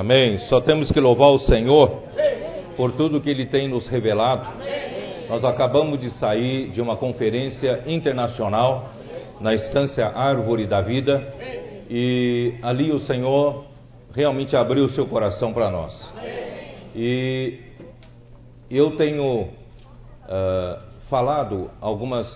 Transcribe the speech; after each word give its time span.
Amém. 0.00 0.38
Só 0.48 0.62
temos 0.62 0.90
que 0.90 0.98
louvar 0.98 1.28
o 1.28 1.38
Senhor 1.40 2.04
por 2.74 2.92
tudo 2.92 3.20
que 3.20 3.28
Ele 3.28 3.44
tem 3.44 3.68
nos 3.68 3.86
revelado. 3.86 4.48
Nós 5.28 5.44
acabamos 5.44 6.00
de 6.00 6.08
sair 6.12 6.70
de 6.70 6.80
uma 6.80 6.96
conferência 6.96 7.82
internacional 7.86 8.88
na 9.42 9.52
Estância 9.52 10.06
Árvore 10.06 10.66
da 10.66 10.80
Vida 10.80 11.22
e 11.90 12.54
ali 12.62 12.90
o 12.90 13.00
Senhor 13.00 13.66
realmente 14.14 14.56
abriu 14.56 14.84
o 14.84 14.88
seu 14.88 15.06
coração 15.06 15.52
para 15.52 15.70
nós. 15.70 16.14
E 16.96 17.58
eu 18.70 18.96
tenho 18.96 19.42
uh, 19.42 20.82
falado 21.10 21.70
algumas 21.78 22.26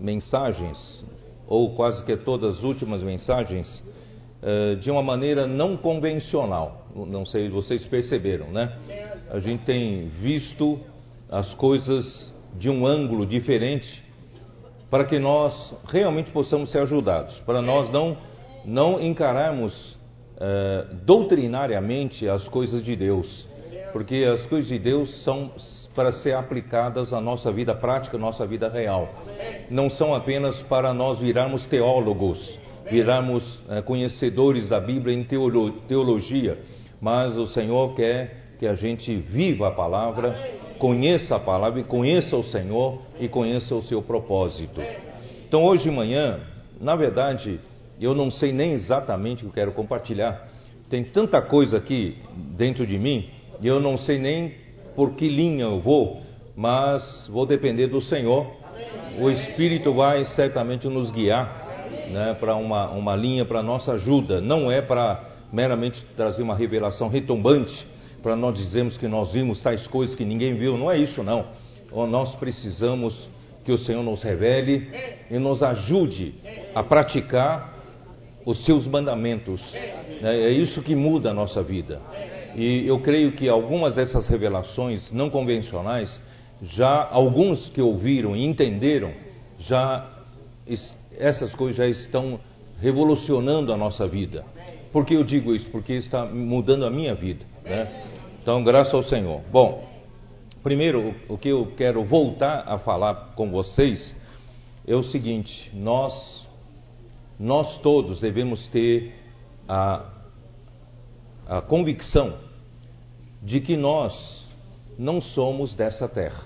mensagens, 0.00 1.04
ou 1.46 1.74
quase 1.74 2.02
que 2.06 2.16
todas 2.16 2.56
as 2.56 2.64
últimas 2.64 3.02
mensagens, 3.02 3.84
uh, 4.42 4.76
de 4.76 4.90
uma 4.90 5.02
maneira 5.02 5.46
não 5.46 5.76
convencional. 5.76 6.77
Não 6.94 7.24
sei 7.24 7.46
se 7.46 7.50
vocês 7.50 7.84
perceberam, 7.86 8.50
né? 8.50 8.76
A 9.30 9.38
gente 9.40 9.64
tem 9.64 10.08
visto 10.20 10.80
as 11.30 11.52
coisas 11.54 12.32
de 12.54 12.70
um 12.70 12.86
ângulo 12.86 13.26
diferente 13.26 14.02
para 14.90 15.04
que 15.04 15.18
nós 15.18 15.74
realmente 15.86 16.30
possamos 16.30 16.70
ser 16.70 16.78
ajudados, 16.78 17.38
para 17.40 17.60
nós 17.60 17.90
não, 17.90 18.16
não 18.64 19.00
encararmos 19.00 19.74
uh, 20.36 20.94
doutrinariamente 21.04 22.26
as 22.26 22.46
coisas 22.48 22.82
de 22.82 22.96
Deus, 22.96 23.46
porque 23.92 24.16
as 24.16 24.46
coisas 24.46 24.68
de 24.68 24.78
Deus 24.78 25.22
são 25.24 25.52
para 25.94 26.12
ser 26.12 26.34
aplicadas 26.34 27.12
à 27.12 27.20
nossa 27.20 27.50
vida 27.52 27.74
prática, 27.74 28.16
à 28.16 28.20
nossa 28.20 28.46
vida 28.46 28.68
real. 28.68 29.08
Não 29.68 29.90
são 29.90 30.14
apenas 30.14 30.62
para 30.62 30.94
nós 30.94 31.18
virarmos 31.18 31.66
teólogos, 31.66 32.58
virarmos 32.90 33.44
uh, 33.64 33.82
conhecedores 33.84 34.70
da 34.70 34.80
Bíblia 34.80 35.14
em 35.14 35.24
teolo 35.24 35.72
teologia, 35.88 36.58
mas 37.00 37.36
o 37.36 37.46
Senhor 37.48 37.94
quer 37.94 38.54
que 38.58 38.66
a 38.66 38.74
gente 38.74 39.14
viva 39.14 39.68
a 39.68 39.70
palavra, 39.70 40.34
conheça 40.78 41.36
a 41.36 41.40
palavra 41.40 41.80
e 41.80 41.84
conheça 41.84 42.36
o 42.36 42.44
Senhor 42.44 43.00
e 43.20 43.28
conheça 43.28 43.74
o 43.74 43.82
seu 43.82 44.02
propósito. 44.02 44.80
Então, 45.46 45.64
hoje 45.64 45.84
de 45.84 45.90
manhã, 45.90 46.40
na 46.80 46.96
verdade, 46.96 47.60
eu 48.00 48.14
não 48.14 48.30
sei 48.30 48.52
nem 48.52 48.72
exatamente 48.72 49.44
o 49.44 49.50
que 49.50 49.58
eu 49.60 49.64
quero 49.64 49.72
compartilhar. 49.72 50.48
Tem 50.90 51.04
tanta 51.04 51.40
coisa 51.40 51.78
aqui 51.78 52.16
dentro 52.56 52.86
de 52.86 52.98
mim, 52.98 53.28
e 53.60 53.66
eu 53.66 53.80
não 53.80 53.96
sei 53.96 54.18
nem 54.18 54.54
por 54.94 55.12
que 55.12 55.28
linha 55.28 55.64
eu 55.64 55.80
vou, 55.80 56.20
mas 56.56 57.28
vou 57.30 57.46
depender 57.46 57.86
do 57.86 58.00
Senhor. 58.00 58.46
O 59.20 59.28
Espírito 59.30 59.92
vai 59.92 60.24
certamente 60.24 60.86
nos 60.88 61.10
guiar 61.10 61.66
né, 62.10 62.36
para 62.38 62.56
uma, 62.56 62.90
uma 62.90 63.14
linha 63.14 63.44
para 63.44 63.62
nossa 63.62 63.92
ajuda. 63.92 64.40
Não 64.40 64.70
é 64.70 64.80
para 64.80 65.24
meramente 65.52 66.04
trazer 66.16 66.42
uma 66.42 66.54
revelação 66.54 67.08
retumbante 67.08 67.86
para 68.22 68.36
nós 68.36 68.56
dizermos 68.56 68.98
que 68.98 69.06
nós 69.06 69.32
vimos 69.32 69.62
tais 69.62 69.86
coisas 69.86 70.14
que 70.14 70.24
ninguém 70.24 70.54
viu. 70.54 70.76
Não 70.76 70.90
é 70.90 70.98
isso, 70.98 71.22
não. 71.22 71.46
Nós 71.90 72.34
precisamos 72.36 73.28
que 73.64 73.72
o 73.72 73.78
Senhor 73.78 74.02
nos 74.02 74.22
revele 74.22 74.88
e 75.30 75.38
nos 75.38 75.62
ajude 75.62 76.34
a 76.74 76.82
praticar 76.82 77.74
os 78.44 78.64
seus 78.64 78.86
mandamentos. 78.86 79.62
É, 79.74 80.24
é 80.24 80.50
isso 80.50 80.82
que 80.82 80.94
muda 80.94 81.30
a 81.30 81.34
nossa 81.34 81.62
vida. 81.62 82.00
E 82.54 82.86
eu 82.86 83.00
creio 83.00 83.32
que 83.32 83.48
algumas 83.48 83.94
dessas 83.94 84.26
revelações 84.28 85.12
não 85.12 85.30
convencionais, 85.30 86.20
já 86.62 87.08
alguns 87.10 87.68
que 87.70 87.80
ouviram 87.80 88.34
e 88.34 88.44
entenderam, 88.44 89.12
já 89.60 90.10
essas 91.16 91.54
coisas 91.54 91.76
já 91.76 91.86
estão 91.86 92.40
revolucionando 92.80 93.72
a 93.72 93.76
nossa 93.76 94.06
vida. 94.06 94.44
Por 94.92 95.04
que 95.04 95.14
eu 95.14 95.24
digo 95.24 95.54
isso? 95.54 95.68
Porque 95.70 95.94
está 95.94 96.24
mudando 96.24 96.84
a 96.84 96.90
minha 96.90 97.14
vida. 97.14 97.44
Né? 97.64 98.04
Então, 98.40 98.64
graças 98.64 98.94
ao 98.94 99.02
Senhor. 99.02 99.42
Bom, 99.50 99.86
primeiro 100.62 101.14
o 101.28 101.36
que 101.36 101.48
eu 101.48 101.72
quero 101.76 102.02
voltar 102.04 102.64
a 102.66 102.78
falar 102.78 103.32
com 103.34 103.50
vocês 103.50 104.14
é 104.86 104.94
o 104.94 105.02
seguinte: 105.02 105.70
nós, 105.74 106.46
nós 107.38 107.78
todos 107.80 108.20
devemos 108.20 108.66
ter 108.68 109.12
a, 109.68 110.06
a 111.46 111.60
convicção 111.60 112.38
de 113.42 113.60
que 113.60 113.76
nós 113.76 114.46
não 114.98 115.20
somos 115.20 115.74
dessa 115.74 116.08
terra. 116.08 116.42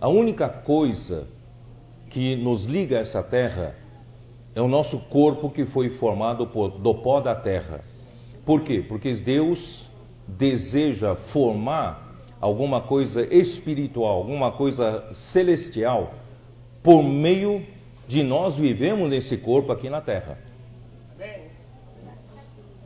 A 0.00 0.08
única 0.08 0.48
coisa 0.48 1.28
que 2.08 2.34
nos 2.36 2.64
liga 2.64 2.96
a 2.96 3.00
essa 3.00 3.22
terra 3.22 3.76
é 4.54 4.60
o 4.60 4.68
nosso 4.68 4.98
corpo 5.10 5.50
que 5.50 5.64
foi 5.66 5.90
formado 5.90 6.46
por, 6.46 6.70
do 6.78 6.94
pó 6.96 7.20
da 7.20 7.34
terra. 7.34 7.84
Por 8.44 8.62
quê? 8.62 8.84
Porque 8.88 9.14
Deus 9.14 9.88
deseja 10.26 11.14
formar 11.32 12.10
alguma 12.40 12.80
coisa 12.80 13.22
espiritual, 13.32 14.16
alguma 14.16 14.52
coisa 14.52 15.12
celestial, 15.32 16.14
por 16.82 17.02
meio 17.02 17.64
de 18.08 18.22
nós 18.22 18.56
vivemos 18.56 19.10
nesse 19.10 19.36
corpo 19.36 19.70
aqui 19.70 19.88
na 19.88 20.00
terra. 20.00 20.38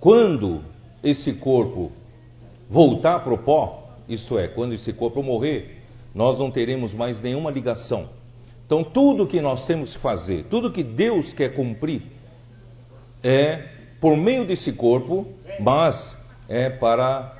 Quando 0.01 0.61
esse 1.03 1.33
corpo 1.35 1.91
voltar 2.69 3.21
para 3.21 3.33
o 3.33 3.39
pó, 3.39 3.85
isso 4.09 4.39
é, 4.39 4.49
quando 4.49 4.75
esse 4.75 4.93
corpo 4.93 5.23
morrer, 5.23 5.81
nós 6.15 6.39
não 6.39 6.51
teremos 6.51 6.93
mais 6.93 7.21
nenhuma 7.23 7.51
ligação. 7.51 8.09
Então, 8.67 8.83
tudo 8.83 9.27
que 9.27 9.41
nós 9.41 9.67
temos 9.67 9.95
que 9.95 10.01
fazer, 10.01 10.45
tudo 10.45 10.71
que 10.71 10.83
Deus 10.83 11.33
quer 11.35 11.55
cumprir, 11.55 12.03
é 13.23 13.69
por 14.01 14.17
meio 14.17 14.47
desse 14.47 14.73
corpo, 14.73 15.27
mas 15.61 16.19
é 16.49 16.71
para 16.71 17.35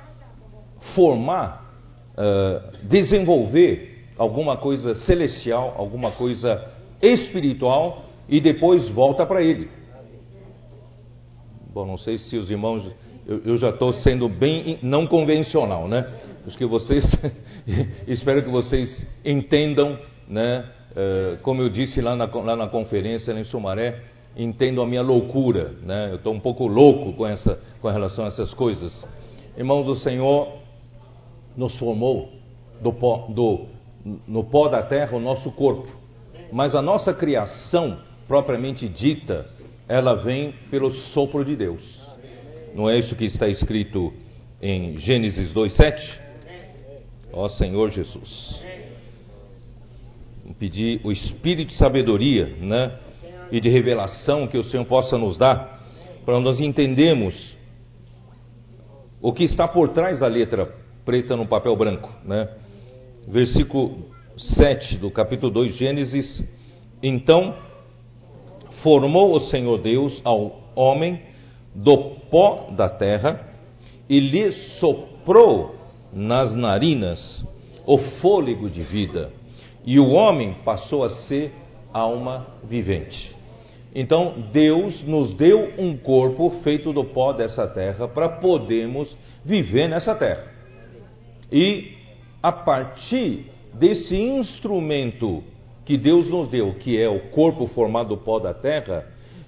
formar, 0.93 1.73
uh, 2.13 2.87
desenvolver 2.87 4.05
alguma 4.17 4.57
coisa 4.57 4.95
celestial, 4.95 5.75
alguma 5.77 6.11
coisa 6.11 6.71
espiritual 7.01 8.05
e 8.27 8.39
depois 8.39 8.89
volta 8.89 9.25
para 9.25 9.43
ele. 9.43 9.69
Bom, 11.73 11.85
não 11.85 11.97
sei 11.97 12.17
se 12.17 12.37
os 12.37 12.49
irmãos, 12.49 12.89
eu, 13.27 13.41
eu 13.45 13.57
já 13.57 13.69
estou 13.69 13.91
sendo 13.93 14.29
bem 14.29 14.79
não 14.81 15.05
convencional, 15.05 15.87
né? 15.87 16.07
Acho 16.47 16.57
que 16.57 16.65
vocês, 16.65 17.03
espero 18.07 18.43
que 18.43 18.49
vocês 18.49 19.05
entendam, 19.25 19.99
né? 20.27 20.65
Uh, 20.95 21.37
como 21.41 21.61
eu 21.61 21.69
disse 21.69 21.99
lá 21.99 22.15
na, 22.15 22.25
lá 22.25 22.55
na 22.55 22.67
conferência 22.67 23.33
em 23.33 23.43
Sumaré, 23.43 24.01
entendo 24.37 24.81
a 24.81 24.87
minha 24.87 25.01
loucura, 25.01 25.73
né? 25.83 26.09
Eu 26.11 26.15
estou 26.15 26.33
um 26.33 26.39
pouco 26.39 26.67
louco 26.67 27.13
com, 27.13 27.27
essa, 27.27 27.59
com 27.81 27.89
relação 27.89 28.25
a 28.25 28.27
essas 28.29 28.53
coisas. 28.53 29.05
Irmãos, 29.57 29.87
o 29.87 29.95
Senhor 29.95 30.53
nos 31.55 31.77
formou 31.77 32.31
do 32.81 32.93
pó, 32.93 33.27
do, 33.29 33.65
no 34.27 34.43
pó 34.45 34.67
da 34.67 34.83
terra 34.83 35.15
o 35.15 35.19
nosso 35.19 35.51
corpo, 35.51 35.87
mas 36.51 36.75
a 36.75 36.81
nossa 36.81 37.13
criação 37.13 37.97
propriamente 38.27 38.87
dita, 38.87 39.45
ela 39.87 40.15
vem 40.15 40.53
pelo 40.69 40.91
sopro 40.91 41.43
de 41.45 41.55
Deus. 41.55 41.81
Não 42.73 42.89
é 42.89 42.97
isso 42.97 43.15
que 43.15 43.25
está 43.25 43.47
escrito 43.47 44.13
em 44.61 44.97
Gênesis 44.97 45.53
2:7? 45.53 46.19
Ó 47.31 47.47
Senhor 47.49 47.89
Jesus. 47.91 48.61
Pedir 50.59 51.01
o 51.03 51.11
espírito 51.11 51.69
de 51.69 51.77
sabedoria, 51.77 52.45
né? 52.61 52.99
e 53.51 53.59
de 53.59 53.69
revelação 53.69 54.47
que 54.47 54.57
o 54.57 54.63
Senhor 54.63 54.85
possa 54.85 55.17
nos 55.17 55.37
dar, 55.37 55.81
para 56.25 56.39
nós 56.39 56.59
entendermos 56.59 57.35
o 59.21 59.31
que 59.31 59.43
está 59.43 59.67
por 59.67 59.89
trás 59.89 60.19
da 60.19 60.27
letra 60.27 60.71
preta 61.03 61.35
no 61.35 61.47
papel 61.47 61.75
branco, 61.75 62.09
né? 62.23 62.49
Versículo 63.27 64.05
7 64.37 64.97
do 64.97 65.09
capítulo 65.11 65.51
2 65.51 65.75
Gênesis. 65.75 66.43
Então 67.01 67.55
formou 68.83 69.35
o 69.35 69.41
Senhor 69.41 69.79
Deus 69.79 70.19
ao 70.23 70.71
homem 70.75 71.21
do 71.73 71.97
pó 72.29 72.71
da 72.75 72.89
terra 72.89 73.47
e 74.09 74.19
lhe 74.19 74.51
soprou 74.79 75.75
nas 76.11 76.55
narinas 76.55 77.45
o 77.85 77.97
fôlego 77.97 78.69
de 78.69 78.81
vida, 78.81 79.31
e 79.85 79.99
o 79.99 80.09
homem 80.09 80.55
passou 80.65 81.03
a 81.03 81.09
ser 81.09 81.53
alma 81.93 82.47
vivente. 82.63 83.35
Então, 83.93 84.49
Deus 84.51 85.01
nos 85.03 85.33
deu 85.35 85.73
um 85.77 85.95
corpo 85.95 86.49
feito 86.63 86.91
do 86.91 87.05
pó 87.05 87.31
dessa 87.31 87.65
terra 87.67 88.07
para 88.07 88.27
podermos 88.27 89.15
viver 89.43 89.87
nessa 89.87 90.13
terra. 90.13 90.51
E 91.49 91.93
a 92.43 92.51
partir 92.51 93.49
desse 93.73 94.17
instrumento 94.17 95.43
que 95.85 95.97
Deus 95.97 96.29
nos 96.29 96.49
deu, 96.49 96.73
que 96.73 96.99
é 96.99 97.07
o 97.07 97.29
corpo 97.29 97.67
formado 97.67 98.09
do 98.09 98.17
pó 98.17 98.39
da 98.39 98.53
terra, 98.53 99.05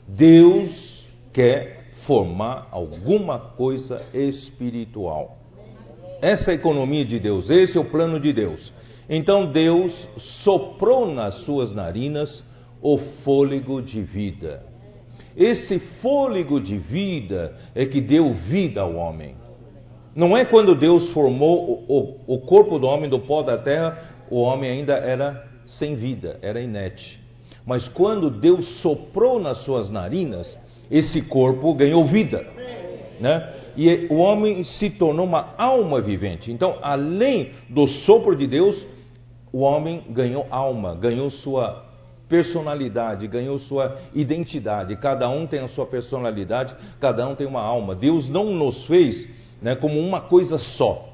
Deus 0.07 1.05
quer 1.33 1.87
formar 2.05 2.69
alguma 2.71 3.37
coisa 3.39 4.01
espiritual. 4.13 5.37
Essa 6.21 6.51
é 6.51 6.53
a 6.53 6.55
economia 6.55 7.03
de 7.03 7.19
Deus, 7.19 7.49
esse 7.49 7.77
é 7.77 7.81
o 7.81 7.85
plano 7.85 8.19
de 8.19 8.31
Deus. 8.31 8.73
Então 9.09 9.51
Deus 9.51 9.93
soprou 10.43 11.11
nas 11.11 11.35
suas 11.45 11.73
narinas 11.73 12.43
o 12.81 12.97
fôlego 13.23 13.81
de 13.81 14.01
vida. 14.01 14.63
Esse 15.35 15.79
fôlego 16.01 16.59
de 16.59 16.77
vida 16.77 17.55
é 17.75 17.85
que 17.85 18.01
deu 18.01 18.33
vida 18.33 18.81
ao 18.81 18.95
homem. 18.95 19.35
Não 20.15 20.35
é 20.35 20.45
quando 20.45 20.73
Deus 20.73 21.11
formou 21.11 21.85
o, 21.87 22.23
o, 22.27 22.35
o 22.35 22.39
corpo 22.41 22.79
do 22.79 22.87
homem 22.87 23.09
do 23.09 23.19
pó 23.19 23.43
da 23.43 23.57
terra, 23.57 24.15
o 24.31 24.41
homem 24.41 24.69
ainda 24.69 24.93
era 24.93 25.47
sem 25.67 25.95
vida, 25.95 26.39
era 26.41 26.59
inerte. 26.59 27.21
Mas 27.65 27.87
quando 27.89 28.29
Deus 28.29 28.65
soprou 28.81 29.39
nas 29.39 29.59
suas 29.63 29.89
narinas, 29.89 30.57
esse 30.89 31.21
corpo 31.21 31.73
ganhou 31.73 32.05
vida. 32.05 32.45
Né? 33.19 33.53
E 33.75 34.07
o 34.09 34.15
homem 34.15 34.63
se 34.63 34.89
tornou 34.89 35.25
uma 35.25 35.53
alma 35.57 36.01
vivente. 36.01 36.51
Então, 36.51 36.77
além 36.81 37.51
do 37.69 37.85
sopro 37.87 38.35
de 38.35 38.47
Deus, 38.47 38.85
o 39.57 39.61
homem 39.61 40.03
ganhou 40.11 40.45
alma, 40.51 40.93
ganhou 40.93 41.31
sua 41.31 41.83
personalidade, 42.29 43.25
ganhou 43.27 43.57
sua 43.57 43.97
identidade. 44.13 44.95
Cada 44.97 45.27
um 45.29 45.47
tem 45.47 45.61
a 45.61 45.67
sua 45.69 45.87
personalidade, 45.87 46.75
cada 46.99 47.27
um 47.27 47.33
tem 47.33 47.47
uma 47.47 47.61
alma. 47.61 47.95
Deus 47.95 48.29
não 48.29 48.53
nos 48.53 48.85
fez 48.85 49.27
né, 49.59 49.75
como 49.75 49.99
uma 49.99 50.21
coisa 50.21 50.59
só. 50.59 51.09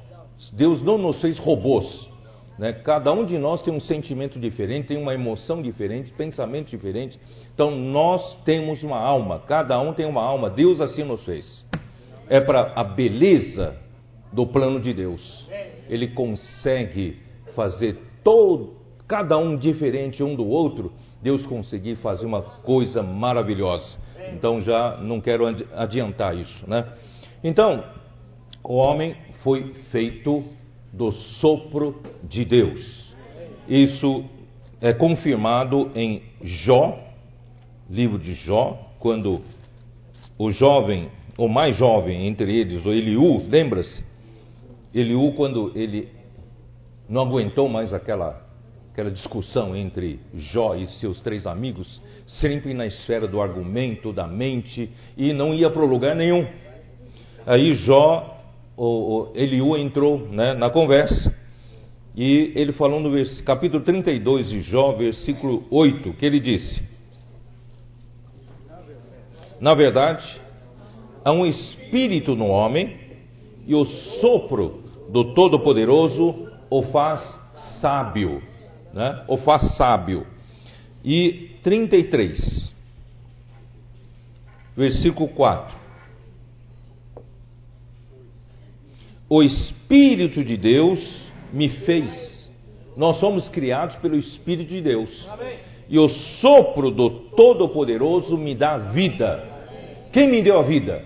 Deus 0.52 0.82
não 0.82 0.98
nos 0.98 1.22
fez 1.22 1.38
robôs. 1.38 2.10
Né? 2.58 2.74
Cada 2.74 3.10
um 3.14 3.24
de 3.24 3.38
nós 3.38 3.62
tem 3.62 3.72
um 3.72 3.80
sentimento 3.80 4.38
diferente, 4.38 4.88
tem 4.88 4.98
uma 4.98 5.14
emoção 5.14 5.62
diferente, 5.62 6.12
pensamento 6.12 6.68
diferente. 6.68 7.18
Então 7.54 7.70
nós 7.70 8.36
temos 8.44 8.82
uma 8.82 8.98
alma, 8.98 9.38
cada 9.38 9.80
um 9.80 9.94
tem 9.94 10.04
uma 10.04 10.22
alma. 10.22 10.50
Deus 10.50 10.82
assim 10.82 11.02
nos 11.02 11.24
fez. 11.24 11.64
É 12.28 12.40
para 12.40 12.74
a 12.76 12.84
beleza 12.84 13.74
do 14.30 14.46
plano 14.46 14.78
de 14.80 14.92
Deus. 14.92 15.48
Ele 15.88 16.08
consegue 16.08 17.22
fazer 17.54 18.12
todo, 18.24 18.74
cada 19.06 19.38
um 19.38 19.56
diferente 19.56 20.22
um 20.22 20.34
do 20.34 20.46
outro. 20.46 20.92
Deus 21.22 21.46
conseguir 21.46 21.96
fazer 21.96 22.26
uma 22.26 22.42
coisa 22.42 23.02
maravilhosa. 23.02 23.98
Então 24.32 24.60
já 24.60 24.96
não 24.96 25.20
quero 25.20 25.46
adiantar 25.74 26.36
isso, 26.36 26.68
né? 26.68 26.92
Então, 27.42 27.84
o 28.62 28.74
homem 28.74 29.14
foi 29.42 29.74
feito 29.90 30.42
do 30.92 31.12
sopro 31.12 32.00
de 32.22 32.44
Deus. 32.44 33.12
Isso 33.68 34.24
é 34.80 34.92
confirmado 34.92 35.90
em 35.94 36.22
Jó, 36.42 36.98
livro 37.88 38.18
de 38.18 38.34
Jó, 38.34 38.78
quando 38.98 39.42
o 40.38 40.50
jovem, 40.50 41.08
o 41.36 41.48
mais 41.48 41.76
jovem 41.76 42.26
entre 42.26 42.54
eles, 42.58 42.84
o 42.84 42.90
Eliú, 42.90 43.46
lembra-se? 43.48 44.04
Eliú, 44.94 45.32
quando 45.32 45.72
ele 45.74 46.08
não 47.08 47.22
aguentou 47.22 47.68
mais 47.68 47.92
aquela, 47.92 48.42
aquela 48.92 49.10
discussão 49.10 49.76
entre 49.76 50.20
Jó 50.34 50.74
e 50.74 50.86
seus 50.98 51.20
três 51.20 51.46
amigos, 51.46 52.00
sempre 52.26 52.74
na 52.74 52.86
esfera 52.86 53.26
do 53.26 53.40
argumento, 53.40 54.12
da 54.12 54.26
mente, 54.26 54.90
e 55.16 55.32
não 55.32 55.52
ia 55.52 55.70
para 55.70 55.82
lugar 55.82 56.14
nenhum. 56.14 56.46
Aí 57.46 57.74
Jó 57.74 58.34
o, 58.76 58.84
o 58.84 59.32
Eliú 59.34 59.76
entrou 59.76 60.18
né, 60.18 60.54
na 60.54 60.70
conversa 60.70 61.34
e 62.16 62.52
ele 62.54 62.72
falou 62.72 63.00
no 63.00 63.10
capítulo 63.44 63.82
32 63.82 64.48
de 64.48 64.60
Jó, 64.62 64.92
versículo 64.92 65.64
8, 65.68 66.12
que 66.14 66.24
ele 66.24 66.38
disse: 66.38 66.82
Na 69.60 69.74
verdade, 69.74 70.24
há 71.24 71.32
um 71.32 71.44
espírito 71.44 72.36
no 72.36 72.46
homem 72.46 72.96
e 73.66 73.74
o 73.74 73.84
sopro 73.84 74.84
do 75.10 75.34
Todo-Poderoso 75.34 76.43
o 76.70 76.82
faz 76.84 77.20
sábio, 77.80 78.42
né? 78.92 79.24
O 79.28 79.36
faz 79.38 79.76
sábio. 79.76 80.26
E 81.04 81.50
33, 81.62 82.72
versículo 84.76 85.28
4. 85.28 85.84
o 89.28 89.42
Espírito 89.42 90.44
de 90.44 90.56
Deus 90.56 91.00
me 91.52 91.68
fez. 91.68 92.48
Nós 92.96 93.18
somos 93.18 93.48
criados 93.48 93.96
pelo 93.96 94.16
Espírito 94.16 94.68
de 94.68 94.80
Deus. 94.80 95.28
E 95.88 95.98
o 95.98 96.08
sopro 96.40 96.90
do 96.90 97.10
Todo-Poderoso 97.36 98.36
me 98.38 98.54
dá 98.54 98.76
vida. 98.76 99.42
Quem 100.12 100.28
me 100.28 100.42
deu 100.42 100.58
a 100.58 100.62
vida? 100.62 101.04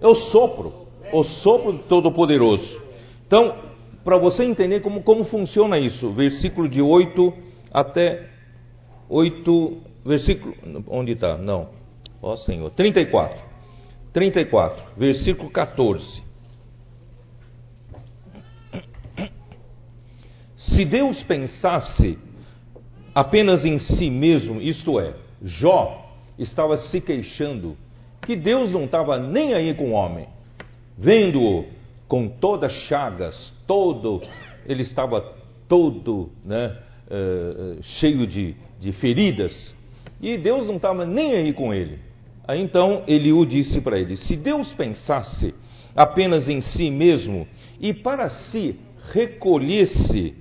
É 0.00 0.06
o 0.06 0.14
sopro. 0.14 0.72
O 1.12 1.22
sopro 1.22 1.72
do 1.72 1.78
Todo-Poderoso. 1.80 2.80
Então, 3.26 3.54
para 4.10 4.18
você 4.18 4.42
entender 4.42 4.80
como, 4.80 5.04
como 5.04 5.22
funciona 5.22 5.78
isso, 5.78 6.10
versículo 6.10 6.68
de 6.68 6.82
8 6.82 7.32
até 7.72 8.28
8, 9.08 9.82
versículo. 10.04 10.52
Onde 10.88 11.12
está? 11.12 11.38
Não. 11.38 11.68
Ó 12.20 12.34
Senhor. 12.34 12.72
34. 12.72 13.40
34, 14.12 14.84
versículo 14.96 15.48
14. 15.48 16.24
Se 20.56 20.84
Deus 20.84 21.22
pensasse 21.22 22.18
apenas 23.14 23.64
em 23.64 23.78
si 23.78 24.10
mesmo, 24.10 24.60
isto 24.60 24.98
é, 24.98 25.14
Jó 25.40 26.10
estava 26.36 26.76
se 26.76 27.00
queixando 27.00 27.76
que 28.22 28.34
Deus 28.34 28.72
não 28.72 28.86
estava 28.86 29.20
nem 29.20 29.54
aí 29.54 29.72
com 29.72 29.90
o 29.90 29.92
homem, 29.92 30.26
vendo-o 30.98 31.78
com 32.10 32.28
todas 32.28 32.72
chagas, 32.88 33.54
todo, 33.68 34.20
ele 34.66 34.82
estava 34.82 35.20
todo 35.68 36.32
né, 36.44 36.76
uh, 37.06 37.80
cheio 37.80 38.26
de, 38.26 38.56
de 38.80 38.90
feridas, 38.94 39.72
e 40.20 40.36
Deus 40.36 40.66
não 40.66 40.74
estava 40.74 41.06
nem 41.06 41.34
aí 41.34 41.52
com 41.52 41.72
ele. 41.72 42.00
Aí 42.48 42.60
então 42.60 43.04
Eliú 43.06 43.46
disse 43.46 43.80
para 43.80 43.96
ele: 43.96 44.16
Se 44.16 44.34
Deus 44.34 44.72
pensasse 44.72 45.54
apenas 45.94 46.48
em 46.48 46.60
si 46.60 46.90
mesmo 46.90 47.46
e 47.78 47.94
para 47.94 48.28
si 48.28 48.74
recolhesse 49.12 50.34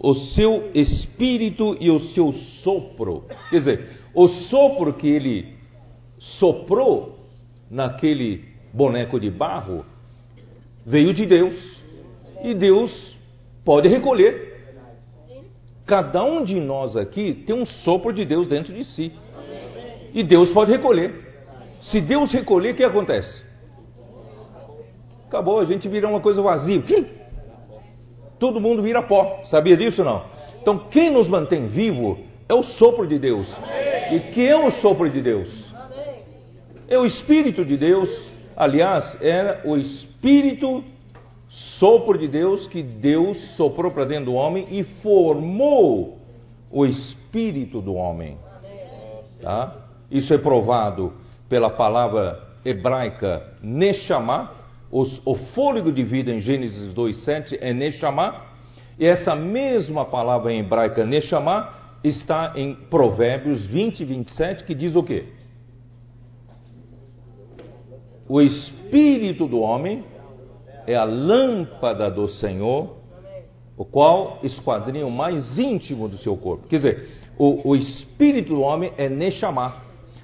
o 0.00 0.12
seu 0.12 0.72
espírito 0.74 1.76
e 1.80 1.88
o 1.88 2.00
seu 2.00 2.32
sopro. 2.64 3.26
Quer 3.48 3.58
dizer, 3.58 3.88
o 4.12 4.26
sopro 4.26 4.92
que 4.94 5.06
ele 5.06 5.54
soprou 6.18 7.20
naquele 7.70 8.44
boneco 8.74 9.20
de 9.20 9.30
barro 9.30 9.84
veio 10.86 11.12
de 11.12 11.26
Deus. 11.26 11.54
E 12.42 12.54
Deus 12.54 13.16
pode 13.64 13.88
recolher. 13.88 14.54
Cada 15.84 16.22
um 16.24 16.44
de 16.44 16.60
nós 16.60 16.96
aqui 16.96 17.44
tem 17.46 17.54
um 17.54 17.66
sopro 17.66 18.12
de 18.12 18.24
Deus 18.24 18.46
dentro 18.46 18.72
de 18.72 18.84
si. 18.84 19.12
E 20.14 20.22
Deus 20.22 20.50
pode 20.52 20.70
recolher. 20.70 21.26
Se 21.80 22.00
Deus 22.00 22.32
recolher, 22.32 22.72
o 22.72 22.76
que 22.76 22.84
acontece? 22.84 23.44
Acabou, 25.28 25.58
a 25.58 25.64
gente 25.64 25.88
vira 25.88 26.08
uma 26.08 26.20
coisa 26.20 26.40
vazia 26.40 26.82
todo 28.38 28.60
mundo 28.60 28.82
vira 28.82 29.02
pó. 29.02 29.42
Sabia 29.46 29.76
disso 29.76 30.04
não? 30.04 30.24
Então, 30.60 30.78
quem 30.90 31.10
nos 31.10 31.28
mantém 31.28 31.68
vivo 31.68 32.18
é 32.48 32.54
o 32.54 32.62
sopro 32.62 33.06
de 33.06 33.18
Deus. 33.18 33.46
E 34.12 34.20
que 34.32 34.46
é 34.46 34.56
o 34.56 34.70
sopro 34.72 35.08
de 35.08 35.20
Deus? 35.20 35.48
É 36.88 36.98
o 36.98 37.06
Espírito 37.06 37.64
de 37.64 37.76
Deus. 37.76 38.35
Aliás, 38.56 39.16
é 39.20 39.60
o 39.64 39.76
Espírito 39.76 40.82
sopro 41.78 42.18
de 42.18 42.26
Deus 42.26 42.66
que 42.66 42.82
Deus 42.82 43.38
soprou 43.56 43.92
para 43.92 44.04
dentro 44.04 44.26
do 44.26 44.34
homem 44.34 44.66
e 44.70 44.82
formou 45.02 46.18
o 46.70 46.84
espírito 46.84 47.80
do 47.80 47.94
homem. 47.94 48.36
Tá? 49.40 49.76
Isso 50.10 50.32
é 50.34 50.38
provado 50.38 51.12
pela 51.48 51.70
palavra 51.70 52.42
hebraica 52.64 53.54
Neshama, 53.62 54.50
os, 54.90 55.20
o 55.24 55.34
fôlego 55.34 55.92
de 55.92 56.02
vida 56.02 56.32
em 56.32 56.40
Gênesis 56.40 56.92
2,7 56.94 57.58
é 57.60 57.72
Neshama, 57.72 58.42
e 58.98 59.04
essa 59.04 59.36
mesma 59.36 60.04
palavra 60.04 60.52
em 60.52 60.60
hebraica 60.60 61.04
Neshama 61.04 61.72
está 62.02 62.52
em 62.56 62.74
Provérbios 62.74 63.66
20 63.66 64.00
e 64.00 64.04
27, 64.04 64.64
que 64.64 64.74
diz 64.74 64.96
o 64.96 65.02
quê? 65.02 65.35
O 68.28 68.40
espírito 68.40 69.46
do 69.46 69.60
homem 69.60 70.04
é 70.86 70.94
a 70.94 71.04
lâmpada 71.04 72.10
do 72.10 72.28
Senhor, 72.28 72.96
o 73.76 73.84
qual 73.84 74.38
esquadrinha 74.42 75.06
o 75.06 75.10
mais 75.10 75.58
íntimo 75.58 76.08
do 76.08 76.16
seu 76.18 76.36
corpo. 76.36 76.66
Quer 76.68 76.76
dizer, 76.76 77.08
o, 77.38 77.70
o 77.70 77.76
espírito 77.76 78.54
do 78.54 78.60
homem 78.60 78.92
é 78.96 79.08
Neshama. 79.08 79.74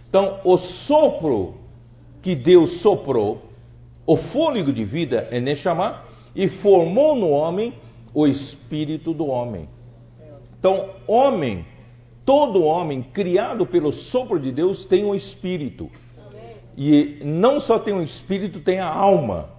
Então, 0.08 0.40
o 0.44 0.56
sopro 0.58 1.54
que 2.22 2.34
Deus 2.34 2.80
soprou 2.80 3.42
o 4.06 4.16
fôlego 4.16 4.72
de 4.72 4.84
vida 4.84 5.28
é 5.30 5.40
Neshama 5.40 6.02
e 6.34 6.48
formou 6.48 7.14
no 7.14 7.30
homem 7.30 7.74
o 8.14 8.26
espírito 8.26 9.12
do 9.14 9.26
homem. 9.26 9.68
Então, 10.58 10.90
homem, 11.06 11.64
todo 12.24 12.62
homem 12.62 13.02
criado 13.02 13.66
pelo 13.66 13.92
sopro 13.92 14.40
de 14.40 14.52
Deus 14.52 14.84
tem 14.86 15.04
um 15.04 15.14
espírito. 15.14 15.90
E 16.84 17.20
não 17.24 17.60
só 17.60 17.78
tem 17.78 17.94
um 17.94 18.02
espírito, 18.02 18.58
tem 18.58 18.80
a 18.80 18.88
alma. 18.88 19.50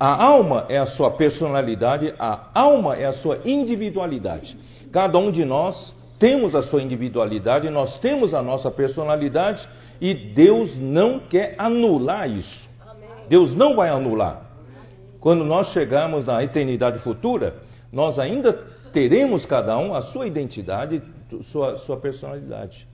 A 0.00 0.24
alma 0.24 0.64
é 0.70 0.78
a 0.78 0.86
sua 0.86 1.10
personalidade, 1.10 2.14
a 2.18 2.48
alma 2.54 2.96
é 2.96 3.04
a 3.04 3.12
sua 3.12 3.40
individualidade. 3.44 4.56
Cada 4.90 5.18
um 5.18 5.30
de 5.30 5.44
nós 5.44 5.94
temos 6.18 6.54
a 6.54 6.62
sua 6.62 6.82
individualidade, 6.82 7.68
nós 7.68 7.98
temos 7.98 8.32
a 8.32 8.40
nossa 8.40 8.70
personalidade 8.70 9.68
e 10.00 10.14
Deus 10.14 10.74
não 10.78 11.20
quer 11.20 11.56
anular 11.58 12.26
isso. 12.26 12.70
Deus 13.28 13.54
não 13.54 13.76
vai 13.76 13.90
anular. 13.90 14.50
Quando 15.20 15.44
nós 15.44 15.68
chegarmos 15.74 16.24
na 16.24 16.42
eternidade 16.42 17.00
futura, 17.00 17.56
nós 17.92 18.18
ainda 18.18 18.50
teremos 18.94 19.44
cada 19.44 19.76
um 19.76 19.94
a 19.94 20.00
sua 20.00 20.26
identidade, 20.26 21.02
sua, 21.50 21.76
sua 21.80 21.98
personalidade. 21.98 22.86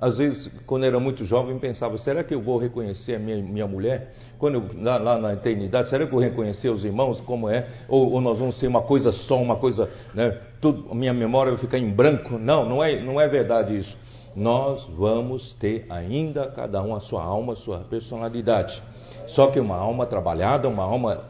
Às 0.00 0.18
vezes, 0.18 0.50
quando 0.66 0.84
era 0.84 0.98
muito 0.98 1.24
jovem, 1.24 1.58
pensava: 1.58 1.96
será 1.98 2.24
que 2.24 2.34
eu 2.34 2.42
vou 2.42 2.58
reconhecer 2.58 3.14
a 3.14 3.18
minha, 3.18 3.36
minha 3.36 3.66
mulher? 3.66 4.12
Quando 4.38 4.54
eu, 4.54 4.82
lá, 4.82 4.98
lá, 4.98 5.18
na 5.18 5.32
eternidade, 5.34 5.88
será 5.88 6.04
que 6.04 6.12
eu 6.12 6.18
vou 6.18 6.20
reconhecer 6.20 6.68
os 6.68 6.84
irmãos 6.84 7.20
como 7.20 7.48
é? 7.48 7.66
Ou, 7.88 8.12
ou 8.12 8.20
nós 8.20 8.38
vamos 8.38 8.58
ser 8.58 8.66
uma 8.66 8.82
coisa 8.82 9.12
só, 9.12 9.40
uma 9.40 9.56
coisa, 9.56 9.88
né? 10.12 10.38
Tudo, 10.60 10.94
minha 10.94 11.14
memória 11.14 11.52
vai 11.52 11.60
ficar 11.60 11.78
em 11.78 11.90
branco? 11.90 12.38
Não, 12.38 12.68
não 12.68 12.82
é, 12.82 13.00
não 13.02 13.20
é 13.20 13.28
verdade 13.28 13.76
isso. 13.76 13.96
Nós 14.34 14.84
vamos 14.96 15.52
ter 15.54 15.86
ainda 15.88 16.48
cada 16.48 16.82
um 16.82 16.94
a 16.94 17.00
sua 17.00 17.22
alma, 17.22 17.52
a 17.52 17.56
sua 17.56 17.78
personalidade. 17.78 18.82
Só 19.28 19.46
que 19.46 19.60
uma 19.60 19.76
alma 19.76 20.06
trabalhada, 20.06 20.68
uma 20.68 20.82
alma 20.82 21.22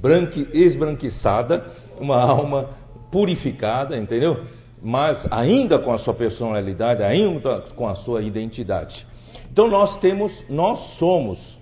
branque, 0.00 0.48
esbranquiçada, 0.52 1.64
uma 2.00 2.20
alma 2.20 2.70
purificada, 3.12 3.96
entendeu? 3.96 4.44
Mas 4.82 5.26
ainda 5.30 5.78
com 5.78 5.92
a 5.92 5.98
sua 5.98 6.14
personalidade, 6.14 7.02
ainda 7.02 7.60
com 7.76 7.86
a 7.86 7.94
sua 7.96 8.22
identidade. 8.22 9.06
Então 9.52 9.68
nós 9.68 9.98
temos, 9.98 10.32
nós 10.48 10.78
somos 10.98 11.58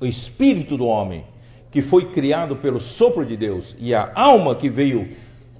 o 0.00 0.06
espírito 0.06 0.76
do 0.76 0.86
homem 0.86 1.24
que 1.70 1.82
foi 1.82 2.10
criado 2.12 2.56
pelo 2.56 2.80
sopro 2.80 3.24
de 3.24 3.36
Deus 3.36 3.74
e 3.78 3.94
a 3.94 4.12
alma 4.14 4.54
que 4.54 4.68
veio 4.68 5.08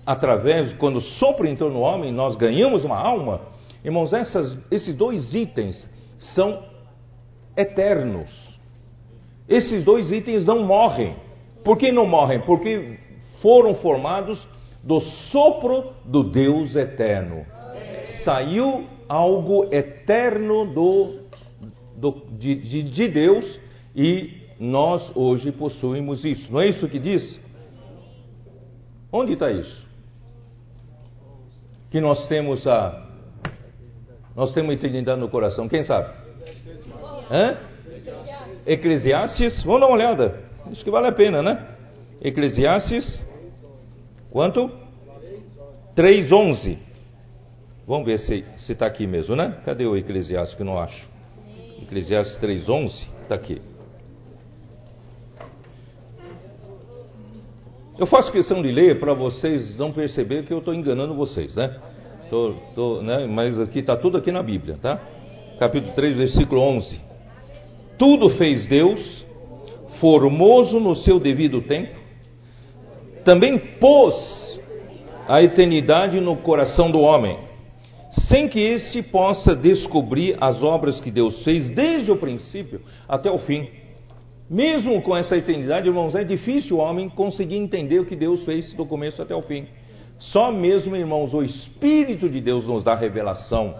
através 0.05 0.73
quando 0.75 0.97
o 0.97 1.01
sopro 1.01 1.47
entrou 1.47 1.71
no 1.71 1.81
homem, 1.81 2.13
nós 2.13 2.37
ganhamos 2.37 2.85
uma 2.85 2.99
alma. 2.99 3.41
Irmãos, 3.85 4.13
essas, 4.13 4.57
esses 4.71 4.95
dois 4.95 5.33
itens 5.35 5.89
são 6.19 6.63
eternos. 7.57 8.31
Esses 9.49 9.85
dois 9.85 10.11
itens 10.13 10.45
não 10.45 10.65
morrem. 10.65 11.17
Por 11.65 11.77
que 11.77 11.91
não 11.91 12.07
morrem? 12.07 12.41
Porque 12.41 12.99
foram 13.41 13.75
formados 13.77 14.47
do 14.83 15.01
sopro 15.31 15.93
do 16.05 16.25
Deus 16.25 16.75
eterno. 16.75 17.47
Saiu 18.25 18.87
algo 19.09 19.73
eterno 19.73 20.67
do, 20.73 21.21
do 21.97 22.23
de, 22.39 22.55
de, 22.57 22.83
de 22.83 23.09
Deus 23.09 23.61
e 23.95 24.43
nós 24.59 25.11
hoje 25.15 25.53
possuímos 25.53 26.25
isso. 26.25 26.53
Não 26.53 26.61
é 26.61 26.69
isso 26.69 26.89
que 26.89 26.99
diz? 26.99 27.41
Onde 29.13 29.35
está 29.35 29.51
isso? 29.51 29.87
Que 31.91 32.01
nós 32.01 32.27
temos 32.29 32.67
a. 32.67 33.09
Nós 34.35 34.55
temos 34.55 34.75
eternidade 34.75 35.21
no 35.21 35.29
coração. 35.29 35.69
Quem 35.69 35.83
sabe? 35.85 36.11
Hã? 37.31 37.59
Eclesiastes, 38.67 39.63
vamos 39.65 39.81
dar 39.81 39.87
uma 39.89 39.97
olhada. 39.97 40.41
Acho 40.71 40.83
que 40.83 40.91
vale 40.91 41.09
a 41.09 41.13
pena, 41.13 41.43
né? 41.43 41.69
Eclesiastes, 42.23 43.21
quanto? 44.33 44.71
3,11. 45.95 46.79
Vamos 47.87 48.07
ver 48.07 48.19
se 48.19 48.45
está 48.73 48.87
aqui 48.87 49.07
mesmo, 49.07 49.37
né? 49.37 49.59
Cadê 49.65 49.85
o 49.85 49.97
Eclesiastes 49.97 50.57
que 50.57 50.65
não 50.65 50.79
acho? 50.79 51.11
Eclesiastes 51.83 52.39
3,11 52.41 53.07
está 53.23 53.35
aqui. 53.35 53.61
Eu 57.99 58.07
faço 58.07 58.33
questão 58.33 58.63
de 58.63 58.73
ler 58.73 58.99
para 58.99 59.13
vocês 59.13 59.77
não 59.77 59.93
perceber 59.93 60.45
que 60.45 60.53
eu 60.53 60.59
estou 60.59 60.75
enganando 60.75 61.15
vocês, 61.15 61.55
né? 61.55 61.77
Tô, 62.31 62.55
tô, 62.75 63.03
né? 63.03 63.27
Mas 63.27 63.61
aqui 63.61 63.81
está 63.81 63.97
tudo 63.97 64.17
aqui 64.17 64.33
na 64.33 64.43
Bíblia, 64.43 64.79
tá? 64.81 64.99
Capítulo 65.59 65.93
3, 65.93 66.17
versículo 66.17 66.61
11. 66.63 67.01
Tudo 67.99 68.31
fez 68.31 68.67
Deus, 68.67 69.27
formoso 70.01 70.81
no 70.81 70.97
seu 70.97 71.21
devido 71.21 71.61
tempo, 71.63 72.02
também 73.25 73.59
pôs 73.59 74.61
a 75.29 75.43
eternidade 75.43 76.21
no 76.21 76.37
coração 76.37 76.91
do 76.91 77.01
homem, 77.01 77.39
sem 78.29 78.49
que 78.49 78.61
este 78.61 79.03
possa 79.03 79.55
descobrir 79.55 80.37
as 80.41 80.63
obras 80.63 81.01
que 81.01 81.11
Deus 81.11 81.43
fez 81.45 81.71
desde 81.71 82.11
o 82.11 82.17
princípio 82.17 82.81
até 83.09 83.31
o 83.31 83.39
fim. 83.39 83.69
Mesmo 84.51 85.01
com 85.01 85.17
essa 85.17 85.37
eternidade, 85.37 85.89
irmãos, 85.89 86.15
é 86.15 86.25
difícil 86.25 86.77
o 86.77 86.81
homem 86.81 87.09
conseguir 87.09 87.57
entender 87.57 88.01
o 88.01 88.05
que 88.05 88.17
Deus 88.17 88.45
fez 88.45 88.73
do 88.75 88.85
começo 88.85 89.23
até 89.23 89.35
o 89.35 89.43
fim. 89.43 89.67
Só 90.19 90.53
mesmo, 90.53 90.95
irmãos, 90.95 91.33
o 91.33 91.43
Espírito 91.43 92.29
de 92.29 92.41
Deus 92.41 92.67
nos 92.67 92.85
dá 92.85 92.95
revelação 92.95 93.75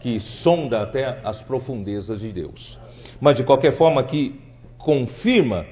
que 0.00 0.20
sonda 0.20 0.82
até 0.82 1.20
as 1.24 1.40
profundezas 1.42 2.20
de 2.20 2.30
Deus 2.30 2.84
mas 3.20 3.36
de 3.36 3.44
qualquer 3.44 3.76
forma 3.76 4.02
que 4.04 4.38
confirma 4.78 5.64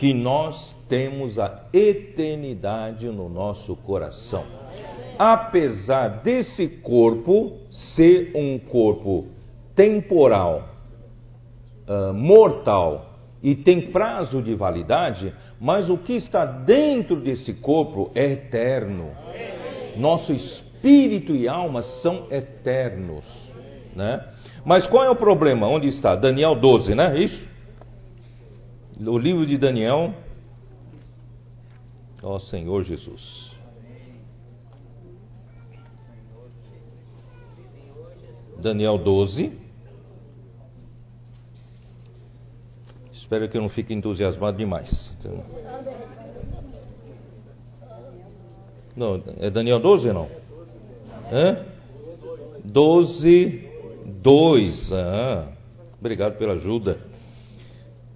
que 0.00 0.14
nós 0.14 0.74
temos 0.88 1.38
a 1.38 1.64
eternidade 1.74 3.06
no 3.06 3.28
nosso 3.28 3.76
coração. 3.76 4.46
Apesar 5.18 6.22
desse 6.22 6.66
corpo 6.68 7.58
ser 7.70 8.32
um 8.34 8.58
corpo 8.58 9.26
temporal, 9.76 10.70
uh, 11.86 12.14
mortal 12.14 13.10
e 13.42 13.54
tem 13.54 13.90
prazo 13.90 14.40
de 14.40 14.54
validade, 14.54 15.34
mas 15.60 15.90
o 15.90 15.98
que 15.98 16.14
está 16.14 16.46
dentro 16.46 17.16
desse 17.16 17.52
corpo 17.52 18.10
é 18.14 18.24
eterno. 18.24 19.10
Nosso 19.98 20.32
espírito 20.32 21.36
e 21.36 21.46
alma 21.46 21.82
são 21.82 22.26
eternos, 22.30 23.26
né? 23.94 24.28
Mas 24.64 24.86
qual 24.86 25.04
é 25.04 25.10
o 25.10 25.16
problema? 25.16 25.68
Onde 25.68 25.88
está? 25.88 26.16
Daniel 26.16 26.54
12, 26.54 26.94
né? 26.94 27.20
Isso? 27.20 27.49
O 29.06 29.16
livro 29.16 29.46
de 29.46 29.56
Daniel. 29.56 30.12
Ó 32.22 32.38
Senhor 32.38 32.82
Jesus. 32.84 33.50
Daniel 38.58 38.98
12. 38.98 39.58
Espero 43.14 43.48
que 43.48 43.56
eu 43.56 43.62
não 43.62 43.70
fique 43.70 43.94
entusiasmado 43.94 44.58
demais. 44.58 45.14
Não, 48.94 49.22
é 49.38 49.50
Daniel 49.50 49.80
12 49.80 50.08
ou 50.08 50.14
não? 50.14 50.28
Hã? 51.32 51.64
12 52.64 53.70
2. 54.22 54.92
Ah, 54.92 55.52
obrigado 55.98 56.36
pela 56.36 56.54
ajuda. 56.54 57.09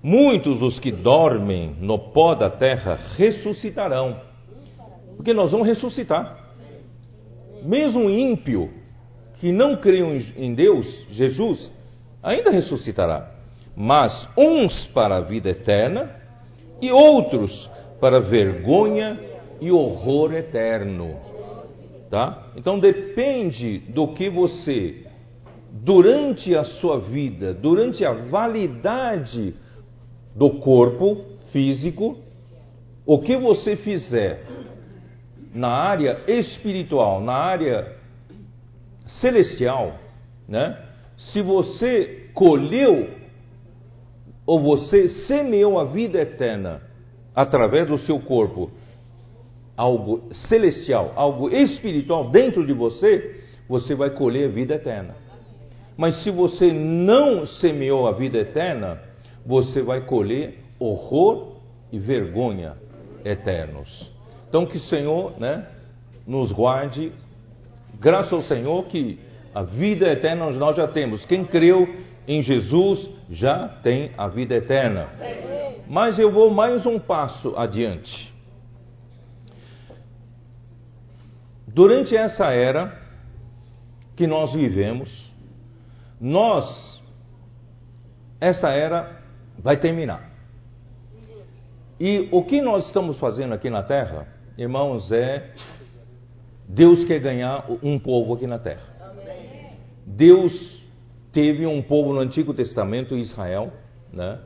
Muitos 0.04 0.58
dos 0.58 0.78
que 0.78 0.92
dormem 0.92 1.76
no 1.80 1.98
pó 1.98 2.34
da 2.34 2.50
terra 2.50 2.98
ressuscitarão. 3.16 4.20
Porque 5.16 5.32
nós 5.32 5.50
vamos 5.50 5.66
ressuscitar. 5.66 6.52
Mesmo 7.62 8.00
um 8.00 8.10
ímpio 8.10 8.70
que 9.40 9.50
não 9.50 9.78
creu 9.78 10.14
em 10.36 10.52
Deus, 10.52 10.86
Jesus, 11.08 11.72
ainda 12.22 12.50
ressuscitará. 12.50 13.30
Mas 13.74 14.28
uns 14.36 14.86
para 14.88 15.16
a 15.16 15.20
vida 15.22 15.48
eterna 15.48 16.14
e 16.82 16.92
outros 16.92 17.70
para 17.98 18.20
vergonha 18.20 19.18
e 19.58 19.72
horror 19.72 20.34
eterno. 20.34 21.16
Tá? 22.10 22.48
Então 22.58 22.78
depende 22.78 23.78
do 23.78 24.08
que 24.08 24.28
você 24.28 25.06
durante 25.72 26.54
a 26.54 26.62
sua 26.62 27.00
vida, 27.00 27.54
durante 27.54 28.04
a 28.04 28.12
validade 28.12 29.63
do 30.34 30.50
corpo 30.60 31.24
físico, 31.52 32.18
o 33.06 33.18
que 33.20 33.36
você 33.36 33.76
fizer 33.76 34.44
na 35.54 35.68
área 35.68 36.20
espiritual, 36.26 37.20
na 37.20 37.34
área 37.34 37.96
celestial, 39.06 39.98
né? 40.48 40.76
Se 41.16 41.40
você 41.40 42.30
colheu 42.34 43.10
ou 44.44 44.60
você 44.60 45.08
semeou 45.08 45.78
a 45.78 45.84
vida 45.84 46.20
eterna 46.20 46.82
através 47.34 47.86
do 47.86 47.98
seu 47.98 48.18
corpo, 48.20 48.70
algo 49.76 50.28
celestial, 50.48 51.12
algo 51.14 51.48
espiritual 51.48 52.30
dentro 52.30 52.66
de 52.66 52.72
você, 52.72 53.40
você 53.68 53.94
vai 53.94 54.10
colher 54.10 54.48
a 54.48 54.52
vida 54.52 54.74
eterna. 54.74 55.14
Mas 55.96 56.22
se 56.22 56.30
você 56.30 56.72
não 56.72 57.46
semeou 57.46 58.06
a 58.08 58.12
vida 58.12 58.38
eterna, 58.38 59.00
você 59.44 59.82
vai 59.82 60.02
colher 60.02 60.58
horror 60.78 61.56
e 61.92 61.98
vergonha 61.98 62.76
eternos. 63.24 64.10
Então 64.48 64.66
que 64.66 64.76
o 64.76 64.80
Senhor, 64.80 65.38
né, 65.38 65.66
nos 66.26 66.52
guarde. 66.52 67.12
Graças 68.00 68.32
ao 68.32 68.42
Senhor 68.42 68.84
que 68.86 69.18
a 69.54 69.62
vida 69.62 70.06
eterna 70.08 70.50
nós 70.52 70.76
já 70.76 70.88
temos. 70.88 71.24
Quem 71.26 71.44
creu 71.44 71.86
em 72.26 72.42
Jesus 72.42 73.08
já 73.30 73.68
tem 73.82 74.10
a 74.16 74.28
vida 74.28 74.54
eterna. 74.54 75.08
Mas 75.88 76.18
eu 76.18 76.32
vou 76.32 76.50
mais 76.50 76.86
um 76.86 76.98
passo 76.98 77.54
adiante. 77.56 78.34
durante 81.74 82.16
essa 82.16 82.46
era 82.52 82.96
que 84.16 84.26
nós 84.28 84.54
vivemos, 84.54 85.10
nós, 86.20 87.02
essa 88.40 88.68
era 88.68 89.23
vai 89.64 89.78
terminar. 89.78 90.30
E 91.98 92.28
o 92.30 92.44
que 92.44 92.60
nós 92.60 92.86
estamos 92.86 93.18
fazendo 93.18 93.54
aqui 93.54 93.70
na 93.70 93.82
terra, 93.82 94.28
irmãos, 94.58 95.10
é 95.10 95.52
Deus 96.68 97.02
quer 97.06 97.18
ganhar 97.18 97.64
um 97.82 97.98
povo 97.98 98.34
aqui 98.34 98.46
na 98.46 98.58
terra. 98.58 98.82
Deus 100.06 100.52
teve 101.32 101.66
um 101.66 101.80
povo 101.80 102.12
no 102.12 102.20
Antigo 102.20 102.52
Testamento, 102.52 103.16
Israel, 103.16 103.72
né? 104.12 104.38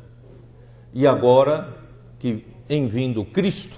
E 0.95 1.05
agora 1.05 1.75
que 2.21 2.47
em 2.71 2.87
vindo 2.87 3.25
Cristo, 3.25 3.77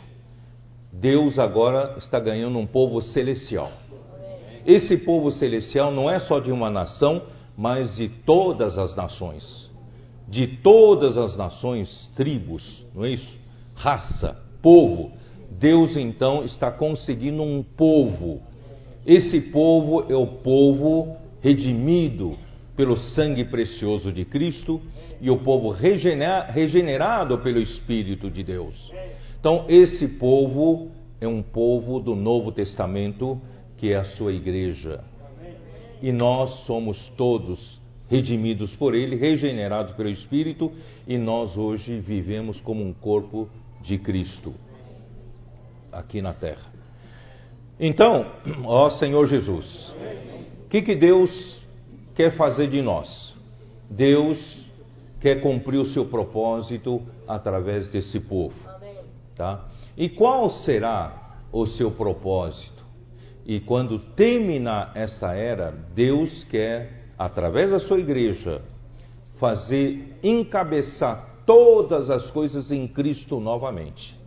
Deus 0.93 1.39
agora 1.39 1.95
está 1.99 2.21
ganhando 2.21 2.59
um 2.59 2.67
povo 2.67 3.01
celestial. 3.01 3.73
Esse 4.67 4.99
povo 4.99 5.31
celestial 5.31 5.91
não 5.91 6.11
é 6.11 6.21
só 6.21 6.39
de 6.39 6.53
uma 6.53 6.69
nação, 6.69 7.23
mas 7.57 7.97
de 7.97 8.09
todas 8.09 8.77
as 8.77 8.95
nações. 8.95 9.70
De 10.31 10.47
todas 10.47 11.19
as 11.19 11.37
nações, 11.37 12.09
tribos, 12.15 12.87
não 12.95 13.05
é 13.05 13.11
isso? 13.11 13.37
Raça, 13.75 14.41
povo. 14.63 15.11
Deus 15.51 15.97
então 15.97 16.45
está 16.45 16.71
conseguindo 16.71 17.43
um 17.43 17.65
povo. 17.65 18.41
Esse 19.05 19.41
povo 19.41 20.07
é 20.09 20.15
o 20.15 20.27
povo 20.27 21.17
redimido 21.41 22.39
pelo 22.77 22.97
sangue 22.97 23.45
precioso 23.45 24.13
de 24.13 24.25
Cristo 24.25 24.81
e 25.21 25.29
o 25.29 25.39
povo 25.39 25.71
regenerado 25.71 27.39
pelo 27.39 27.59
Espírito 27.59 28.31
de 28.31 28.45
Deus. 28.45 28.93
Então, 29.41 29.65
esse 29.69 30.07
povo 30.07 30.93
é 31.21 31.27
um 31.27 31.43
povo 31.43 31.99
do 31.99 32.15
Novo 32.15 32.53
Testamento, 32.53 33.41
que 33.77 33.93
é 33.93 33.97
a 33.97 34.05
sua 34.05 34.33
igreja. 34.33 35.03
E 36.01 36.13
nós 36.13 36.51
somos 36.67 36.97
todos 37.17 37.80
redimidos 38.11 38.75
por 38.75 38.95
Ele, 38.95 39.15
regenerados 39.15 39.95
pelo 39.95 40.09
Espírito, 40.11 40.73
e 41.07 41.17
nós 41.17 41.57
hoje 41.57 42.01
vivemos 42.01 42.61
como 42.61 42.85
um 42.85 42.93
corpo 42.93 43.49
de 43.81 43.97
Cristo 43.99 44.53
aqui 45.93 46.21
na 46.21 46.33
terra. 46.33 46.71
Então, 47.79 48.27
ó 48.65 48.91
Senhor 48.91 49.27
Jesus, 49.27 49.95
o 50.65 50.69
que, 50.69 50.83
que 50.83 50.95
Deus 50.95 51.31
quer 52.15 52.33
fazer 52.37 52.69
de 52.69 52.83
nós? 52.83 53.35
Deus 53.89 54.39
quer 55.21 55.41
cumprir 55.41 55.79
o 55.79 55.87
seu 55.87 56.07
propósito 56.07 57.03
através 57.27 57.91
desse 57.91 58.19
povo. 58.21 58.55
Tá? 59.37 59.69
E 59.97 60.09
qual 60.09 60.51
será 60.51 61.39
o 61.53 61.67
seu 61.67 61.91
propósito? 61.91 62.85
E 63.47 63.61
quando 63.61 63.99
terminar 63.99 64.93
essa 64.95 65.33
era, 65.35 65.73
Deus 65.95 66.45
quer, 66.45 67.00
através 67.21 67.71
da 67.71 67.79
sua 67.79 67.99
igreja, 67.99 68.63
fazer 69.39 70.17
encabeçar 70.23 71.43
todas 71.45 72.09
as 72.09 72.31
coisas 72.31 72.73
em 72.73 72.89
Cristo 72.89 73.39
novamente. 73.39 74.19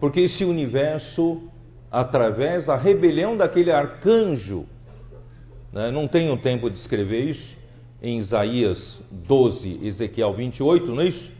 Porque 0.00 0.20
esse 0.20 0.42
universo, 0.42 1.42
através 1.90 2.64
da 2.64 2.74
rebelião 2.74 3.36
daquele 3.36 3.70
arcanjo, 3.70 4.64
né, 5.70 5.90
não 5.90 6.08
tenho 6.08 6.34
tempo 6.38 6.70
de 6.70 6.78
escrever 6.78 7.32
isso, 7.32 7.58
em 8.02 8.16
Isaías 8.16 8.98
12, 9.10 9.80
Ezequiel 9.86 10.32
28, 10.32 10.86
não 10.86 11.02
é 11.02 11.08
isso? 11.08 11.30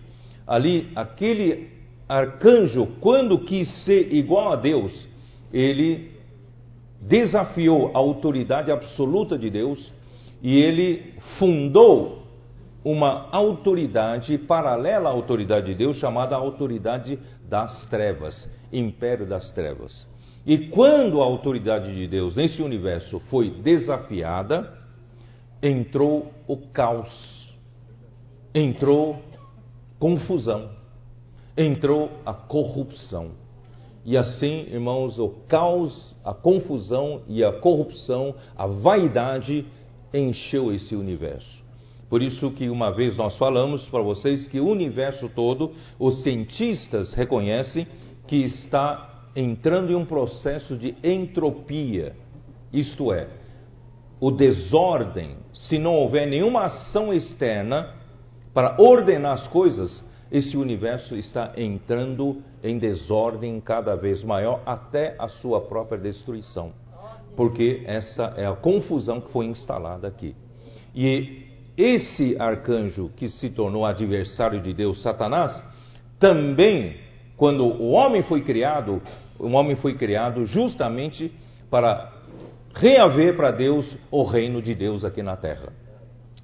Ali, 0.47 0.91
aquele 0.95 1.71
arcanjo, 2.07 2.87
quando 3.01 3.39
quis 3.39 3.67
ser 3.87 4.13
igual 4.13 4.53
a 4.53 4.57
Deus, 4.57 5.09
ele 5.51 6.11
desafiou 7.01 7.93
a 7.95 7.99
autoridade 7.99 8.71
absoluta 8.71 9.39
de 9.39 9.49
Deus 9.49 9.91
e 10.43 10.59
ele 10.61 11.15
fundou 11.39 12.23
uma 12.85 13.29
autoridade 13.31 14.37
paralela 14.39 15.09
à 15.09 15.13
autoridade 15.13 15.67
de 15.67 15.75
Deus, 15.75 15.97
chamada 15.99 16.35
autoridade 16.35 17.19
das 17.49 17.87
trevas, 17.87 18.49
império 18.73 19.25
das 19.25 19.51
trevas. 19.53 20.07
E 20.45 20.69
quando 20.69 21.21
a 21.21 21.25
autoridade 21.25 21.95
de 21.95 22.09
Deus 22.09 22.35
nesse 22.35 22.61
universo 22.61 23.21
foi 23.31 23.51
desafiada, 23.51 24.77
entrou 25.63 26.33
o 26.49 26.57
caos, 26.57 27.55
entrou 28.53 29.17
confusão 30.01 30.83
entrou 31.57 32.11
a 32.25 32.33
corrupção. 32.33 33.33
E 34.05 34.17
assim, 34.17 34.67
irmãos, 34.71 35.19
o 35.19 35.29
caos, 35.47 36.17
a 36.25 36.35
confusão 36.35 37.23
e 37.29 37.45
a 37.45 37.53
corrupção, 37.53 38.35
a 38.57 38.67
vaidade 38.67 39.65
encheu 40.13 40.73
esse 40.73 40.95
universo. 40.95 41.63
Por 42.09 42.23
isso 42.23 42.51
que 42.51 42.69
uma 42.69 42.91
vez 42.91 43.17
nós 43.17 43.37
falamos 43.39 43.89
para 43.89 44.03
vocês 44.03 44.47
que 44.47 44.61
o 44.61 44.69
universo 44.69 45.31
todo, 45.31 45.73
os 45.99 46.23
cientistas 46.23 47.15
reconhecem 47.15 47.87
que 48.27 48.37
está 48.37 49.29
entrando 49.35 49.91
em 49.91 49.95
um 49.95 50.05
processo 50.05 50.77
de 50.77 50.95
entropia. 51.03 52.15
Isto 52.71 53.13
é, 53.13 53.29
o 54.21 54.31
desordem, 54.31 55.37
se 55.53 55.79
não 55.79 55.95
houver 55.95 56.27
nenhuma 56.29 56.65
ação 56.67 57.13
externa 57.13 57.95
para 58.53 58.81
ordenar 58.81 59.33
as 59.33 59.49
coisas, 59.49 60.05
esse 60.31 60.57
universo 60.57 61.17
está 61.17 61.53
entrando 61.57 62.43
em 62.63 62.79
desordem 62.79 63.61
cada 63.61 63.97
vez 63.97 64.23
maior 64.23 64.63
até 64.65 65.17
a 65.19 65.29
sua 65.29 65.63
própria 65.63 65.99
destruição. 65.99 66.73
Porque 67.37 67.83
essa 67.87 68.35
é 68.37 68.47
a 68.47 68.55
confusão 68.55 69.21
que 69.21 69.31
foi 69.31 69.47
instalada 69.47 70.07
aqui. 70.07 70.35
E 70.95 71.47
esse 71.77 72.37
arcanjo 72.39 73.11
que 73.17 73.31
se 73.31 73.49
tornou 73.51 73.87
adversário 73.87 74.61
de 74.61 74.75
Deus, 74.75 75.03
Satanás, 75.03 75.65
também, 76.19 76.97
quando 77.37 77.65
o 77.65 77.91
homem 77.91 78.23
foi 78.23 78.43
criado, 78.43 79.01
o 79.39 79.49
homem 79.49 79.75
foi 79.77 79.95
criado 79.95 80.45
justamente 80.45 81.33
para 81.71 82.13
reaver 82.75 83.37
para 83.37 83.51
Deus 83.51 83.97
o 84.11 84.23
reino 84.25 84.61
de 84.61 84.75
Deus 84.75 85.05
aqui 85.05 85.23
na 85.23 85.37
terra. 85.37 85.73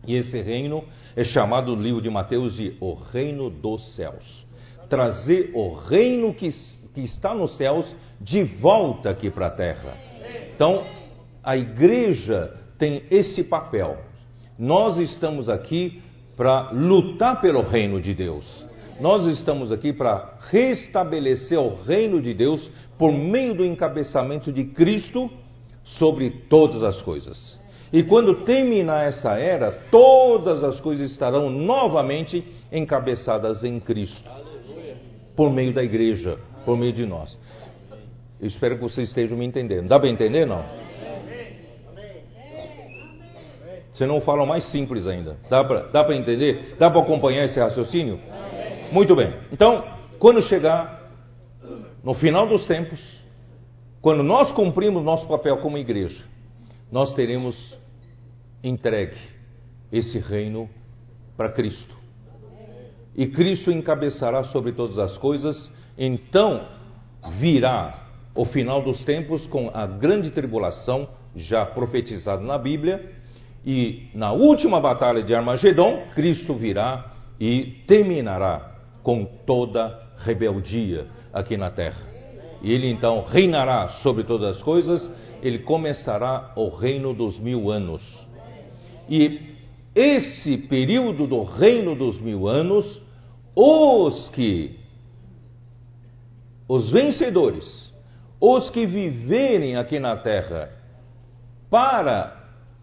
E 0.07 0.15
esse 0.15 0.41
reino 0.41 0.85
é 1.15 1.25
chamado 1.25 1.77
no 1.77 1.83
livro 1.83 2.01
de 2.01 2.09
Mateus 2.09 2.55
de 2.57 2.77
o 2.81 2.95
reino 2.95 3.51
dos 3.51 3.95
céus. 3.95 4.47
Trazer 4.89 5.51
o 5.55 5.75
reino 5.75 6.33
que, 6.33 6.49
que 6.95 7.03
está 7.03 7.35
nos 7.35 7.57
céus 7.59 7.95
de 8.19 8.43
volta 8.43 9.11
aqui 9.11 9.31
para 9.31 9.49
a 9.49 9.51
terra. 9.51 10.08
Então, 10.55 10.85
a 11.43 11.57
igreja 11.57 12.55
tem 12.79 13.03
esse 13.11 13.43
papel. 13.45 13.99
Nós 14.59 14.99
estamos 14.99 15.49
aqui 15.49 16.03
para 16.37 16.71
lutar 16.71 17.41
pelo 17.41 17.63
reino 17.63 18.01
de 18.01 18.15
Deus. 18.15 18.67
Nós 19.01 19.27
estamos 19.27 19.71
aqui 19.71 19.93
para 19.93 20.39
restabelecer 20.51 21.59
o 21.59 21.75
reino 21.85 22.21
de 22.21 22.35
Deus 22.35 22.69
por 22.99 23.13
meio 23.13 23.55
do 23.55 23.65
encabeçamento 23.65 24.53
de 24.53 24.65
Cristo 24.65 25.31
sobre 25.85 26.31
todas 26.49 26.83
as 26.83 27.01
coisas. 27.03 27.59
E 27.93 28.03
quando 28.03 28.45
terminar 28.45 29.07
essa 29.07 29.39
era, 29.39 29.71
todas 29.91 30.63
as 30.63 30.81
coisas 30.81 31.11
estarão 31.11 31.49
novamente 31.49 32.45
encabeçadas 32.71 33.65
em 33.65 33.81
Cristo. 33.81 34.31
Por 35.35 35.51
meio 35.51 35.73
da 35.73 35.83
igreja, 35.83 36.39
por 36.65 36.77
meio 36.77 36.93
de 36.93 37.07
nós. 37.07 37.39
Eu 38.41 38.47
espero 38.47 38.77
que 38.77 38.83
vocês 38.83 39.09
estejam 39.09 39.37
me 39.37 39.45
entendendo. 39.45 39.89
Dá 39.89 39.99
para 39.99 40.09
entender, 40.09 40.47
não? 40.47 40.65
Você 43.93 44.07
não 44.07 44.21
fala 44.21 44.47
mais 44.47 44.71
simples 44.71 45.07
ainda. 45.07 45.37
Dá 45.51 45.65
para 45.65 46.17
entender? 46.17 46.77
Dá 46.79 46.89
para 46.89 47.01
acompanhar 47.01 47.45
esse 47.45 47.59
raciocínio? 47.59 48.21
Muito 48.93 49.17
bem. 49.17 49.35
Então, 49.53 49.85
quando 50.19 50.41
chegar 50.43 51.11
no 52.05 52.15
final 52.15 52.47
dos 52.47 52.65
tempos, 52.67 53.01
quando 54.01 54.23
nós 54.23 54.53
cumprimos 54.53 55.03
nosso 55.03 55.27
papel 55.27 55.59
como 55.59 55.77
igreja, 55.77 56.25
nós 56.93 57.13
teremos 57.15 57.77
entregue 58.63 59.19
esse 59.91 60.19
reino 60.19 60.71
para 61.37 61.51
Cristo. 61.51 61.97
E 63.17 63.27
Cristo 63.27 63.73
encabeçará 63.73 64.45
sobre 64.45 64.71
todas 64.73 64.97
as 64.97 65.19
coisas, 65.19 65.71
então 65.99 66.69
virá 67.41 68.08
o 68.39 68.45
final 68.45 68.81
dos 68.81 69.03
tempos 69.03 69.45
com 69.49 69.69
a 69.75 69.85
grande 69.85 70.31
tribulação 70.31 71.09
já 71.35 71.67
profetizada 71.67 72.41
na 72.41 72.57
Bíblia, 72.57 73.05
e 73.67 74.11
na 74.15 74.31
última 74.31 74.81
batalha 74.81 75.25
de 75.25 75.35
Armagedon, 75.35 76.05
Cristo 76.15 76.55
virá 76.55 77.17
e 77.41 77.83
terminará 77.89 78.77
com 79.03 79.25
toda 79.45 79.93
rebeldia 80.19 81.09
aqui 81.33 81.57
na 81.57 81.69
terra. 81.73 82.01
E 82.63 82.73
ele 82.73 82.89
então 82.89 83.25
reinará 83.25 83.89
sobre 84.05 84.23
todas 84.23 84.57
as 84.57 84.63
coisas, 84.63 85.11
ele 85.43 85.59
começará 85.59 86.53
o 86.55 86.69
reino 86.69 87.13
dos 87.13 87.41
mil 87.41 87.73
anos. 87.73 88.03
E 89.09 89.57
esse 89.97 90.59
período 90.59 91.27
do 91.27 91.43
reino 91.43 91.97
dos 91.97 92.21
mil 92.21 92.47
anos, 92.47 93.03
os 93.57 94.29
que, 94.29 94.77
os 96.69 96.93
vencedores, 96.93 97.88
os 98.41 98.71
que 98.71 98.87
viverem 98.87 99.77
aqui 99.77 99.99
na 99.99 100.17
terra 100.17 100.71
para 101.71 102.37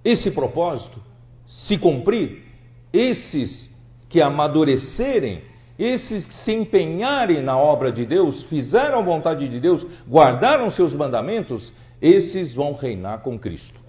esse 0.04 0.30
propósito 0.32 1.02
se 1.48 1.78
cumprir, 1.78 2.44
esses 2.92 3.70
que 4.10 4.22
amadurecerem, 4.22 5.42
esses 5.78 6.26
que 6.26 6.34
se 6.36 6.54
empenharem 6.54 7.42
na 7.42 7.58
obra 7.58 7.92
de 7.92 8.06
Deus, 8.06 8.44
fizeram 8.44 9.00
a 9.00 9.04
vontade 9.04 9.48
de 9.48 9.60
Deus, 9.60 9.86
guardaram 10.08 10.70
seus 10.72 10.94
mandamentos, 10.94 11.74
esses 12.02 12.54
vão 12.54 12.74
reinar 12.74 13.22
com 13.22 13.38
Cristo. 13.38 13.80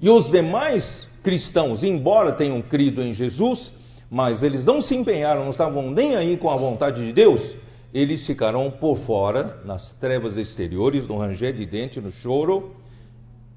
E 0.00 0.08
os 0.08 0.30
demais 0.30 1.08
cristãos, 1.22 1.82
embora 1.82 2.32
tenham 2.32 2.62
crido 2.62 3.02
em 3.02 3.12
Jesus, 3.12 3.72
mas 4.10 4.42
eles 4.42 4.64
não 4.64 4.80
se 4.80 4.94
empenharam, 4.94 5.42
não 5.42 5.50
estavam 5.50 5.90
nem 5.90 6.16
aí 6.16 6.36
com 6.36 6.50
a 6.50 6.56
vontade 6.56 7.04
de 7.04 7.12
Deus, 7.12 7.56
eles 7.92 8.26
ficarão 8.26 8.70
por 8.70 8.98
fora, 9.00 9.60
nas 9.64 9.90
trevas 9.98 10.36
exteriores, 10.36 11.06
no 11.08 11.18
ranger 11.18 11.54
de 11.54 11.64
dente, 11.64 12.00
no 12.00 12.10
choro, 12.10 12.72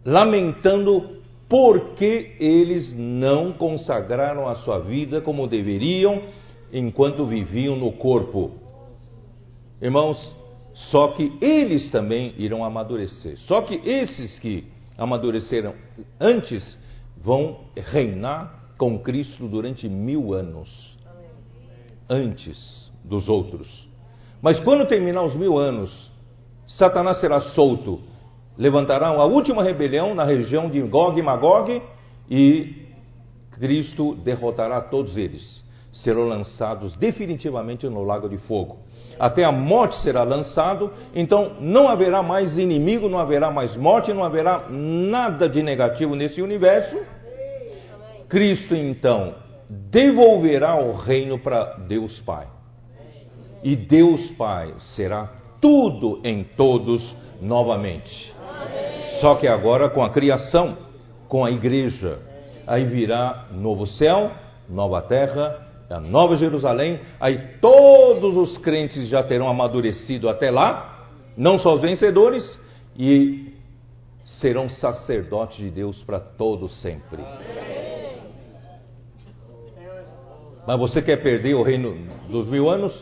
lamentando 0.06 1.22
porque 1.50 2.36
eles 2.40 2.94
não 2.96 3.52
consagraram 3.52 4.48
a 4.48 4.56
sua 4.56 4.80
vida 4.80 5.20
como 5.20 5.48
deveriam 5.48 6.24
enquanto 6.72 7.26
viviam 7.26 7.76
no 7.76 7.92
corpo. 7.92 8.52
Irmãos, 9.82 10.34
só 10.74 11.10
que 11.10 11.38
eles 11.42 11.92
também 11.92 12.34
irão 12.38 12.64
amadurecer. 12.64 13.38
Só 13.40 13.62
que 13.62 13.76
esses 13.76 14.40
que 14.40 14.66
amadureceram 14.98 15.76
antes 16.20 16.78
vão 17.18 17.66
reinar 17.76 18.74
com 18.78 18.98
Cristo 19.00 19.48
durante 19.48 19.90
mil 19.90 20.34
anos. 20.34 20.98
Antes 22.10 22.90
dos 23.04 23.28
outros. 23.28 23.91
Mas 24.42 24.60
quando 24.60 24.88
terminar 24.88 25.24
os 25.24 25.36
mil 25.36 25.58
anos, 25.58 26.12
Satanás 26.68 27.20
será 27.20 27.40
solto 27.40 28.02
levantarão 28.58 29.20
a 29.20 29.26
última 29.26 29.64
rebelião 29.64 30.14
na 30.14 30.24
região 30.24 30.70
de 30.70 30.82
Gog 30.82 31.20
e 31.20 31.24
Magog 31.24 31.82
e 32.30 32.86
Cristo 33.52 34.16
derrotará 34.16 34.82
todos 34.82 35.18
eles. 35.18 35.64
Serão 35.92 36.28
lançados 36.28 36.96
definitivamente 36.96 37.88
no 37.88 38.04
lago 38.04 38.30
de 38.30 38.38
fogo. 38.38 38.78
Até 39.20 39.44
a 39.44 39.52
morte 39.52 39.96
será 40.04 40.24
lançado, 40.24 40.92
então 41.14 41.58
não 41.60 41.88
haverá 41.88 42.24
mais 42.24 42.58
inimigo, 42.58 43.10
não 43.10 43.20
haverá 43.20 43.52
mais 43.52 43.76
morte, 43.76 44.14
não 44.14 44.24
haverá 44.24 44.68
nada 44.70 45.50
de 45.50 45.62
negativo 45.62 46.16
nesse 46.16 46.42
universo. 46.42 46.98
Cristo 48.30 48.74
então 48.74 49.36
devolverá 49.70 50.76
o 50.76 50.94
reino 50.94 51.40
para 51.40 51.78
Deus 51.88 52.20
Pai. 52.22 52.48
E 53.64 53.76
Deus 53.76 54.32
Pai 54.32 54.74
será 54.96 55.30
tudo 55.60 56.20
em 56.24 56.44
todos 56.44 57.16
novamente. 57.42 58.34
Só 59.20 59.36
que 59.36 59.48
agora 59.48 59.90
com 59.90 60.04
a 60.04 60.10
criação, 60.10 60.78
com 61.28 61.46
a 61.46 61.52
igreja, 61.52 62.20
aí 62.66 62.86
virá 62.86 63.48
novo 63.52 63.86
céu, 63.86 64.32
nova 64.68 65.02
terra, 65.02 65.68
a 65.90 66.00
nova 66.00 66.38
Jerusalém, 66.38 67.00
aí 67.20 67.58
todos 67.60 68.36
os 68.38 68.58
crentes 68.58 69.08
já 69.08 69.22
terão 69.22 69.48
amadurecido 69.48 70.30
até 70.30 70.50
lá, 70.50 71.08
não 71.38 71.60
só 71.60 71.74
os 71.74 71.82
vencedores, 71.82 72.60
e 72.98 73.54
serão 74.24 74.70
sacerdotes 74.70 75.58
de 75.58 75.70
Deus 75.70 76.02
para 76.04 76.20
todos 76.20 76.82
sempre. 76.82 77.22
Mas 80.66 80.80
você 80.80 81.02
quer 81.02 81.22
perder 81.22 81.56
o 81.56 81.64
reino 81.64 81.96
dos 82.30 82.48
mil 82.48 82.70
anos? 82.70 82.94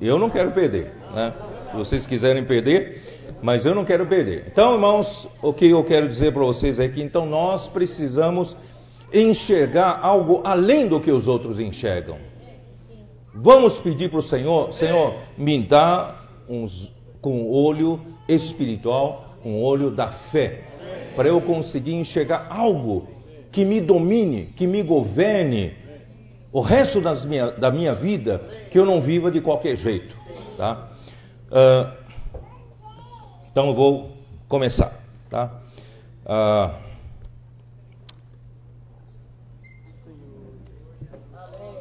Eu 0.00 0.18
não 0.18 0.30
quero 0.30 0.52
perder, 0.52 0.92
né? 1.14 1.32
Se 1.70 1.76
vocês 1.76 2.06
quiserem 2.06 2.44
perder, 2.44 3.00
mas 3.42 3.64
eu 3.66 3.74
não 3.74 3.84
quero 3.84 4.06
perder. 4.06 4.44
Então, 4.46 4.74
irmãos, 4.74 5.28
o 5.42 5.52
que 5.52 5.68
eu 5.68 5.82
quero 5.84 6.08
dizer 6.08 6.32
para 6.32 6.44
vocês 6.44 6.78
é 6.78 6.88
que 6.88 7.02
então 7.02 7.26
nós 7.26 7.66
precisamos 7.68 8.56
enxergar 9.12 9.98
algo 10.02 10.40
além 10.44 10.88
do 10.88 11.00
que 11.00 11.10
os 11.10 11.26
outros 11.26 11.60
enxergam. 11.60 12.16
Vamos 13.34 13.78
pedir 13.78 14.10
para 14.10 14.18
o 14.18 14.22
Senhor, 14.22 14.72
Senhor, 14.74 15.14
me 15.38 15.66
dá 15.66 16.20
uns, 16.48 16.92
com 17.20 17.50
olho 17.50 17.98
espiritual, 18.28 19.36
o 19.44 19.62
olho 19.62 19.90
da 19.90 20.08
fé, 20.30 20.64
para 21.16 21.28
eu 21.28 21.40
conseguir 21.40 21.94
enxergar 21.94 22.46
algo 22.50 23.08
que 23.50 23.64
me 23.64 23.80
domine, 23.80 24.50
que 24.56 24.66
me 24.66 24.82
governe 24.82 25.72
o 26.52 26.60
resto 26.60 27.00
minha, 27.26 27.52
da 27.52 27.70
minha 27.70 27.94
vida, 27.94 28.38
que 28.70 28.78
eu 28.78 28.84
não 28.84 29.00
viva 29.00 29.30
de 29.30 29.40
qualquer 29.40 29.76
jeito, 29.76 30.14
tá? 30.56 30.90
Uh, 31.48 32.02
então 33.50 33.68
eu 33.68 33.74
vou 33.74 34.12
começar, 34.48 35.00
tá? 35.30 35.60
Ah, 36.26 36.78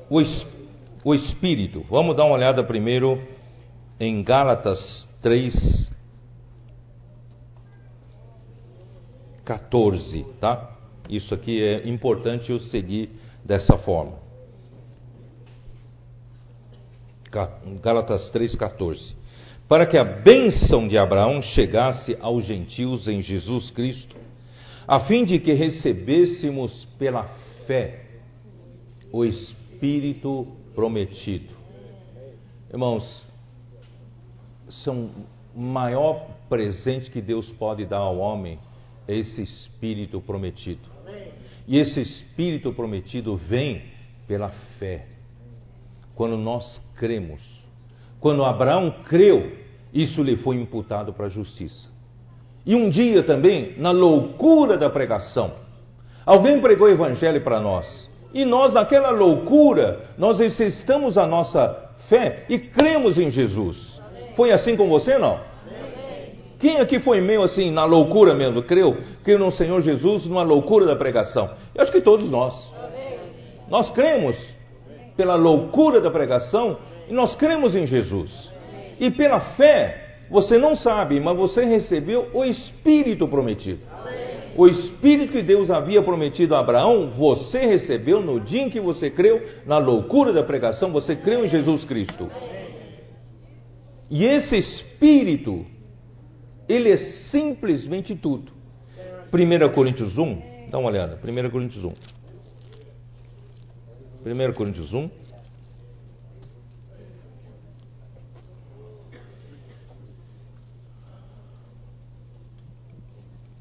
o, 0.10 0.22
o 1.04 1.16
Espírito. 1.16 1.86
Vamos 1.90 2.16
dar 2.16 2.26
uma 2.26 2.36
olhada 2.36 2.64
primeiro 2.64 3.22
em 4.00 4.24
Gálatas 4.24 5.08
3, 5.22 5.90
14, 9.46 10.26
tá? 10.40 10.78
Isso 11.10 11.34
aqui 11.34 11.62
é 11.62 11.88
importante 11.88 12.52
eu 12.52 12.60
seguir 12.60 13.10
dessa 13.44 13.78
forma. 13.78 14.21
Gálatas 17.82 18.30
3, 18.32 18.56
14 18.56 19.22
para 19.72 19.86
que 19.86 19.98
a 19.98 20.04
bênção 20.04 20.86
de 20.86 20.98
Abraão 20.98 21.41
chegasse 21.41 22.17
aos 22.20 22.44
gentios 22.44 23.08
em 23.08 23.22
Jesus 23.22 23.72
Cristo, 23.72 24.17
a 24.86 25.00
fim 25.06 25.24
de 25.24 25.39
que 25.39 25.54
recebêssemos 25.54 26.84
pela 27.00 27.24
fé 27.65 28.04
o 29.13 29.24
Espírito 29.24 30.46
prometido. 30.76 31.54
Irmãos, 32.70 33.26
são 34.84 35.10
o 35.56 35.62
maior 35.62 36.28
presente 36.50 37.10
que 37.10 37.22
Deus 37.22 37.50
pode 37.54 37.86
dar 37.86 38.00
ao 38.00 38.17
homem 38.17 38.60
é 39.08 39.15
esse 39.15 39.41
Espírito 39.41 40.20
prometido. 40.20 40.89
E 41.65 41.78
esse 41.78 42.02
Espírito 42.02 42.74
prometido 42.74 43.38
vem 43.38 43.84
pela 44.28 44.50
fé. 44.78 45.06
Quando 46.15 46.38
nós 46.38 46.82
cremos. 46.95 47.41
Quando 48.19 48.43
Abraão 48.43 48.93
creu, 49.06 49.52
isso 49.93 50.21
lhe 50.21 50.38
foi 50.38 50.56
imputado 50.56 51.13
para 51.13 51.26
a 51.26 51.30
justiça. 51.30 51.89
E 52.65 52.76
um 52.76 52.89
dia 52.89 53.24
também, 53.24 53.74
na 53.78 53.91
loucura 53.91 54.78
da 54.78 54.89
pregação, 54.89 55.52
alguém 56.26 56.62
pregou 56.62 56.88
o 56.88 56.91
evangelho 56.91 57.41
para 57.43 57.60
nós. 57.60 58.10
E 58.34 58.45
nós, 58.45 58.74
naquela 58.74 59.10
loucura, 59.10 60.02
nós 60.17 60.39
exercitamos 60.39 61.17
a 61.17 61.26
nossa 61.26 61.89
fé 62.08 62.45
e 62.47 62.60
cremos 62.60 63.17
em 63.17 63.30
Jesus. 63.30 64.00
Foi 64.36 64.52
assim 64.52 64.78
com 64.78 64.88
você, 64.88 65.17
não? 65.17 65.39
Quem 66.60 66.80
aqui 66.80 67.00
foi 67.00 67.19
meio 67.21 67.41
assim, 67.41 67.71
na 67.71 67.86
loucura 67.86 68.36
mesmo, 68.36 68.62
creu? 68.62 68.95
Creu 69.24 69.39
no 69.39 69.52
Senhor 69.52 69.82
Jesus, 69.82 70.28
numa 70.28 70.43
loucura 70.43 70.86
da 70.86 70.95
pregação? 70.95 71.50
Eu 71.74 71.82
acho 71.82 71.91
que 71.91 72.02
todos 72.02 72.30
nós. 72.30 72.54
Nós 73.67 73.89
cremos 73.91 74.36
pela 75.15 75.36
loucura 75.36 76.00
da 76.02 76.10
pregação 76.10 76.78
nós 77.12 77.36
cremos 77.36 77.76
em 77.76 77.86
Jesus. 77.86 78.52
E 79.00 79.12
pela 79.12 79.39
fé, 79.56 80.26
você 80.30 80.58
não 80.58 80.76
sabe, 80.76 81.19
mas 81.19 81.36
você 81.36 81.65
recebeu 81.65 82.30
o 82.34 82.45
Espírito 82.45 83.28
prometido. 83.28 83.82
O 84.56 84.67
Espírito 84.67 85.32
que 85.32 85.41
Deus 85.41 85.71
havia 85.71 86.02
prometido 86.02 86.56
a 86.56 86.60
Abraão, 86.60 87.10
você 87.12 87.60
recebeu 87.60 88.21
no 88.21 88.39
dia 88.39 88.63
em 88.63 88.69
que 88.69 88.80
você 88.80 89.10
creu, 89.10 89.41
na 89.65 89.78
loucura 89.78 90.34
da 90.34 90.43
pregação, 90.43 90.91
você 90.91 91.15
creu 91.15 91.45
em 91.45 91.50
Jesus 91.50 91.86
Cristo. 91.86 92.30
E 94.10 94.26
esse 94.26 94.58
Espírito, 94.58 95.65
ele 96.67 96.91
é 96.91 96.97
simplesmente 97.32 98.13
tudo. 98.15 98.52
1 99.34 99.74
Coríntios 99.74 100.17
1, 100.17 100.69
dá 100.69 100.78
uma 100.78 100.89
olhada, 100.89 101.17
1 101.24 101.50
Coríntios 101.50 101.84
1. 101.84 101.93
1 104.26 104.54
Coríntios 104.54 104.94
1. 104.94 105.10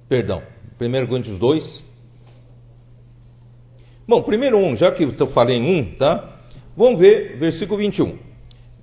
Perdão, 0.08 0.42
1 0.78 1.06
Coríntios 1.06 1.38
2. 1.38 1.84
Bom, 4.06 4.22
primeiro 4.22 4.58
um, 4.58 4.76
já 4.76 4.92
que 4.92 5.04
eu 5.04 5.26
falei 5.28 5.56
em 5.56 5.80
um, 5.80 5.94
tá? 5.94 6.40
Vamos 6.76 6.98
ver 6.98 7.38
versículo 7.38 7.78
21. 7.78 8.18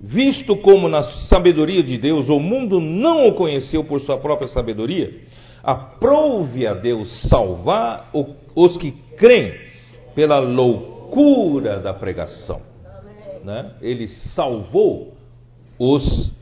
Visto 0.00 0.56
como 0.56 0.88
na 0.88 1.02
sabedoria 1.28 1.82
de 1.82 1.98
Deus 1.98 2.28
o 2.28 2.40
mundo 2.40 2.80
não 2.80 3.28
o 3.28 3.34
conheceu 3.34 3.84
por 3.84 4.00
sua 4.00 4.18
própria 4.18 4.48
sabedoria, 4.48 5.12
aprove 5.62 6.66
a 6.66 6.74
Deus 6.74 7.28
salvar 7.28 8.10
os 8.54 8.76
que 8.78 8.92
creem 9.16 9.54
pela 10.14 10.38
loucura 10.38 10.97
da 11.82 11.94
pregação. 11.94 12.60
Né? 13.44 13.72
Ele 13.80 14.08
salvou 14.34 15.14
os 15.78 16.32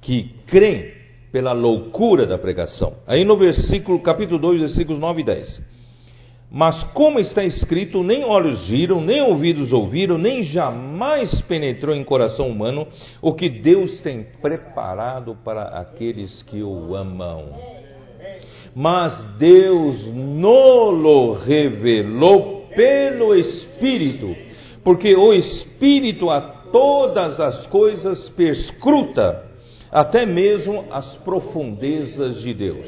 que 0.00 0.34
creem 0.46 0.92
pela 1.32 1.52
loucura 1.52 2.26
da 2.26 2.38
pregação. 2.38 2.94
Aí 3.06 3.24
no 3.24 3.36
versículo, 3.36 3.98
capítulo 4.00 4.38
2, 4.38 4.60
versículos 4.60 5.00
9 5.00 5.20
e 5.20 5.24
10. 5.24 5.62
Mas 6.56 6.84
como 6.92 7.18
está 7.18 7.42
escrito, 7.42 8.04
nem 8.04 8.24
olhos 8.24 8.68
viram, 8.68 9.00
nem 9.00 9.20
ouvidos 9.20 9.72
ouviram, 9.72 10.16
nem 10.16 10.44
jamais 10.44 11.40
penetrou 11.42 11.96
em 11.96 12.04
coração 12.04 12.48
humano 12.48 12.86
o 13.20 13.34
que 13.34 13.48
Deus 13.48 14.00
tem 14.02 14.24
preparado 14.40 15.36
para 15.44 15.64
aqueles 15.80 16.44
que 16.44 16.62
o 16.62 16.94
amam. 16.94 17.48
Mas 18.72 19.24
Deus 19.36 20.06
nolo 20.14 21.32
revelou 21.32 22.63
pelo 22.74 23.34
Espírito, 23.34 24.34
porque 24.82 25.14
o 25.14 25.32
Espírito 25.32 26.30
a 26.30 26.40
todas 26.40 27.38
as 27.40 27.66
coisas 27.68 28.28
perscruta 28.30 29.44
até 29.90 30.26
mesmo 30.26 30.86
as 30.90 31.16
profundezas 31.18 32.42
de 32.42 32.52
Deus. 32.52 32.86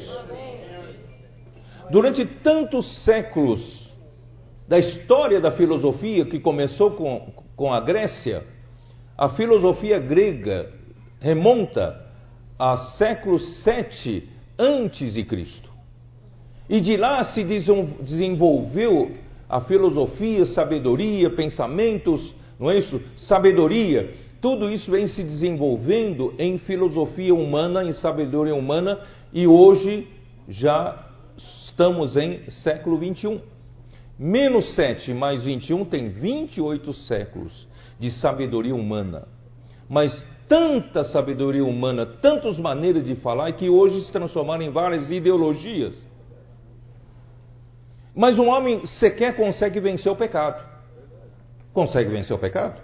Durante 1.89 2.25
tantos 2.25 3.05
séculos 3.05 3.87
da 4.67 4.77
história 4.77 5.39
da 5.39 5.51
filosofia, 5.51 6.25
que 6.25 6.39
começou 6.39 6.91
com, 6.91 7.31
com 7.55 7.73
a 7.73 7.79
Grécia, 7.79 8.43
a 9.17 9.29
filosofia 9.29 9.97
grega 9.99 10.69
remonta 11.21 12.05
a 12.59 12.75
século 12.97 13.39
7 13.39 14.27
antes 14.59 15.13
de 15.13 15.23
Cristo. 15.23 15.71
E 16.69 16.81
de 16.81 16.97
lá 16.97 17.23
se 17.23 17.43
desenvolveu 17.43 19.11
a 19.49 19.61
filosofia, 19.61 20.45
sabedoria, 20.47 21.29
pensamentos, 21.29 22.33
não 22.59 22.71
é 22.71 22.77
isso? 22.77 23.01
Sabedoria 23.17 24.13
tudo 24.41 24.69
isso 24.69 24.89
vem 24.91 25.07
se 25.07 25.23
desenvolvendo 25.23 26.33
em 26.37 26.57
filosofia 26.59 27.33
humana, 27.33 27.83
em 27.83 27.91
sabedoria 27.93 28.53
humana, 28.53 28.99
e 29.33 29.47
hoje 29.47 30.07
já 30.47 31.07
estamos 31.35 32.15
em 32.15 32.49
século 32.49 32.97
21. 32.97 33.41
Menos 34.17 34.73
7 34.75 35.13
mais 35.13 35.43
21 35.43 35.85
tem 35.85 36.09
28 36.09 36.93
séculos 36.93 37.67
de 37.99 38.11
sabedoria 38.11 38.75
humana. 38.75 39.27
Mas 39.89 40.25
tanta 40.47 41.03
sabedoria 41.03 41.65
humana, 41.65 42.05
tantas 42.05 42.57
maneiras 42.57 43.05
de 43.05 43.15
falar, 43.15 43.51
que 43.53 43.69
hoje 43.69 44.05
se 44.05 44.11
transformaram 44.11 44.63
em 44.63 44.69
várias 44.69 45.11
ideologias. 45.11 46.06
Mas 48.17 48.37
um 48.37 48.49
homem 48.49 48.85
sequer 48.85 49.37
consegue 49.37 49.79
vencer 49.79 50.11
o 50.11 50.15
pecado. 50.15 50.61
Consegue 51.71 52.09
vencer 52.09 52.35
o 52.35 52.39
pecado? 52.39 52.81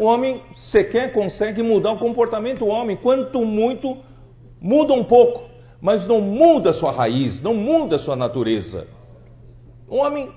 o 0.00 0.04
homem 0.04 0.42
sequer 0.70 1.12
consegue 1.12 1.62
mudar 1.62 1.92
o 1.92 1.98
comportamento 1.98 2.60
do 2.60 2.68
homem, 2.68 2.96
quanto 2.96 3.44
muito 3.44 3.98
muda 4.58 4.94
um 4.94 5.04
pouco, 5.04 5.42
mas 5.78 6.06
não 6.06 6.22
muda 6.22 6.70
a 6.70 6.72
sua 6.72 6.90
raiz, 6.90 7.42
não 7.42 7.54
muda 7.54 7.96
a 7.96 7.98
sua 7.98 8.16
natureza. 8.16 8.86
Um 9.88 9.98
homem 9.98 10.32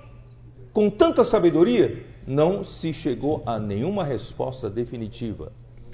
com 0.73 0.89
tanta 0.89 1.23
sabedoria 1.23 2.03
não 2.27 2.65
se 2.65 2.91
chegou 2.91 3.41
a 3.45 3.57
nenhuma 3.57 4.03
resposta 4.03 4.69
definitiva. 4.69 5.53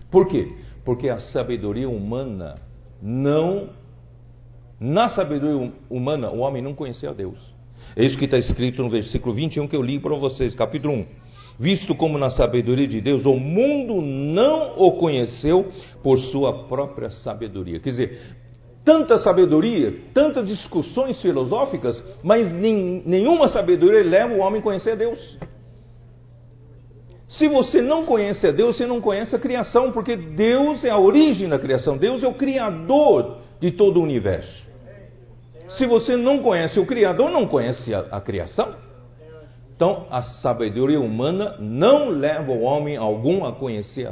Por 0.10 0.28
quê? 0.28 0.52
Porque 0.84 1.08
a 1.08 1.20
sabedoria 1.20 1.88
humana 1.88 2.56
não. 3.00 3.70
Na 4.80 5.10
sabedoria 5.10 5.72
humana, 5.90 6.32
o 6.32 6.40
homem 6.40 6.62
não 6.62 6.74
conheceu 6.74 7.12
a 7.12 7.14
Deus. 7.14 7.49
É 7.96 8.06
isso 8.06 8.18
que 8.18 8.26
está 8.26 8.38
escrito 8.38 8.82
no 8.82 8.90
versículo 8.90 9.34
21 9.34 9.68
que 9.68 9.76
eu 9.76 9.82
li 9.82 10.00
para 10.00 10.16
vocês, 10.16 10.56
capítulo 10.56 10.94
1 10.94 11.06
visto 11.60 11.94
como 11.94 12.18
na 12.18 12.30
sabedoria 12.30 12.88
de 12.88 13.02
Deus 13.02 13.26
o 13.26 13.36
mundo 13.36 14.02
não 14.02 14.80
o 14.80 14.94
conheceu 14.94 15.68
por 16.02 16.18
sua 16.18 16.64
própria 16.68 17.10
sabedoria. 17.10 17.82
Quer 17.82 17.90
dizer, 17.90 18.20
tanta 18.86 19.18
sabedoria, 19.18 19.94
tantas 20.14 20.48
discussões 20.48 21.22
filosóficas, 21.22 22.02
mas 22.24 22.52
nem, 22.54 23.04
nenhuma 23.06 23.50
sabedoria 23.50 24.04
leva 24.04 24.34
o 24.34 24.40
homem 24.40 24.62
a 24.62 24.64
conhecer 24.64 24.96
Deus. 24.96 25.38
Se 27.28 27.48
você 27.48 27.82
não 27.82 28.06
conhece 28.06 28.48
a 28.48 28.52
Deus, 28.52 28.78
você 28.78 28.88
não 28.88 29.02
conhece 29.02 29.36
a 29.36 29.40
criação, 29.40 29.92
porque 29.92 30.16
Deus 30.16 30.84
é 30.84 30.90
a 30.90 30.98
origem 30.98 31.48
da 31.48 31.60
criação, 31.60 31.98
Deus 31.98 32.24
é 32.24 32.28
o 32.28 32.34
criador 32.34 33.38
de 33.60 33.72
todo 33.72 34.00
o 34.00 34.04
universo. 34.04 34.69
Se 35.78 35.86
você 35.86 36.16
não 36.16 36.40
conhece 36.40 36.80
o 36.80 36.86
Criador, 36.86 37.30
não 37.30 37.48
conhece 37.48 37.94
a, 37.94 38.00
a 38.12 38.22
criação. 38.22 38.76
Então, 39.76 40.08
a 40.12 40.22
sabedoria 40.22 41.00
humana 41.00 41.56
não 41.60 42.10
leva 42.10 42.52
o 42.52 42.64
homem 42.64 42.98
algum 42.98 43.46
a 43.46 43.54
conhecer 43.54 44.10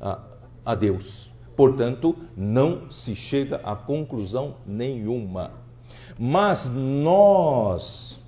a, 0.00 0.18
a 0.64 0.74
Deus. 0.74 1.30
Portanto, 1.56 2.14
não 2.36 2.90
se 2.90 3.14
chega 3.14 3.60
a 3.64 3.74
conclusão 3.74 4.56
nenhuma. 4.66 5.52
Mas 6.18 6.68
nós, 6.70 8.18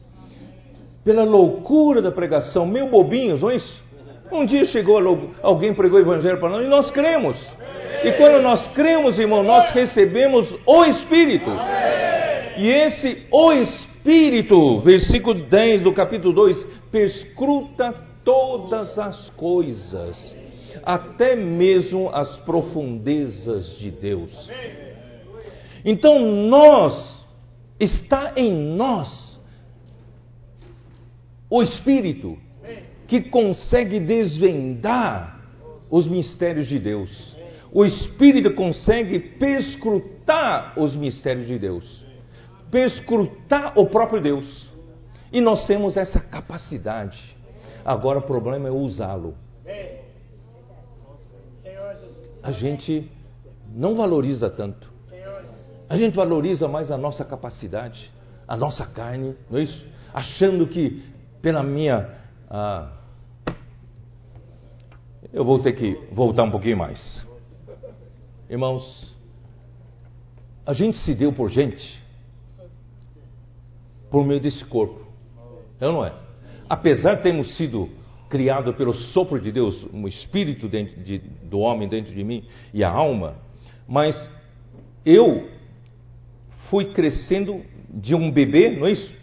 pela 1.05 1.25
loucura 1.25 2.01
da 2.01 2.11
pregação, 2.11 2.65
meio 2.65 2.89
bobinhos, 2.89 3.43
não 3.43 3.51
é 3.51 3.57
isso? 3.57 3.89
Um 4.33 4.45
dia 4.45 4.67
chegou 4.67 4.99
alguém 5.43 5.75
pregou 5.75 5.99
o 5.99 6.03
evangelho 6.03 6.39
para 6.39 6.51
nós 6.51 6.65
e 6.65 6.69
nós 6.69 6.91
cremos. 6.91 7.37
E 8.05 8.13
quando 8.13 8.43
nós 8.43 8.69
cremos, 8.69 9.19
irmão, 9.19 9.43
nós 9.43 9.71
recebemos 9.73 10.55
o 10.67 10.85
Espírito. 10.85 11.51
E 12.59 12.67
esse 12.67 13.27
o 13.31 13.53
Espírito, 13.53 14.81
versículo 14.81 15.47
10 15.47 15.83
do 15.83 15.93
capítulo 15.93 16.35
2, 16.35 16.65
perscruta 16.91 17.95
todas 18.25 18.99
as 18.99 19.31
coisas, 19.31 20.37
até 20.83 21.37
mesmo 21.37 22.11
as 22.11 22.37
profundezas 22.39 23.79
de 23.79 23.93
Deus. 23.93 24.51
Então 25.85 26.19
nós, 26.49 27.25
está 27.79 28.33
em 28.37 28.53
nós 28.53 29.41
o 31.49 31.63
Espírito 31.63 32.37
que 33.07 33.21
consegue 33.23 34.01
desvendar 34.01 35.41
os 35.91 36.07
mistérios 36.09 36.67
de 36.67 36.79
Deus. 36.79 37.37
O 37.73 37.85
Espírito 37.85 38.53
consegue 38.55 39.19
perscrutar 39.19 40.75
os 40.77 40.97
mistérios 40.97 41.47
de 41.47 41.59
Deus, 41.59 42.05
perscrutar 42.71 43.79
o 43.79 43.87
próprio 43.87 44.21
Deus. 44.21 44.69
E 45.33 45.41
nós 45.41 45.67
temos 45.67 45.97
essa 45.97 46.21
capacidade. 46.21 47.37
Agora 47.85 48.19
o 48.19 48.23
problema 48.23 48.69
é 48.69 48.71
usá-lo. 48.71 49.35
A 52.43 52.53
gente 52.53 53.11
não 53.75 53.95
valoriza 53.95 54.49
tanto. 54.49 54.91
A 55.89 55.97
gente 55.97 56.15
valoriza 56.15 56.69
mais 56.69 56.91
a 56.91 56.99
nossa 56.99 57.25
capacidade, 57.25 58.11
a 58.47 58.57
nossa 58.57 58.85
carne, 58.87 59.35
não 59.51 59.59
é 59.59 59.63
isso? 59.63 59.87
Achando 60.13 60.67
que 60.67 61.03
pela 61.41 61.63
minha. 61.63 62.11
Ah, 62.51 62.93
eu 65.33 65.45
vou 65.45 65.59
ter 65.61 65.73
que 65.73 65.95
voltar 66.13 66.45
um 66.45 66.51
pouquinho 66.51 66.77
mais. 66.77 67.27
Irmãos, 68.49 69.15
a 70.65 70.73
gente 70.73 70.97
se 70.99 71.15
deu 71.15 71.33
por 71.33 71.51
gente 71.51 72.03
por 74.11 74.25
meio 74.25 74.41
desse 74.41 74.65
corpo. 74.65 75.07
É 75.81 75.87
ou 75.87 75.93
não 75.93 76.05
é? 76.05 76.13
Apesar 76.69 77.15
de 77.15 77.23
termos 77.23 77.57
sido 77.57 77.89
criados 78.29 78.75
pelo 78.77 78.93
sopro 78.93 79.41
de 79.41 79.51
Deus, 79.51 79.87
um 79.93 80.07
espírito 80.07 80.69
dentro 80.69 81.03
de, 81.03 81.19
do 81.19 81.61
homem 81.61 81.89
dentro 81.89 82.15
de 82.15 82.23
mim 82.23 82.45
e 82.75 82.85
a 82.85 82.91
alma, 82.91 83.37
mas 83.87 84.31
eu 85.05 85.49
fui 86.69 86.93
crescendo 86.93 87.63
de 87.89 88.15
um 88.15 88.31
bebê, 88.31 88.71
não 88.71 88.87
é 88.87 88.93
isso? 88.93 89.15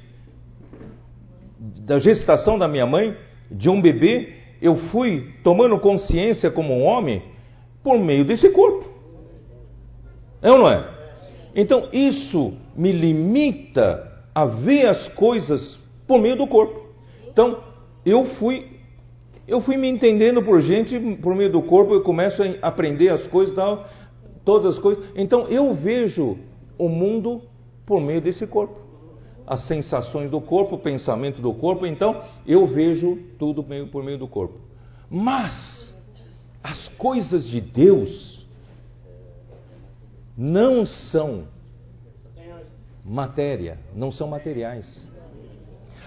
Da 1.85 1.99
gestação 1.99 2.57
da 2.57 2.67
minha 2.67 2.85
mãe, 2.85 3.15
de 3.51 3.69
um 3.69 3.79
bebê, 3.79 4.33
eu 4.61 4.75
fui 4.89 5.33
tomando 5.43 5.79
consciência 5.79 6.49
como 6.49 6.73
um 6.73 6.83
homem 6.83 7.21
por 7.83 7.99
meio 7.99 8.25
desse 8.25 8.49
corpo. 8.49 8.89
É 10.41 10.51
ou 10.51 10.57
não 10.57 10.69
é? 10.69 10.89
Então 11.55 11.89
isso 11.93 12.53
me 12.75 12.91
limita 12.91 14.04
a 14.35 14.43
ver 14.43 14.85
as 14.87 15.07
coisas 15.09 15.79
por 16.05 16.19
meio 16.19 16.35
do 16.35 16.45
corpo. 16.45 16.89
Então, 17.29 17.63
eu 18.05 18.25
fui 18.35 18.75
eu 19.47 19.61
fui 19.61 19.77
me 19.77 19.87
entendendo 19.87 20.41
por 20.41 20.59
gente 20.59 20.99
por 21.21 21.35
meio 21.35 21.51
do 21.51 21.61
corpo, 21.61 21.93
eu 21.93 22.01
começo 22.01 22.41
a 22.41 22.67
aprender 22.67 23.09
as 23.09 23.25
coisas 23.27 23.55
tal, 23.55 23.87
todas 24.43 24.75
as 24.75 24.79
coisas. 24.79 25.05
Então, 25.15 25.47
eu 25.47 25.73
vejo 25.73 26.37
o 26.77 26.89
mundo 26.89 27.41
por 27.85 28.01
meio 28.01 28.19
desse 28.19 28.45
corpo. 28.47 28.75
As 29.45 29.67
sensações 29.67 30.31
do 30.31 30.41
corpo, 30.41 30.75
o 30.75 30.79
pensamento 30.79 31.39
do 31.41 31.53
corpo, 31.53 31.85
então 31.85 32.19
eu 32.47 32.65
vejo 32.65 33.19
tudo 33.37 33.63
por 33.91 34.03
meio 34.03 34.17
do 34.17 34.27
corpo. 34.27 34.55
Mas 35.07 35.93
as 36.63 36.87
coisas 36.97 37.45
de 37.45 37.61
Deus 37.61 38.43
não 40.35 40.85
são 40.85 41.43
matéria, 43.05 43.77
não 43.93 44.11
são 44.11 44.27
materiais. 44.27 45.07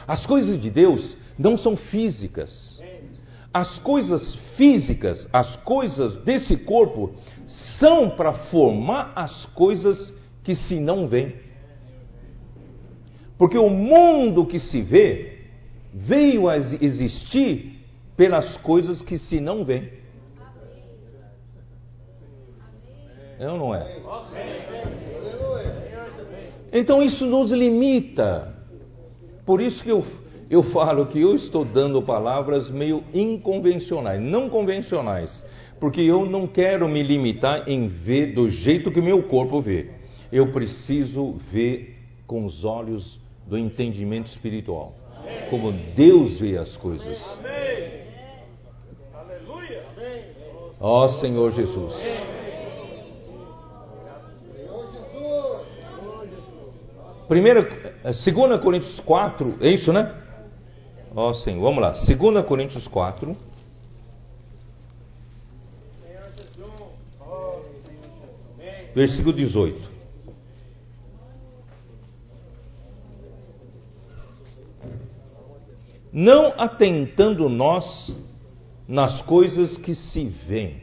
As 0.07 0.27
coisas 0.27 0.61
de 0.61 0.71
Deus 0.71 1.17
não 1.39 1.57
são 1.57 1.77
físicas. 1.77 2.79
As 3.55 3.79
coisas 3.79 4.35
físicas, 4.57 5.29
as 5.33 5.57
coisas 5.59 6.17
desse 6.25 6.57
corpo, 6.57 7.15
são 7.79 8.11
para 8.11 8.33
formar 8.51 9.13
as 9.15 9.47
coisas 9.47 10.13
que 10.43 10.55
se 10.55 10.81
não 10.81 11.07
veem. 11.07 11.37
Porque 13.39 13.57
o 13.57 13.71
mundo 13.71 14.45
que 14.47 14.59
se 14.59 14.83
vê 14.83 15.39
veio 15.95 16.49
a 16.49 16.59
existir 16.59 17.79
pelas 18.17 18.57
coisas 18.59 19.01
que 19.01 19.17
se 19.17 19.41
não 19.41 19.65
veem. 19.65 19.93
É 23.39 23.49
ou 23.49 23.57
não 23.57 23.75
é? 23.75 23.87
Então 26.73 27.03
isso 27.03 27.25
nos 27.25 27.51
limita. 27.51 28.55
Por 29.47 29.61
isso 29.61 29.83
que 29.83 29.91
eu, 29.91 30.05
eu 30.51 30.63
falo 30.65 31.07
que 31.07 31.21
eu 31.21 31.35
estou 31.35 31.65
dando 31.65 32.03
palavras 32.03 32.71
meio 32.71 33.03
inconvencionais, 33.15 34.21
não 34.21 34.51
convencionais, 34.51 35.43
porque 35.81 36.03
eu 36.03 36.27
não 36.27 36.47
quero 36.47 36.89
me 36.89 37.03
limitar 37.03 37.69
em 37.69 37.87
ver 37.87 38.35
do 38.35 38.49
jeito 38.49 38.91
que 38.91 39.01
meu 39.01 39.23
corpo 39.23 39.61
vê. 39.61 39.91
Eu 40.31 40.53
preciso 40.53 41.39
ver 41.51 41.97
com 42.27 42.45
os 42.45 42.63
olhos 42.65 43.19
do 43.47 43.57
entendimento 43.57 44.27
espiritual, 44.27 44.93
como 45.49 45.73
Deus 45.73 46.39
vê 46.39 46.59
as 46.59 46.77
coisas. 46.77 47.19
Ó 50.81 51.05
oh, 51.05 51.09
Senhor 51.21 51.53
Jesus. 51.53 51.95
Primeira, 57.29 57.63
2 58.05 58.27
eh, 58.27 58.59
Coríntios 58.59 58.99
4, 59.01 59.59
é 59.61 59.69
isso, 59.69 59.93
né? 59.93 60.15
Ó 61.15 61.29
oh, 61.29 61.35
Senhor, 61.35 61.61
vamos 61.61 61.83
lá. 61.83 61.91
2 61.91 62.47
Coríntios 62.47 62.89
4. 62.89 63.37
Versículo 68.95 69.35
18. 69.35 69.99
Não 76.11 76.55
atentando 76.59 77.47
nós 77.51 77.85
nas 78.89 79.21
coisas 79.23 79.77
que 79.77 79.95
se 79.95 80.25
veem, 80.25 80.81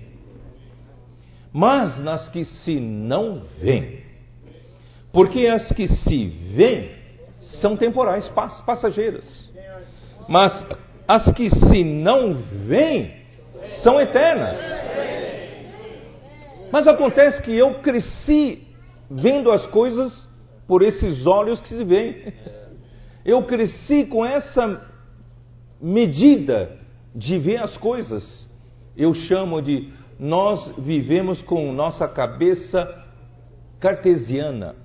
mas 1.52 2.00
nas 2.00 2.30
que 2.30 2.46
se 2.46 2.80
não 2.80 3.42
veem 3.60 4.05
porque 5.16 5.48
as 5.48 5.72
que 5.72 5.88
se 5.88 6.28
veem 6.28 6.92
são 7.62 7.78
temporais, 7.78 8.28
passageiras. 8.66 9.24
Mas 10.28 10.68
as 11.08 11.32
que 11.32 11.50
se 11.50 11.86
não 11.86 12.34
veem 12.34 13.14
são 13.82 13.98
eternas. 13.98 14.60
Mas 16.70 16.86
acontece 16.86 17.42
que 17.44 17.56
eu 17.56 17.76
cresci 17.76 18.68
vendo 19.10 19.54
as 19.54 19.66
coisas 19.68 20.28
por 20.68 20.82
esses 20.82 21.26
olhos 21.26 21.62
que 21.62 21.70
se 21.70 21.86
veem. 21.86 22.34
Eu 23.24 23.44
cresci 23.44 24.04
com 24.04 24.26
essa 24.26 24.86
medida 25.82 26.78
de 27.16 27.40
ver 27.40 27.64
as 27.64 27.78
coisas. 27.78 28.50
Eu 28.98 29.14
chamo 29.14 29.62
de 29.62 29.94
nós 30.20 30.74
vivemos 30.78 31.42
com 31.44 31.72
nossa 31.72 32.06
cabeça 32.06 32.86
cartesiana 33.80 34.84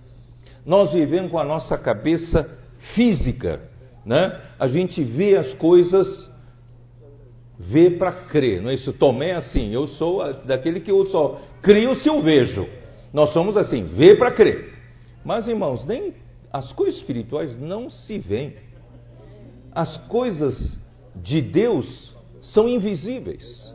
nós 0.64 0.92
vivemos 0.92 1.30
com 1.30 1.38
a 1.38 1.44
nossa 1.44 1.76
cabeça 1.78 2.58
física, 2.94 3.60
né? 4.04 4.40
A 4.58 4.66
gente 4.66 5.02
vê 5.02 5.36
as 5.36 5.52
coisas, 5.54 6.30
vê 7.58 7.90
para 7.90 8.12
crer, 8.12 8.62
não 8.62 8.70
é 8.70 8.74
isso? 8.74 8.92
Tomé 8.92 9.30
é 9.30 9.36
assim, 9.36 9.72
eu 9.72 9.86
sou 9.86 10.32
daquele 10.44 10.80
que 10.80 10.90
eu 10.90 11.06
só 11.06 11.40
crio 11.62 11.94
se 11.96 12.08
eu 12.08 12.20
vejo. 12.20 12.66
Nós 13.12 13.32
somos 13.32 13.56
assim, 13.56 13.84
vê 13.84 14.16
para 14.16 14.32
crer. 14.32 14.72
Mas 15.24 15.48
irmãos, 15.48 15.84
nem 15.84 16.14
as 16.52 16.72
coisas 16.72 16.98
espirituais 16.98 17.58
não 17.58 17.90
se 17.90 18.18
veem. 18.18 18.54
As 19.72 19.96
coisas 20.08 20.78
de 21.14 21.40
Deus 21.40 22.14
são 22.42 22.68
invisíveis. 22.68 23.72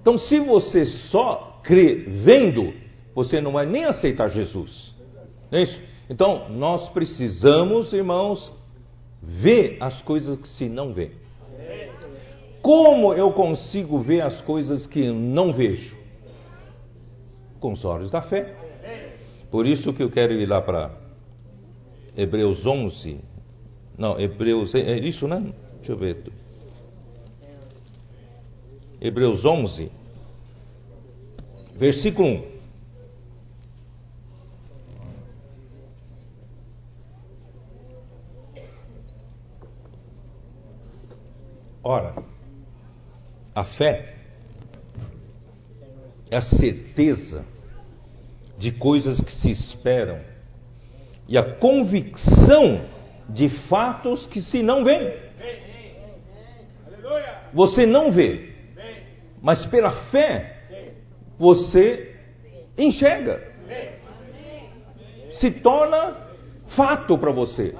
Então, 0.00 0.16
se 0.18 0.38
você 0.38 0.84
só 0.84 1.60
crê 1.62 2.04
vendo, 2.06 2.72
você 3.14 3.40
não 3.40 3.52
vai 3.52 3.66
nem 3.66 3.84
aceitar 3.84 4.28
Jesus. 4.28 4.94
Não 5.50 5.58
é 5.58 5.62
isso? 5.62 5.80
Então, 6.08 6.48
nós 6.50 6.88
precisamos, 6.90 7.92
irmãos, 7.92 8.52
ver 9.22 9.76
as 9.80 10.00
coisas 10.02 10.40
que 10.40 10.48
se 10.48 10.68
não 10.68 10.92
vê. 10.92 11.10
Como 12.62 13.12
eu 13.14 13.32
consigo 13.32 13.98
ver 14.00 14.22
as 14.22 14.40
coisas 14.42 14.86
que 14.86 15.12
não 15.12 15.52
vejo? 15.52 15.96
Com 17.60 17.72
os 17.72 17.84
olhos 17.84 18.10
da 18.10 18.22
fé. 18.22 18.54
Por 19.50 19.66
isso 19.66 19.92
que 19.92 20.02
eu 20.02 20.10
quero 20.10 20.32
ir 20.32 20.46
lá 20.46 20.60
para 20.60 20.90
Hebreus 22.16 22.66
11. 22.66 23.20
Não, 23.96 24.18
Hebreus, 24.18 24.74
é 24.74 24.98
isso, 24.98 25.26
né? 25.26 25.52
Deixa 25.78 25.92
eu 25.92 25.96
ver. 25.96 26.24
Hebreus 29.00 29.44
11, 29.44 29.90
versículo 31.76 32.28
1. 32.28 32.57
Ora, 41.90 42.22
a 43.54 43.64
fé 43.64 44.12
é 46.30 46.36
a 46.36 46.42
certeza 46.42 47.46
de 48.58 48.72
coisas 48.72 49.18
que 49.22 49.32
se 49.32 49.50
esperam 49.52 50.18
e 51.26 51.38
a 51.38 51.54
convicção 51.54 52.84
de 53.30 53.48
fatos 53.70 54.26
que 54.26 54.42
se 54.42 54.62
não 54.62 54.84
veem. 54.84 55.14
Você 57.54 57.86
não 57.86 58.10
vê, 58.10 58.52
mas 59.40 59.64
pela 59.64 60.10
fé 60.10 60.58
você 61.38 62.16
enxerga. 62.76 63.50
Se 65.40 65.50
torna 65.52 66.18
fato 66.76 67.16
para 67.16 67.30
você. 67.30 67.74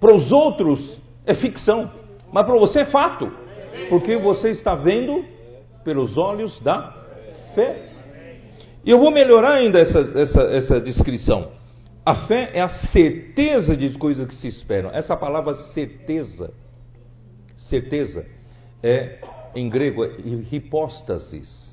Para 0.00 0.12
os 0.12 0.32
outros 0.32 1.00
é 1.24 1.36
ficção. 1.36 2.02
Mas 2.34 2.46
para 2.46 2.56
você 2.56 2.80
é 2.80 2.86
fato, 2.86 3.30
porque 3.88 4.16
você 4.16 4.50
está 4.50 4.74
vendo 4.74 5.24
pelos 5.84 6.18
olhos 6.18 6.58
da 6.62 6.92
fé. 7.54 7.90
E 8.84 8.90
eu 8.90 8.98
vou 8.98 9.12
melhorar 9.12 9.52
ainda 9.52 9.78
essa, 9.78 10.00
essa, 10.00 10.42
essa 10.42 10.80
descrição. 10.80 11.52
A 12.04 12.26
fé 12.26 12.50
é 12.52 12.60
a 12.60 12.68
certeza 12.68 13.76
de 13.76 13.96
coisas 13.96 14.26
que 14.26 14.34
se 14.34 14.48
esperam. 14.48 14.90
Essa 14.90 15.16
palavra 15.16 15.54
certeza, 15.72 16.52
certeza, 17.56 18.26
é 18.82 19.20
em 19.54 19.70
grego 19.70 20.04
é 20.04 20.16
hipóstasis. 20.50 21.72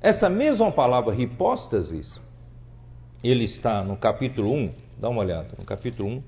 Essa 0.00 0.28
mesma 0.28 0.72
palavra 0.72 1.14
hipóstasis, 1.14 2.20
ele 3.22 3.44
está 3.44 3.84
no 3.84 3.96
capítulo 3.96 4.52
1, 4.52 4.74
dá 4.98 5.08
uma 5.08 5.20
olhada, 5.20 5.50
no 5.56 5.64
capítulo 5.64 6.08
1, 6.08 6.22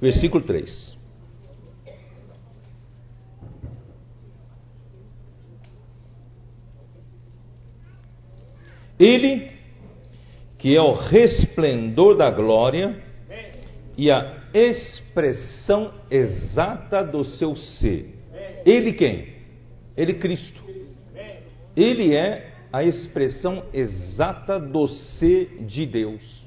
Versículo 0.00 0.44
3. 0.44 0.96
Ele, 8.98 9.50
que 10.58 10.74
é 10.74 10.80
o 10.80 10.92
resplendor 10.92 12.16
da 12.16 12.30
glória 12.30 13.02
e 13.96 14.10
a 14.10 14.44
expressão 14.54 15.92
exata 16.10 17.04
do 17.04 17.24
seu 17.24 17.54
ser. 17.56 18.14
Ele 18.64 18.92
quem? 18.92 19.34
Ele 19.96 20.14
Cristo. 20.14 20.64
Ele 21.76 22.14
é 22.14 22.52
a 22.72 22.82
expressão 22.82 23.64
exata 23.72 24.58
do 24.58 24.86
ser 24.88 25.64
de 25.64 25.86
Deus. 25.86 26.46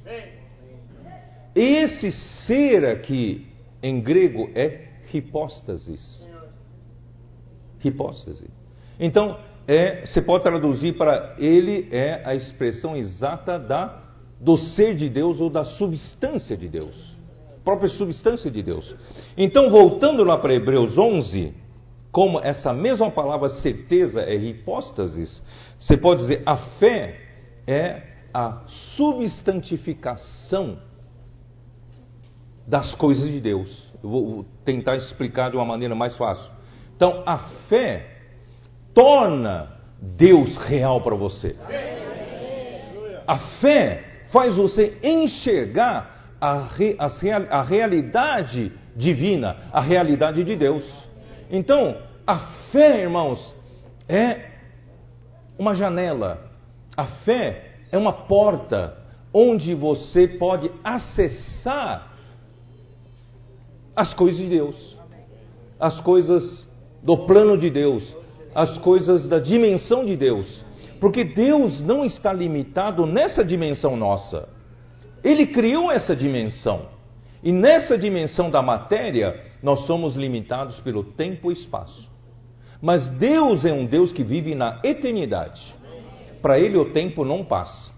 Esse 1.55 2.11
ser 2.45 2.86
aqui, 2.86 3.47
em 3.82 4.01
grego, 4.01 4.49
é 4.55 4.88
hipóstasis. 5.13 6.27
Hipóstase. 7.84 8.49
Então, 8.99 9.38
é, 9.67 10.05
você 10.05 10.21
pode 10.21 10.43
traduzir 10.43 10.97
para 10.97 11.36
ele 11.38 11.88
é 11.91 12.21
a 12.25 12.36
expressão 12.36 12.97
exata 12.97 13.57
da, 13.57 14.03
do 14.39 14.57
ser 14.57 14.95
de 14.95 15.07
Deus 15.09 15.39
ou 15.39 15.49
da 15.49 15.63
substância 15.63 16.57
de 16.57 16.67
Deus. 16.67 17.17
Própria 17.63 17.89
substância 17.89 18.49
de 18.49 18.63
Deus. 18.63 18.95
Então, 19.38 19.69
voltando 19.69 20.23
lá 20.23 20.38
para 20.38 20.53
Hebreus 20.53 20.97
11, 20.97 21.53
como 22.11 22.39
essa 22.39 22.73
mesma 22.73 23.11
palavra 23.11 23.49
certeza 23.49 24.21
é 24.21 24.36
hipóstasis, 24.36 25.41
você 25.80 25.95
pode 25.95 26.21
dizer 26.21 26.41
a 26.45 26.57
fé 26.57 27.15
é 27.67 28.01
a 28.34 28.63
substantificação 28.95 30.80
das 32.70 32.93
coisas 32.95 33.30
de 33.30 33.41
Deus. 33.41 33.91
Eu 34.01 34.09
vou 34.09 34.45
tentar 34.63 34.95
explicar 34.95 35.49
de 35.49 35.57
uma 35.57 35.65
maneira 35.65 35.95
mais 35.95 36.15
fácil. 36.15 36.49
Então, 36.95 37.24
a 37.26 37.38
fé 37.67 38.05
torna 38.93 39.72
Deus 39.99 40.55
real 40.57 41.01
para 41.01 41.15
você. 41.15 41.55
A 43.28 43.38
fé 43.59 44.03
faz 44.32 44.55
você 44.55 44.97
enxergar 45.03 46.36
a, 46.39 46.67
re, 46.76 46.95
a, 46.99 47.57
a 47.57 47.63
realidade 47.63 48.72
divina, 48.95 49.57
a 49.74 49.82
realidade 49.82 50.43
de 50.43 50.55
Deus. 50.55 50.84
Então, 51.49 51.97
a 52.26 52.38
fé, 52.72 53.01
irmãos, 53.01 53.55
é 54.07 54.51
uma 55.57 55.74
janela. 55.74 56.51
A 56.95 57.05
fé 57.05 57.72
é 57.91 57.97
uma 57.97 58.13
porta 58.13 58.95
onde 59.34 59.74
você 59.74 60.28
pode 60.28 60.72
acessar 60.84 62.09
as 63.99 64.13
coisas 64.13 64.39
de 64.39 64.47
Deus, 64.47 64.97
as 65.77 65.99
coisas 65.99 66.65
do 67.03 67.17
plano 67.25 67.57
de 67.57 67.69
Deus, 67.69 68.15
as 68.55 68.77
coisas 68.77 69.27
da 69.27 69.39
dimensão 69.39 70.05
de 70.05 70.15
Deus. 70.15 70.63
Porque 71.01 71.25
Deus 71.25 71.81
não 71.81 72.05
está 72.05 72.31
limitado 72.31 73.05
nessa 73.05 73.43
dimensão 73.43 73.97
nossa. 73.97 74.47
Ele 75.21 75.47
criou 75.47 75.91
essa 75.91 76.15
dimensão. 76.15 76.87
E 77.43 77.51
nessa 77.51 77.97
dimensão 77.97 78.49
da 78.49 78.61
matéria, 78.61 79.37
nós 79.61 79.85
somos 79.85 80.15
limitados 80.15 80.79
pelo 80.79 81.03
tempo 81.03 81.51
e 81.51 81.55
espaço. 81.55 82.09
Mas 82.81 83.05
Deus 83.09 83.65
é 83.65 83.73
um 83.73 83.85
Deus 83.85 84.13
que 84.13 84.23
vive 84.23 84.55
na 84.55 84.79
eternidade. 84.81 85.75
Para 86.41 86.57
Ele 86.57 86.77
o 86.77 86.93
tempo 86.93 87.25
não 87.25 87.43
passa. 87.43 87.91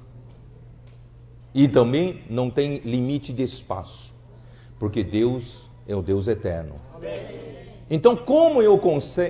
E 1.54 1.68
também 1.68 2.22
não 2.28 2.50
tem 2.50 2.80
limite 2.80 3.32
de 3.32 3.44
espaço. 3.44 4.12
Porque 4.80 5.04
Deus 5.04 5.70
é 5.88 5.96
o 5.96 6.02
Deus 6.02 6.28
eterno. 6.28 6.76
Então, 7.90 8.16
como 8.16 8.62
eu 8.62 8.80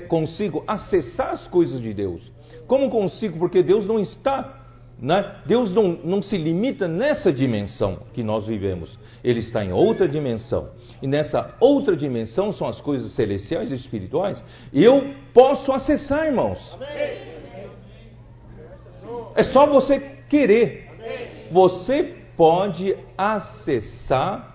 consigo 0.07 0.63
acessar 0.67 1.31
as 1.31 1.47
coisas 1.47 1.81
de 1.81 1.93
Deus? 1.93 2.31
Como 2.67 2.89
consigo? 2.89 3.39
Porque 3.39 3.63
Deus 3.63 3.87
não 3.87 3.99
está, 3.99 4.61
né? 4.99 5.37
Deus 5.47 5.73
não, 5.73 5.97
não 6.03 6.21
se 6.21 6.37
limita 6.37 6.87
nessa 6.87 7.33
dimensão 7.33 8.03
que 8.13 8.21
nós 8.21 8.45
vivemos. 8.45 8.99
Ele 9.23 9.39
está 9.39 9.65
em 9.65 9.71
outra 9.71 10.07
dimensão. 10.07 10.69
E 11.01 11.07
nessa 11.07 11.55
outra 11.59 11.97
dimensão 11.97 12.53
são 12.53 12.67
as 12.67 12.79
coisas 12.81 13.11
celestiais 13.13 13.71
e 13.71 13.75
espirituais. 13.75 14.43
E 14.71 14.83
eu 14.83 15.15
posso 15.33 15.71
acessar, 15.71 16.27
irmãos. 16.27 16.77
É 19.35 19.43
só 19.45 19.65
você 19.65 19.99
querer. 20.29 20.87
Você 21.51 22.15
pode 22.37 22.95
acessar 23.17 24.50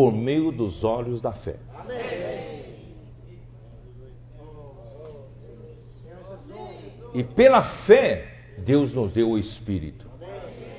por 0.00 0.14
meio 0.14 0.50
dos 0.50 0.82
olhos 0.82 1.20
da 1.20 1.30
fé. 1.30 1.56
E 7.12 7.22
pela 7.22 7.84
fé, 7.84 8.54
Deus 8.64 8.94
nos 8.94 9.12
deu 9.12 9.28
o 9.28 9.38
Espírito. 9.38 10.08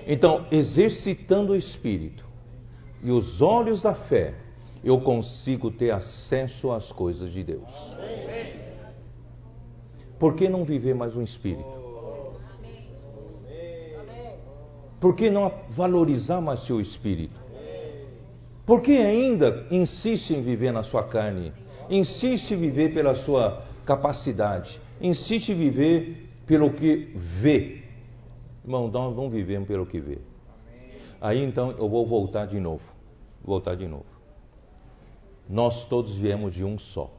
Então, 0.07 0.47
exercitando 0.51 1.53
o 1.53 1.55
Espírito 1.55 2.25
e 3.03 3.11
os 3.11 3.43
olhos 3.43 3.83
da 3.83 3.93
fé, 3.93 4.33
eu 4.83 4.99
consigo 5.01 5.69
ter 5.69 5.91
acesso 5.91 6.71
às 6.71 6.91
coisas 6.91 7.31
de 7.31 7.43
Deus. 7.43 7.69
Por 10.17 10.33
que 10.33 10.49
não 10.49 10.65
viver 10.65 10.95
mais 10.95 11.15
um 11.15 11.21
Espírito? 11.21 11.63
Por 14.99 15.15
que 15.15 15.29
não 15.29 15.51
valorizar 15.69 16.41
mais 16.41 16.65
seu 16.65 16.81
Espírito? 16.81 17.40
Por 18.71 18.81
que 18.81 18.93
ainda 18.93 19.67
insiste 19.69 20.33
em 20.33 20.41
viver 20.41 20.71
na 20.71 20.81
sua 20.81 21.03
carne? 21.03 21.51
Insiste 21.89 22.53
em 22.53 22.57
viver 22.57 22.93
pela 22.93 23.15
sua 23.15 23.65
capacidade? 23.85 24.79
insiste 25.01 25.51
em 25.51 25.57
viver 25.57 26.29
pelo 26.47 26.71
que 26.71 27.11
vê. 27.41 27.83
Irmão, 28.63 28.87
nós 28.87 29.13
não 29.13 29.29
vivemos 29.29 29.67
pelo 29.67 29.85
que 29.85 29.99
vê. 29.99 30.19
Aí 31.19 31.43
então 31.43 31.71
eu 31.71 31.89
vou 31.89 32.07
voltar 32.07 32.45
de 32.45 32.61
novo. 32.61 32.81
Voltar 33.43 33.75
de 33.75 33.85
novo. 33.89 34.05
Nós 35.49 35.83
todos 35.89 36.15
viemos 36.15 36.53
de 36.53 36.63
um 36.63 36.79
só. 36.79 37.11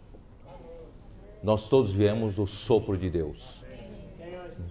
Nós 1.43 1.69
todos 1.69 1.93
viemos 1.93 2.35
do 2.35 2.47
sopro 2.47 2.97
de 2.97 3.11
Deus. 3.11 3.63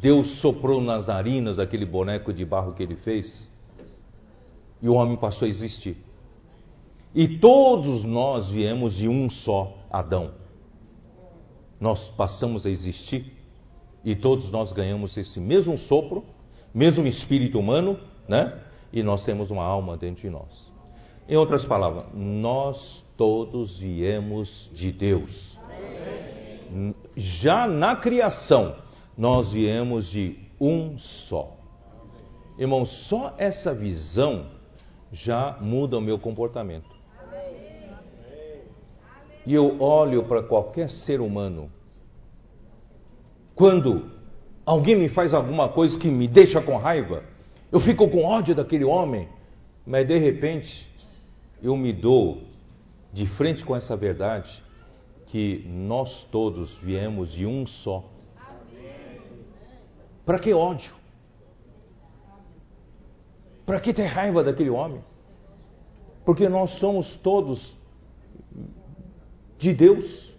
Deus 0.02 0.40
soprou 0.40 0.82
nas 0.82 1.06
narinas 1.06 1.60
aquele 1.60 1.86
boneco 1.86 2.34
de 2.34 2.44
barro 2.44 2.74
que 2.74 2.82
ele 2.82 2.96
fez. 2.96 3.48
E 4.82 4.90
o 4.90 4.96
homem 4.96 5.16
passou 5.16 5.46
a 5.46 5.50
existir. 5.50 6.10
E 7.14 7.40
todos 7.40 8.04
nós 8.04 8.50
viemos 8.50 8.96
de 8.96 9.08
um 9.08 9.30
só 9.30 9.78
Adão 9.90 10.42
nós 11.82 12.08
passamos 12.10 12.64
a 12.64 12.70
existir 12.70 13.34
e 14.06 14.16
todos 14.16 14.52
nós 14.52 14.72
ganhamos 14.72 15.18
esse 15.18 15.40
mesmo 15.40 15.80
sopro, 15.80 16.24
mesmo 16.72 17.08
espírito 17.08 17.58
humano, 17.58 18.00
né? 18.28 18.62
E 18.94 19.02
nós 19.02 19.26
temos 19.26 19.50
uma 19.50 19.64
alma 19.64 19.98
dentro 19.98 20.22
de 20.22 20.30
nós. 20.30 20.72
Em 21.28 21.36
outras 21.36 21.66
palavras, 21.66 22.06
nós 22.14 23.04
todos 23.18 23.80
viemos 23.80 24.70
de 24.74 24.92
Deus. 24.92 25.58
Já 27.16 27.68
na 27.68 27.96
criação, 27.96 28.76
nós 29.18 29.52
viemos 29.52 30.10
de 30.12 30.38
um 30.60 31.00
só. 31.28 31.58
Irmão, 32.60 32.86
só 32.86 33.34
essa 33.40 33.74
visão 33.74 34.46
já 35.12 35.58
muda 35.60 35.98
o 35.98 36.02
meu 36.02 36.20
comportamento. 36.20 37.01
E 39.46 39.54
eu 39.54 39.82
olho 39.82 40.24
para 40.24 40.44
qualquer 40.44 40.90
ser 40.90 41.20
humano. 41.20 41.72
Quando 43.56 44.10
alguém 44.66 44.96
me 44.96 45.10
faz 45.10 45.34
alguma 45.34 45.70
coisa 45.70 45.98
que 45.98 46.10
me 46.10 46.28
deixa 46.28 46.62
com 46.62 46.78
raiva, 46.78 47.24
eu 47.72 47.80
fico 47.80 48.10
com 48.10 48.24
ódio 48.24 48.54
daquele 48.54 48.84
homem, 48.84 49.28
mas 49.86 50.08
de 50.08 50.18
repente 50.18 50.88
eu 51.62 51.76
me 51.76 51.94
dou 51.94 52.44
de 53.14 53.28
frente 53.36 53.64
com 53.66 53.76
essa 53.76 53.96
verdade 53.96 54.50
que 55.28 55.66
nós 55.68 56.24
todos 56.32 56.74
viemos 56.80 57.32
de 57.32 57.46
um 57.46 57.66
só. 57.66 58.04
Para 60.26 60.40
que 60.40 60.54
ódio? 60.54 60.94
Para 63.66 63.80
que 63.80 63.94
ter 63.94 64.06
raiva 64.06 64.44
daquele 64.44 64.70
homem? 64.70 65.02
Porque 66.26 66.48
nós 66.50 66.72
somos 66.80 67.16
todos 67.18 67.76
de 69.62 69.74
Deus, 69.74 70.34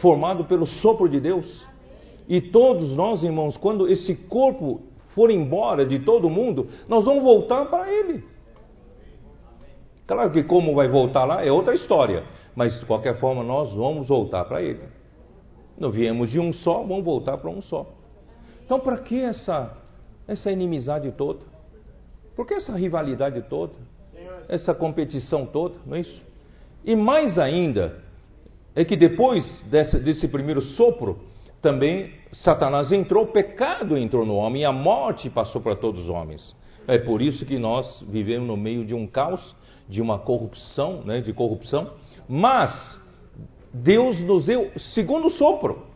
formado 0.00 0.44
pelo 0.44 0.66
sopro 0.66 1.08
de 1.08 1.18
Deus. 1.18 1.66
E 2.28 2.40
todos 2.40 2.94
nós, 2.94 3.22
irmãos, 3.22 3.56
quando 3.56 3.88
esse 3.88 4.14
corpo 4.14 4.82
for 5.14 5.30
embora 5.30 5.86
de 5.86 6.00
todo 6.00 6.28
mundo, 6.28 6.68
nós 6.86 7.04
vamos 7.04 7.24
voltar 7.24 7.64
para 7.66 7.90
ele. 7.90 8.22
Claro 10.06 10.30
que 10.30 10.42
como 10.44 10.74
vai 10.74 10.88
voltar 10.88 11.24
lá 11.24 11.44
é 11.44 11.50
outra 11.50 11.74
história, 11.74 12.24
mas 12.54 12.78
de 12.78 12.86
qualquer 12.86 13.18
forma 13.18 13.42
nós 13.42 13.72
vamos 13.72 14.06
voltar 14.06 14.44
para 14.44 14.62
ele. 14.62 14.82
Nós 15.78 15.94
viemos 15.94 16.30
de 16.30 16.38
um 16.38 16.52
só, 16.52 16.82
vamos 16.82 17.04
voltar 17.04 17.38
para 17.38 17.50
um 17.50 17.62
só. 17.62 17.86
Então, 18.64 18.78
para 18.78 18.98
que 18.98 19.20
essa 19.20 19.74
essa 20.28 20.50
inimizade 20.50 21.10
toda? 21.12 21.40
Por 22.34 22.46
que 22.46 22.54
essa 22.54 22.74
rivalidade 22.74 23.40
toda? 23.42 23.72
Essa 24.48 24.74
competição 24.74 25.46
toda, 25.46 25.76
não 25.86 25.96
é 25.96 26.00
isso? 26.00 26.22
E 26.84 26.94
mais 26.94 27.38
ainda, 27.38 28.02
é 28.76 28.84
que 28.84 28.94
depois 28.94 29.62
desse, 29.62 29.98
desse 29.98 30.28
primeiro 30.28 30.60
sopro, 30.60 31.18
também 31.62 32.12
Satanás 32.30 32.92
entrou, 32.92 33.24
o 33.24 33.28
pecado 33.28 33.96
entrou 33.96 34.26
no 34.26 34.36
homem 34.36 34.62
e 34.62 34.64
a 34.66 34.72
morte 34.72 35.30
passou 35.30 35.62
para 35.62 35.74
todos 35.74 36.02
os 36.02 36.10
homens. 36.10 36.54
É 36.86 36.98
por 36.98 37.22
isso 37.22 37.46
que 37.46 37.58
nós 37.58 38.04
vivemos 38.06 38.46
no 38.46 38.56
meio 38.56 38.84
de 38.84 38.94
um 38.94 39.06
caos, 39.06 39.56
de 39.88 40.02
uma 40.02 40.18
corrupção, 40.18 41.02
né, 41.04 41.20
de 41.20 41.32
corrupção. 41.32 41.90
Mas 42.28 43.00
Deus 43.72 44.20
nos 44.20 44.44
deu 44.44 44.70
segundo 44.94 45.30
sopro. 45.30 45.86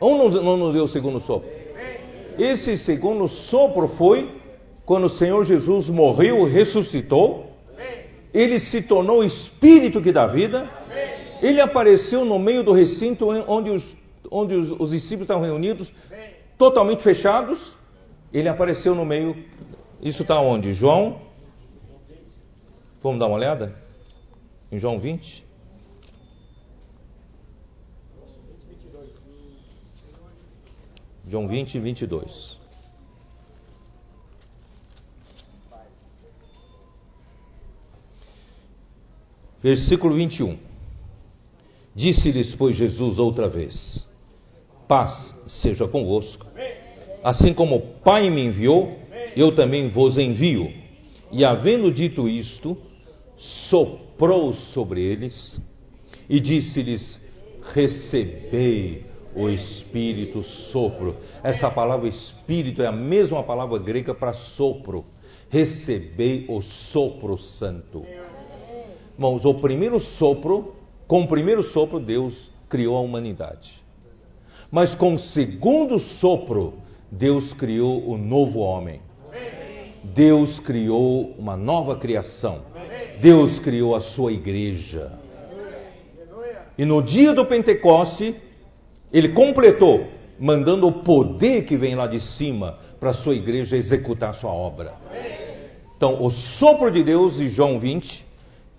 Ou 0.00 0.30
não 0.30 0.56
nos 0.56 0.72
deu 0.72 0.84
o 0.84 0.88
segundo 0.88 1.18
sopro? 1.20 1.48
Esse 2.38 2.78
segundo 2.78 3.26
sopro 3.28 3.88
foi 3.88 4.32
quando 4.86 5.04
o 5.04 5.10
Senhor 5.10 5.44
Jesus 5.44 5.88
morreu 5.88 6.48
e 6.48 6.52
ressuscitou 6.52 7.47
ele 8.32 8.60
se 8.60 8.82
tornou 8.82 9.20
o 9.20 9.24
espírito 9.24 10.02
que 10.02 10.12
dá 10.12 10.26
vida. 10.26 10.68
Ele 11.40 11.60
apareceu 11.60 12.24
no 12.24 12.38
meio 12.38 12.62
do 12.62 12.72
recinto 12.72 13.28
onde 13.28 13.70
os, 13.70 13.96
onde 14.30 14.54
os, 14.54 14.70
os 14.72 14.90
discípulos 14.90 15.22
estavam 15.22 15.44
reunidos, 15.44 15.90
totalmente 16.58 17.02
fechados. 17.02 17.58
Ele 18.32 18.48
apareceu 18.48 18.94
no 18.94 19.04
meio. 19.04 19.36
Isso 20.02 20.22
está 20.22 20.40
onde? 20.40 20.74
João. 20.74 21.20
Vamos 23.02 23.18
dar 23.18 23.26
uma 23.26 23.36
olhada? 23.36 23.74
Em 24.70 24.78
João 24.78 24.98
20. 24.98 25.46
João 31.26 31.46
20 31.46 31.74
e 31.74 31.80
22. 31.80 32.57
Versículo 39.62 40.14
21. 40.14 40.56
Disse-lhes, 41.94 42.54
pois, 42.54 42.76
Jesus 42.76 43.18
outra 43.18 43.48
vez: 43.48 44.06
Paz 44.86 45.34
seja 45.46 45.88
convosco. 45.88 46.46
Assim 47.24 47.52
como 47.52 47.76
o 47.76 47.80
Pai 48.04 48.30
me 48.30 48.44
enviou, 48.44 48.96
eu 49.36 49.54
também 49.54 49.88
vos 49.88 50.16
envio. 50.16 50.72
E 51.32 51.44
havendo 51.44 51.92
dito 51.92 52.28
isto, 52.28 52.76
soprou 53.68 54.52
sobre 54.72 55.02
eles 55.02 55.60
e 56.28 56.40
disse-lhes: 56.40 57.20
Recebei 57.74 59.04
o 59.34 59.48
Espírito 59.48 60.42
sopro. 60.72 61.16
Essa 61.42 61.70
palavra 61.70 62.08
Espírito 62.08 62.82
é 62.82 62.86
a 62.86 62.92
mesma 62.92 63.42
palavra 63.42 63.78
grega 63.78 64.14
para 64.14 64.32
sopro. 64.32 65.04
Recebei 65.50 66.46
o 66.48 66.62
sopro 66.62 67.38
santo. 67.38 68.04
Irmãos, 69.18 69.44
o 69.44 69.54
primeiro 69.54 69.98
sopro, 69.98 70.76
com 71.08 71.22
o 71.22 71.26
primeiro 71.26 71.64
sopro, 71.64 71.98
Deus 71.98 72.32
criou 72.68 72.96
a 72.96 73.00
humanidade. 73.00 73.68
Mas 74.70 74.94
com 74.94 75.14
o 75.14 75.18
segundo 75.18 75.98
sopro, 76.20 76.74
Deus 77.10 77.52
criou 77.54 78.08
o 78.08 78.16
novo 78.16 78.60
homem. 78.60 79.00
Deus 80.04 80.60
criou 80.60 81.34
uma 81.36 81.56
nova 81.56 81.96
criação. 81.96 82.60
Deus 83.20 83.58
criou 83.58 83.96
a 83.96 84.00
sua 84.00 84.32
igreja. 84.32 85.10
E 86.78 86.84
no 86.84 87.02
dia 87.02 87.34
do 87.34 87.44
Pentecoste, 87.44 88.36
ele 89.12 89.30
completou, 89.30 90.06
mandando 90.38 90.86
o 90.86 91.02
poder 91.02 91.64
que 91.64 91.76
vem 91.76 91.96
lá 91.96 92.06
de 92.06 92.20
cima 92.20 92.78
para 93.00 93.10
a 93.10 93.14
sua 93.14 93.34
igreja 93.34 93.76
executar 93.76 94.30
a 94.30 94.34
sua 94.34 94.52
obra. 94.52 94.94
Então, 95.96 96.22
o 96.22 96.30
sopro 96.30 96.88
de 96.88 97.02
Deus 97.02 97.36
de 97.36 97.48
João 97.48 97.80
20, 97.80 98.27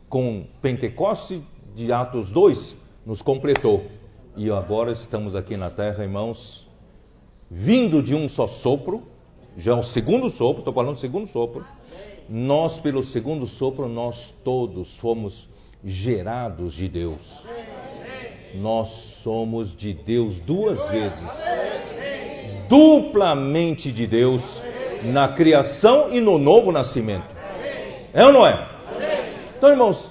com 0.10 0.46
Pentecoste 0.62 1.42
de 1.76 1.92
Atos 1.92 2.32
2, 2.32 2.76
nos 3.06 3.22
completou. 3.22 3.86
E 4.36 4.50
agora 4.50 4.92
estamos 4.92 5.36
aqui 5.36 5.56
na 5.56 5.70
terra, 5.70 6.04
irmãos, 6.04 6.68
vindo 7.50 8.02
de 8.02 8.16
um 8.16 8.28
só 8.28 8.48
sopro, 8.48 9.04
já 9.58 9.74
é 9.74 9.76
o 9.76 9.84
segundo 9.84 10.30
sopro, 10.32 10.60
estou 10.60 10.74
falando 10.74 10.96
do 10.96 11.00
segundo 11.00 11.28
sopro. 11.30 11.66
Nós, 12.28 12.80
pelo 12.82 13.04
segundo 13.06 13.48
sopro, 13.48 13.88
nós 13.88 14.16
todos 14.44 14.96
fomos 14.98 15.48
gerados 15.84 16.74
de 16.74 16.88
Deus. 16.88 17.20
Nós 18.56 18.88
somos 19.24 19.76
de 19.76 19.94
Deus 19.94 20.38
duas 20.46 20.78
vezes. 20.90 21.30
Duplamente 22.68 23.92
de 23.92 24.08
Deus 24.08 24.42
na 25.06 25.30
criação 25.30 26.14
e 26.14 26.20
no 26.20 26.38
novo 26.38 26.72
nascimento. 26.72 27.36
É 28.14 28.26
ou 28.26 28.34
não 28.34 28.46
é? 28.46 28.79
Então, 29.60 29.70
irmãos, 29.72 30.10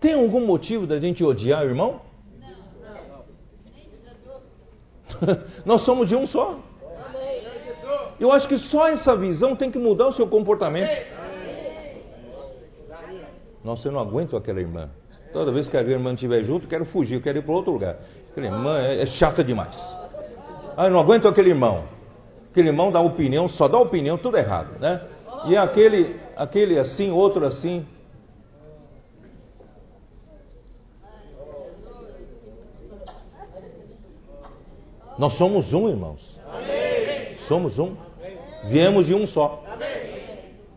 tem 0.00 0.14
algum 0.14 0.46
motivo 0.46 0.86
da 0.86 1.00
gente 1.00 1.24
odiar 1.24 1.64
o 1.64 1.68
irmão? 1.68 2.00
Nós 5.66 5.84
somos 5.84 6.08
de 6.08 6.14
um 6.14 6.24
só. 6.24 6.60
Eu 8.20 8.30
acho 8.30 8.46
que 8.46 8.58
só 8.58 8.86
essa 8.86 9.16
visão 9.16 9.56
tem 9.56 9.72
que 9.72 9.78
mudar 9.78 10.06
o 10.06 10.12
seu 10.12 10.28
comportamento. 10.28 10.88
Nossa, 13.64 13.88
eu 13.88 13.92
não 13.92 13.98
aguento 13.98 14.36
aquela 14.36 14.60
irmã. 14.60 14.88
Toda 15.32 15.50
vez 15.50 15.68
que 15.68 15.76
a 15.76 15.80
irmã 15.80 16.14
estiver 16.14 16.44
junto, 16.44 16.68
quero 16.68 16.84
fugir, 16.84 17.20
quero 17.20 17.38
ir 17.38 17.42
para 17.42 17.52
outro 17.52 17.72
lugar. 17.72 17.96
Aquela 18.30 18.46
irmã 18.46 18.78
é, 18.78 19.02
é 19.02 19.06
chata 19.06 19.42
demais. 19.42 19.76
Ah, 20.76 20.84
eu 20.84 20.90
não 20.92 21.00
aguento 21.00 21.26
aquele 21.26 21.48
irmão. 21.48 21.88
Aquele 22.52 22.68
irmão 22.68 22.92
dá 22.92 23.00
opinião, 23.00 23.48
só 23.48 23.66
dá 23.66 23.78
opinião, 23.78 24.16
tudo 24.16 24.36
errado, 24.36 24.78
né? 24.78 25.02
E 25.46 25.56
aquele, 25.56 26.20
aquele 26.38 26.78
assim, 26.78 27.10
outro 27.10 27.44
assim. 27.44 27.84
Nós 35.18 35.36
somos 35.36 35.72
um, 35.74 35.88
irmãos. 35.88 36.38
Somos 37.48 37.76
um. 37.76 37.96
Viemos 38.66 39.06
de 39.06 39.14
um 39.14 39.26
só. 39.26 39.64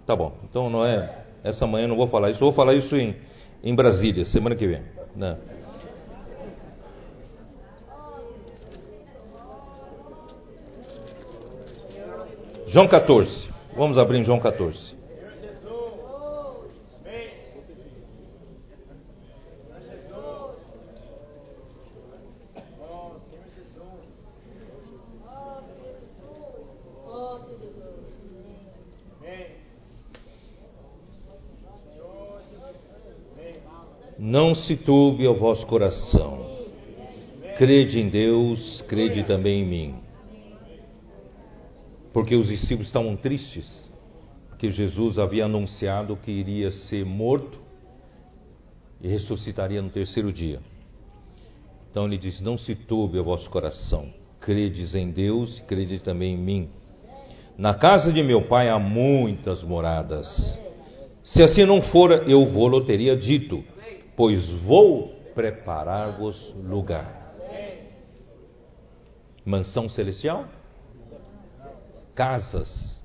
Tá 0.05 0.16
bom. 0.16 0.34
Então 0.49 0.68
não 0.68 0.84
é. 0.84 1.20
Essa 1.43 1.68
manhã 1.68 1.86
eu 1.86 1.89
não 1.89 1.95
vou 1.95 2.07
falar 2.07 2.32
isso. 2.32 2.39
Vou 2.39 2.51
falar 2.51 2.74
isso 2.74 2.95
em, 2.95 3.16
em 3.64 3.76
Brasília, 3.76 4.26
semana 4.26 4.55
que 4.55 4.66
vem. 4.66 4.82
Né? 5.16 5.38
João 12.68 12.88
14. 12.88 13.49
Vamos 13.76 13.97
abrir 13.97 14.20
em 14.20 14.24
João 14.24 14.39
14. 14.39 15.00
Não 34.24 34.53
se 34.53 34.76
turbe 34.76 35.28
o 35.28 35.34
vosso 35.34 35.65
coração. 35.65 36.45
Crede 37.57 37.99
em 37.99 38.07
Deus, 38.07 38.80
crede 38.84 39.24
também 39.24 39.63
em 39.63 39.65
mim. 39.65 39.95
Porque 42.13 42.36
os 42.36 42.47
discípulos 42.47 42.86
estavam 42.86 43.15
tristes, 43.15 43.89
porque 44.47 44.69
Jesus 44.69 45.17
havia 45.17 45.45
anunciado 45.45 46.15
que 46.17 46.30
iria 46.30 46.69
ser 46.69 47.03
morto 47.03 47.59
e 49.01 49.07
ressuscitaria 49.07 49.82
no 49.82 49.89
terceiro 49.89 50.32
dia. 50.32 50.59
Então 51.89 52.05
ele 52.05 52.19
diz: 52.19 52.39
Não 52.41 52.59
se 52.59 52.76
turbe 52.76 53.17
o 53.17 53.24
vosso 53.24 53.49
coração. 53.49 54.13
Credes 54.39 54.93
em 54.93 55.09
Deus, 55.09 55.59
crede 55.61 55.97
também 55.97 56.36
em 56.36 56.38
mim. 56.38 56.69
Na 57.57 57.74
casa 57.74 58.13
de 58.13 58.22
meu 58.22 58.43
pai 58.43 58.69
há 58.69 58.78
muitas 58.78 59.63
moradas. 59.63 60.28
Se 61.24 61.41
assim 61.41 61.65
não 61.65 61.82
fora, 61.82 62.24
eu 62.28 62.45
vou-lo 62.45 62.86
teria 62.86 63.17
dito 63.17 63.63
pois 64.16 64.49
vou 64.64 65.09
preparar-vos 65.34 66.53
lugar. 66.55 67.34
Mansão 69.45 69.89
celestial? 69.89 70.45
Casas 72.14 73.01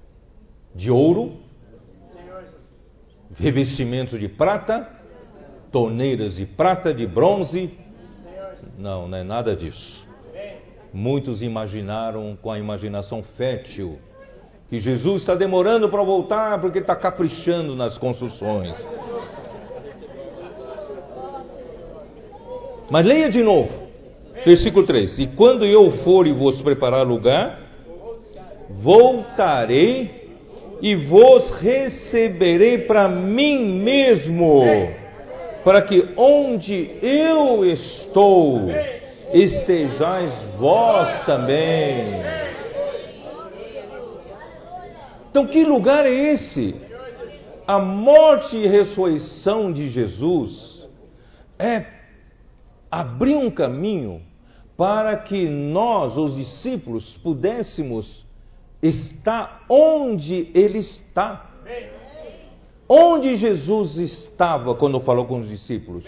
de 0.74 0.90
ouro, 0.90 1.38
revestimento 3.34 4.18
de 4.18 4.28
prata, 4.28 4.88
torneiras 5.72 6.36
de 6.36 6.44
prata, 6.44 6.92
de 6.92 7.06
bronze. 7.06 7.78
Não, 8.76 9.08
não 9.08 9.16
é 9.18 9.24
nada 9.24 9.56
disso. 9.56 10.06
Muitos 10.92 11.42
imaginaram 11.42 12.36
com 12.40 12.50
a 12.50 12.58
imaginação 12.58 13.22
fértil 13.36 13.98
que 14.68 14.80
Jesus 14.80 15.22
está 15.22 15.34
demorando 15.34 15.88
para 15.88 16.02
voltar 16.02 16.60
porque 16.60 16.78
está 16.78 16.96
caprichando 16.96 17.76
nas 17.76 17.96
construções. 17.98 18.76
Mas 22.90 23.04
leia 23.04 23.30
de 23.30 23.42
novo, 23.42 23.70
versículo 24.44 24.86
3: 24.86 25.18
E 25.18 25.26
quando 25.28 25.64
eu 25.64 25.90
for 26.04 26.26
e 26.26 26.32
vos 26.32 26.60
preparar 26.62 27.06
lugar, 27.06 27.60
voltarei 28.70 30.26
e 30.80 30.94
vos 30.94 31.50
receberei 31.60 32.78
para 32.78 33.08
mim 33.08 33.82
mesmo, 33.82 34.62
para 35.64 35.82
que 35.82 36.10
onde 36.16 36.90
eu 37.02 37.64
estou, 37.64 38.68
estejais 39.32 40.32
vós 40.58 41.24
também. 41.24 42.36
Então, 45.30 45.46
que 45.46 45.64
lugar 45.64 46.06
é 46.06 46.32
esse? 46.32 46.74
A 47.66 47.78
morte 47.78 48.56
e 48.56 48.66
ressurreição 48.66 49.72
de 49.72 49.88
Jesus 49.88 50.88
é 51.58 51.95
abriu 52.90 53.38
um 53.38 53.50
caminho 53.50 54.22
para 54.76 55.16
que 55.16 55.48
nós, 55.48 56.16
os 56.16 56.36
discípulos, 56.36 57.16
pudéssemos 57.18 58.24
estar 58.82 59.64
onde 59.68 60.50
Ele 60.54 60.78
está. 60.78 61.50
Onde 62.88 63.36
Jesus 63.36 63.98
estava 63.98 64.74
quando 64.74 65.00
falou 65.00 65.26
com 65.26 65.40
os 65.40 65.48
discípulos? 65.48 66.04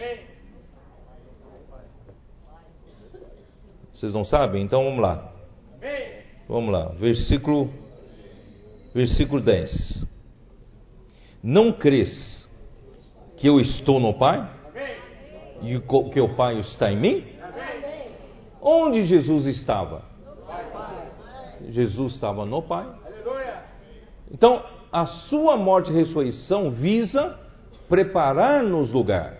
Vocês 3.93 4.12
não 4.12 4.24
sabem? 4.24 4.62
Então 4.62 4.85
vamos 4.85 5.01
lá. 5.01 5.33
Vamos 6.49 6.72
lá, 6.72 6.89
versículo, 6.91 7.70
versículo 8.95 9.41
10. 9.43 10.05
Não 11.43 11.72
crês 11.72 12.49
que 13.37 13.49
eu 13.49 13.61
estou 13.61 13.99
no 13.99 14.14
Pai? 14.14 14.58
E 15.63 15.79
que 16.11 16.21
o 16.21 16.35
Pai 16.35 16.61
está 16.61 16.91
em 16.91 16.99
mim? 16.99 17.25
Onde 18.61 19.07
Jesus 19.07 19.47
estava? 19.47 20.03
Jesus 21.71 22.15
estava 22.15 22.45
no 22.45 22.63
Pai. 22.63 22.87
Então, 24.31 24.63
a 24.93 25.07
sua 25.07 25.57
morte 25.57 25.91
e 25.91 25.95
ressurreição 25.95 26.71
visa 26.71 27.39
preparar-nos 27.89 28.91
lugar. 28.91 29.39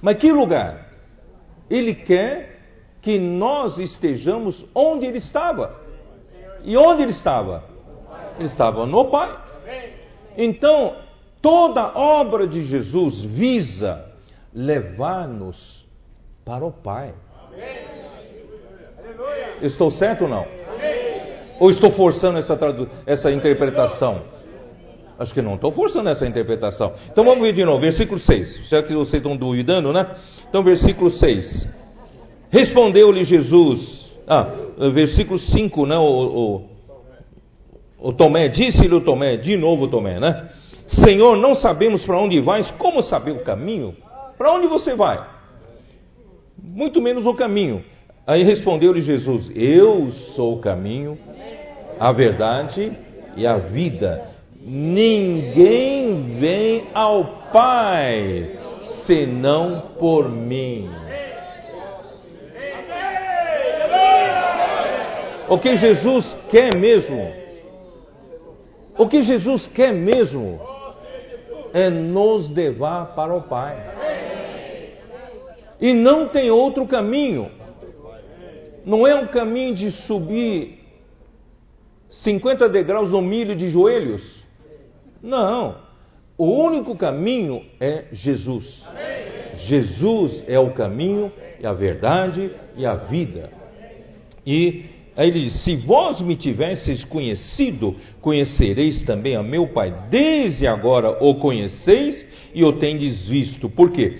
Mas 0.00 0.16
que 0.16 0.30
lugar? 0.32 0.88
Ele 1.68 1.94
quer 1.94 2.60
que 3.00 3.18
nós 3.18 3.78
estejamos 3.78 4.64
onde 4.74 5.06
ele 5.06 5.18
estava. 5.18 5.74
E 6.64 6.76
onde 6.76 7.02
ele 7.02 7.12
estava? 7.12 7.64
Ele 8.38 8.48
estava 8.48 8.86
no 8.86 9.06
Pai. 9.06 9.36
Então, 10.36 10.96
toda 11.40 11.96
obra 11.96 12.46
de 12.46 12.64
Jesus 12.64 13.22
visa 13.22 14.09
levar-nos 14.54 15.86
para 16.44 16.64
o 16.64 16.72
Pai. 16.72 17.14
Estou 19.62 19.90
certo 19.92 20.22
ou 20.24 20.28
não? 20.28 20.46
Ou 21.58 21.70
estou 21.70 21.92
forçando 21.92 22.38
essa, 22.38 22.58
essa 23.06 23.30
interpretação? 23.30 24.22
Acho 25.18 25.34
que 25.34 25.42
não 25.42 25.56
estou 25.56 25.70
forçando 25.70 26.08
essa 26.08 26.26
interpretação. 26.26 26.94
Então 27.12 27.22
vamos 27.22 27.42
ver 27.42 27.52
de 27.52 27.62
novo, 27.62 27.78
versículo 27.78 28.18
6. 28.18 28.68
Já 28.70 28.82
que 28.82 28.94
vocês 28.94 29.22
estão 29.22 29.36
duvidando, 29.36 29.92
né? 29.92 30.16
Então, 30.48 30.64
versículo 30.64 31.10
6. 31.10 31.68
Respondeu-lhe 32.50 33.24
Jesus. 33.24 34.10
Ah, 34.26 34.50
versículo 34.94 35.38
5, 35.38 35.84
né? 35.84 35.98
O, 35.98 36.64
o, 37.98 38.08
o 38.08 38.12
Tomé, 38.14 38.48
disse-lhe 38.48 38.94
o 38.94 39.02
Tomé, 39.02 39.36
de 39.36 39.58
novo 39.58 39.88
Tomé, 39.88 40.18
né? 40.18 40.48
Senhor, 40.86 41.36
não 41.36 41.54
sabemos 41.54 42.04
para 42.06 42.18
onde 42.18 42.40
vais, 42.40 42.70
como 42.72 43.02
saber 43.02 43.32
o 43.32 43.44
caminho? 43.44 43.94
Para 44.40 44.54
onde 44.54 44.68
você 44.68 44.94
vai? 44.94 45.22
Muito 46.56 47.02
menos 47.02 47.26
o 47.26 47.34
caminho. 47.34 47.84
Aí 48.26 48.42
respondeu-lhe 48.42 49.02
Jesus: 49.02 49.52
Eu 49.54 50.10
sou 50.34 50.54
o 50.54 50.60
caminho, 50.60 51.18
a 51.98 52.10
verdade 52.10 52.90
e 53.36 53.46
a 53.46 53.58
vida. 53.58 54.30
Ninguém 54.62 56.38
vem 56.40 56.84
ao 56.94 57.22
Pai 57.52 58.56
senão 59.04 59.90
por 59.98 60.30
mim. 60.30 60.88
O 65.50 65.58
que 65.58 65.76
Jesus 65.76 66.38
quer 66.50 66.74
mesmo, 66.76 67.30
o 68.96 69.06
que 69.06 69.22
Jesus 69.22 69.66
quer 69.66 69.92
mesmo 69.92 70.58
é 71.74 71.90
nos 71.90 72.50
levar 72.50 73.14
para 73.14 73.34
o 73.36 73.42
Pai. 73.42 74.09
E 75.80 75.92
não 75.92 76.28
tem 76.28 76.50
outro 76.50 76.86
caminho. 76.86 77.50
Não 78.84 79.06
é 79.06 79.14
um 79.14 79.26
caminho 79.28 79.74
de 79.74 79.90
subir 80.06 80.78
50 82.10 82.68
degraus 82.68 83.10
no 83.10 83.22
milho 83.22 83.56
de 83.56 83.68
joelhos. 83.68 84.22
Não. 85.22 85.76
O 86.36 86.46
único 86.46 86.96
caminho 86.96 87.62
é 87.78 88.06
Jesus. 88.12 88.84
Jesus 89.66 90.42
é 90.48 90.58
o 90.58 90.72
caminho 90.72 91.32
e 91.60 91.66
a 91.66 91.72
verdade 91.72 92.50
e 92.76 92.86
a 92.86 92.94
vida. 92.94 93.50
E 94.46 94.84
aí 95.16 95.28
ele 95.28 95.44
diz: 95.44 95.62
Se 95.62 95.76
vós 95.76 96.20
me 96.20 96.36
tivesseis 96.36 97.04
conhecido, 97.04 97.94
conhecereis 98.22 99.02
também 99.02 99.36
a 99.36 99.42
meu 99.42 99.68
Pai. 99.68 99.94
Desde 100.08 100.66
agora 100.66 101.22
o 101.22 101.34
conheceis 101.36 102.26
e 102.54 102.64
o 102.64 102.72
tendes 102.78 103.28
visto. 103.28 103.68
Por 103.68 103.90
quê? 103.92 104.16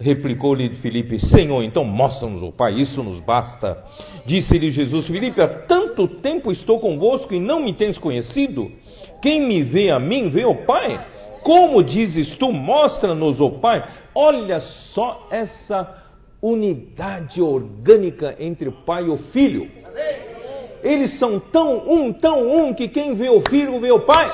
Replicou-lhe 0.00 0.70
Filipe: 0.76 1.20
Senhor, 1.26 1.62
então 1.62 1.84
mostra-nos 1.84 2.42
o 2.42 2.50
Pai, 2.50 2.72
isso 2.80 3.02
nos 3.02 3.20
basta. 3.20 3.76
Disse-lhe 4.24 4.70
Jesus: 4.70 5.06
Filipe, 5.06 5.42
há 5.42 5.48
tanto 5.48 6.08
tempo 6.08 6.50
estou 6.50 6.80
convosco 6.80 7.34
e 7.34 7.38
não 7.38 7.60
me 7.60 7.74
tens 7.74 7.98
conhecido? 7.98 8.72
Quem 9.20 9.46
me 9.46 9.62
vê 9.62 9.90
a 9.90 10.00
mim, 10.00 10.30
vê 10.30 10.44
o 10.46 10.64
Pai. 10.64 10.98
Como 11.42 11.82
dizes 11.82 12.34
tu, 12.36 12.50
mostra-nos 12.50 13.40
o 13.40 13.58
Pai. 13.60 13.84
Olha 14.14 14.60
só 14.94 15.28
essa 15.30 16.02
unidade 16.42 17.42
orgânica 17.42 18.36
entre 18.38 18.68
o 18.68 18.72
Pai 18.72 19.04
e 19.04 19.10
o 19.10 19.18
Filho. 19.18 19.70
Eles 20.82 21.18
são 21.18 21.38
tão 21.38 21.76
um, 21.92 22.10
tão 22.10 22.56
um, 22.56 22.72
que 22.72 22.88
quem 22.88 23.14
vê 23.14 23.28
o 23.28 23.42
Filho 23.50 23.78
vê 23.80 23.90
o 23.90 24.00
Pai. 24.00 24.30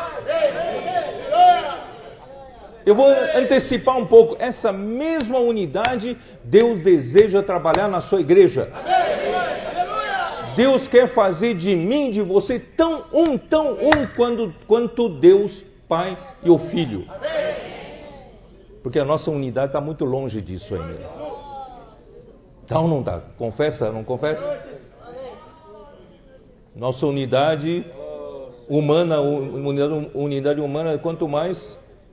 Eu 2.86 2.94
vou 2.94 3.08
antecipar 3.08 3.98
um 3.98 4.06
pouco. 4.06 4.36
Essa 4.38 4.72
mesma 4.72 5.40
unidade 5.40 6.16
Deus 6.44 6.78
deseja 6.84 7.42
trabalhar 7.42 7.88
na 7.88 8.02
sua 8.02 8.20
igreja. 8.20 8.70
Deus 10.54 10.86
quer 10.86 11.08
fazer 11.08 11.54
de 11.54 11.74
mim, 11.74 12.10
de 12.10 12.22
você, 12.22 12.60
tão 12.60 13.04
um, 13.12 13.36
tão 13.36 13.72
um 13.72 14.06
quando, 14.14 14.54
quanto 14.68 15.08
Deus, 15.08 15.52
Pai 15.88 16.16
e 16.44 16.48
o 16.48 16.58
Filho. 16.70 17.04
Porque 18.84 19.00
a 19.00 19.04
nossa 19.04 19.32
unidade 19.32 19.66
está 19.66 19.80
muito 19.80 20.04
longe 20.04 20.40
disso 20.40 20.72
ainda. 20.72 20.94
Então 22.64 22.84
ou 22.84 22.88
não 22.88 23.00
está? 23.00 23.20
Confessa, 23.36 23.90
não 23.90 24.04
confessa? 24.04 24.64
Nossa 26.74 27.04
unidade 27.04 27.84
humana, 28.68 29.20
unidade, 29.20 30.10
unidade 30.14 30.60
humana, 30.60 30.96
quanto 30.98 31.28
mais 31.28 31.58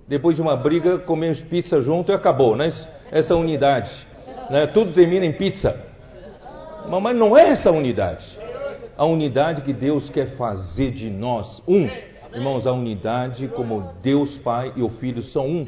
depois 0.07 0.35
de 0.35 0.41
uma 0.41 0.55
briga, 0.55 0.99
comer 0.99 1.45
pizza 1.45 1.81
junto 1.81 2.11
e 2.11 2.15
acabou, 2.15 2.55
né? 2.55 2.71
Essa 3.11 3.35
unidade. 3.35 3.89
Né? 4.49 4.67
Tudo 4.67 4.93
termina 4.93 5.25
em 5.25 5.33
pizza. 5.33 5.75
Mas 6.89 7.15
não 7.15 7.37
é 7.37 7.49
essa 7.51 7.71
unidade. 7.71 8.25
A 8.97 9.05
unidade 9.05 9.61
que 9.61 9.73
Deus 9.73 10.09
quer 10.09 10.35
fazer 10.35 10.91
de 10.91 11.09
nós 11.09 11.61
um. 11.67 11.87
Irmãos, 12.33 12.67
a 12.67 12.73
unidade 12.73 13.47
como 13.49 13.91
Deus 14.01 14.37
Pai 14.39 14.73
e 14.75 14.81
o 14.81 14.89
Filho 14.89 15.23
são 15.23 15.47
um. 15.47 15.65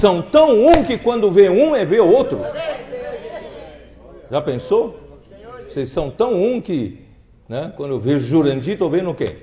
São 0.00 0.22
tão 0.30 0.66
um 0.66 0.84
que 0.84 0.98
quando 0.98 1.30
vê 1.30 1.48
um 1.48 1.74
é 1.74 1.84
ver 1.84 2.00
o 2.00 2.08
outro. 2.08 2.40
Já 4.30 4.42
pensou? 4.42 5.00
Vocês 5.68 5.92
são 5.92 6.10
tão 6.10 6.34
um 6.34 6.60
que, 6.60 7.04
né, 7.48 7.72
quando 7.76 7.92
eu 7.92 8.00
vejo 8.00 8.26
Jurandir, 8.26 8.74
estou 8.74 8.90
vendo 8.90 9.10
o 9.10 9.14
quê? 9.14 9.38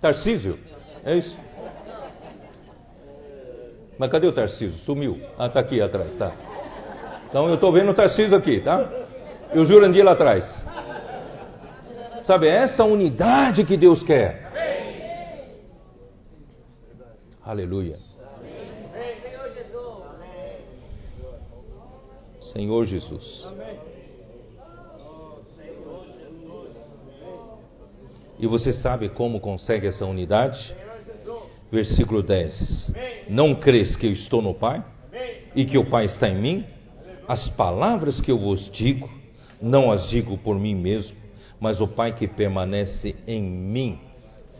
Tarcísio. 0.00 0.58
É 1.06 1.14
isso? 1.14 1.38
Mas 3.96 4.10
cadê 4.10 4.26
o 4.26 4.32
Tarcísio? 4.32 4.76
Sumiu. 4.80 5.20
Ah, 5.38 5.46
está 5.46 5.60
aqui 5.60 5.80
atrás, 5.80 6.14
tá. 6.18 6.32
Então 7.28 7.46
eu 7.48 7.54
estou 7.54 7.72
vendo 7.72 7.92
o 7.92 7.94
Tarcísio 7.94 8.36
aqui, 8.36 8.60
tá? 8.60 8.90
E 9.54 9.58
o 9.58 9.64
Jurandir 9.64 10.04
lá 10.04 10.12
atrás. 10.12 10.44
Sabe, 12.24 12.48
é 12.48 12.64
essa 12.64 12.82
unidade 12.84 13.64
que 13.64 13.76
Deus 13.76 14.02
quer. 14.02 14.50
Aleluia. 17.40 17.98
Senhor 22.52 22.84
Jesus. 22.84 23.46
E 28.40 28.46
você 28.46 28.72
sabe 28.72 29.08
como 29.08 29.40
consegue 29.40 29.86
essa 29.86 30.04
unidade? 30.04 30.76
Versículo 31.70 32.22
10: 32.22 32.92
Não 33.28 33.54
crês 33.54 33.96
que 33.96 34.06
eu 34.06 34.12
estou 34.12 34.40
no 34.40 34.54
Pai 34.54 34.84
e 35.54 35.64
que 35.64 35.78
o 35.78 35.88
Pai 35.88 36.06
está 36.06 36.28
em 36.28 36.40
mim? 36.40 36.64
As 37.28 37.48
palavras 37.50 38.20
que 38.20 38.30
eu 38.30 38.38
vos 38.38 38.70
digo, 38.70 39.10
não 39.60 39.90
as 39.90 40.08
digo 40.08 40.38
por 40.38 40.58
mim 40.58 40.74
mesmo, 40.74 41.16
mas 41.58 41.80
o 41.80 41.88
Pai 41.88 42.14
que 42.14 42.28
permanece 42.28 43.16
em 43.26 43.42
mim 43.42 43.98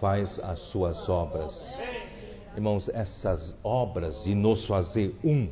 faz 0.00 0.38
as 0.40 0.58
suas 0.70 1.08
obras. 1.08 1.54
Irmãos, 2.54 2.88
essas 2.88 3.54
obras 3.62 4.24
de 4.24 4.34
nos 4.34 4.66
fazer 4.66 5.14
um, 5.22 5.48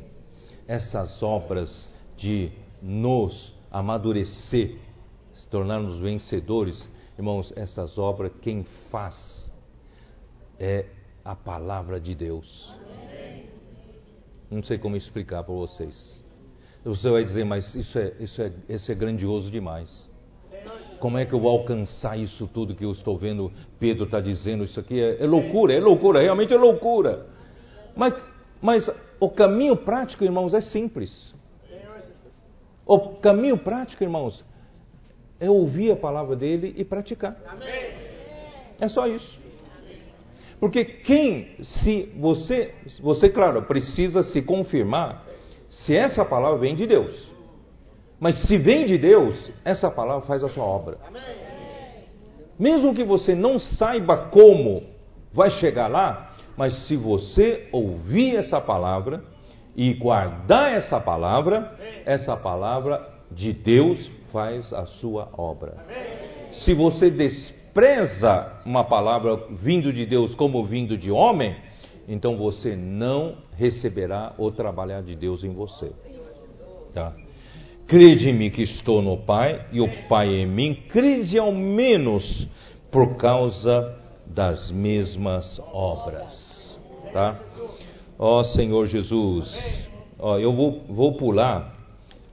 essas 0.67 1.21
obras 1.21 1.87
de 2.17 2.51
nos 2.81 3.53
amadurecer, 3.71 4.77
se 5.33 5.47
tornarmos 5.49 5.99
vencedores, 5.99 6.89
irmãos, 7.17 7.53
essas 7.55 7.97
obras 7.97 8.31
quem 8.41 8.65
faz 8.89 9.51
é 10.59 10.85
a 11.25 11.35
palavra 11.35 11.99
de 11.99 12.13
Deus. 12.13 12.71
Não 14.49 14.63
sei 14.63 14.77
como 14.77 14.95
explicar 14.95 15.43
para 15.43 15.55
vocês. 15.55 16.23
Você 16.83 17.09
vai 17.09 17.23
dizer, 17.23 17.43
mas 17.43 17.73
isso 17.73 17.97
é, 17.97 18.13
isso 18.19 18.41
é, 18.43 18.51
isso 18.69 18.91
é 18.91 18.95
grandioso 18.95 19.49
demais. 19.49 20.07
Como 20.99 21.17
é 21.17 21.25
que 21.25 21.33
eu 21.33 21.39
vou 21.39 21.51
alcançar 21.51 22.17
isso 22.17 22.47
tudo 22.47 22.75
que 22.75 22.85
eu 22.85 22.91
estou 22.91 23.17
vendo? 23.17 23.51
Pedro 23.79 24.05
está 24.05 24.21
dizendo 24.21 24.63
isso 24.63 24.79
aqui 24.79 25.01
é, 25.01 25.23
é, 25.23 25.25
loucura, 25.25 25.73
é 25.73 25.79
loucura, 25.79 26.21
realmente 26.21 26.53
é 26.53 26.57
loucura. 26.57 27.25
Mas, 27.95 28.13
mas 28.61 28.89
o 29.19 29.29
caminho 29.29 29.75
prático, 29.75 30.23
irmãos, 30.23 30.53
é 30.53 30.61
simples. 30.61 31.33
O 32.85 33.15
caminho 33.15 33.57
prático, 33.57 34.03
irmãos, 34.03 34.45
é 35.39 35.49
ouvir 35.49 35.91
a 35.91 35.95
palavra 35.95 36.35
dele 36.35 36.75
e 36.77 36.85
praticar. 36.85 37.35
É 38.79 38.87
só 38.87 39.07
isso. 39.07 39.44
Porque 40.59 40.85
quem, 40.85 41.55
se 41.61 42.11
você, 42.17 42.73
você, 43.01 43.29
claro, 43.29 43.63
precisa 43.63 44.23
se 44.23 44.41
confirmar 44.41 45.25
se 45.69 45.95
essa 45.95 46.23
palavra 46.23 46.59
vem 46.59 46.75
de 46.75 46.87
Deus. 46.87 47.31
Mas 48.19 48.47
se 48.47 48.57
vem 48.57 48.85
de 48.85 48.97
Deus, 48.97 49.51
essa 49.63 49.91
palavra 49.91 50.25
faz 50.25 50.43
a 50.43 50.49
sua 50.49 50.63
obra. 50.63 50.97
Mesmo 52.57 52.93
que 52.93 53.03
você 53.03 53.35
não 53.35 53.59
saiba 53.59 54.29
como 54.29 54.83
vai 55.33 55.51
chegar 55.51 55.87
lá, 55.87 56.31
Mas 56.57 56.87
se 56.87 56.95
você 56.95 57.67
ouvir 57.71 58.37
essa 58.37 58.61
palavra 58.61 59.23
e 59.75 59.93
guardar 59.93 60.71
essa 60.71 60.99
palavra, 60.99 61.77
essa 62.05 62.37
palavra 62.37 63.05
de 63.31 63.51
Deus 63.51 64.09
faz 64.31 64.71
a 64.71 64.85
sua 64.85 65.29
obra. 65.33 65.75
Se 66.63 66.73
você 66.73 67.09
despreza 67.75 68.61
uma 68.65 68.85
palavra 68.85 69.35
vindo 69.61 69.91
de 69.91 70.05
Deus 70.05 70.33
como 70.33 70.63
vindo 70.63 70.97
de 70.97 71.11
homem, 71.11 71.53
então 72.07 72.37
você 72.37 72.73
não 72.73 73.35
receberá 73.57 74.33
o 74.37 74.49
trabalhar 74.49 75.01
de 75.01 75.13
Deus 75.13 75.43
em 75.43 75.53
você. 75.53 75.91
Tá? 76.93 77.13
Crede-me 77.85 78.49
que 78.49 78.61
estou 78.61 79.01
no 79.01 79.17
Pai 79.17 79.65
e 79.73 79.81
o 79.81 79.89
Pai 80.07 80.27
em 80.29 80.47
mim, 80.47 80.75
crede 80.87 81.37
ao 81.37 81.51
menos 81.51 82.47
por 82.89 83.17
causa 83.17 83.99
das 84.25 84.71
mesmas 84.71 85.59
obras. 85.73 86.79
Tá? 87.11 87.37
Ó 88.17 88.41
Senhor 88.43 88.85
Jesus, 88.85 89.53
ó, 90.17 90.39
eu 90.39 90.53
vou, 90.53 90.85
vou 90.87 91.17
pular, 91.17 91.75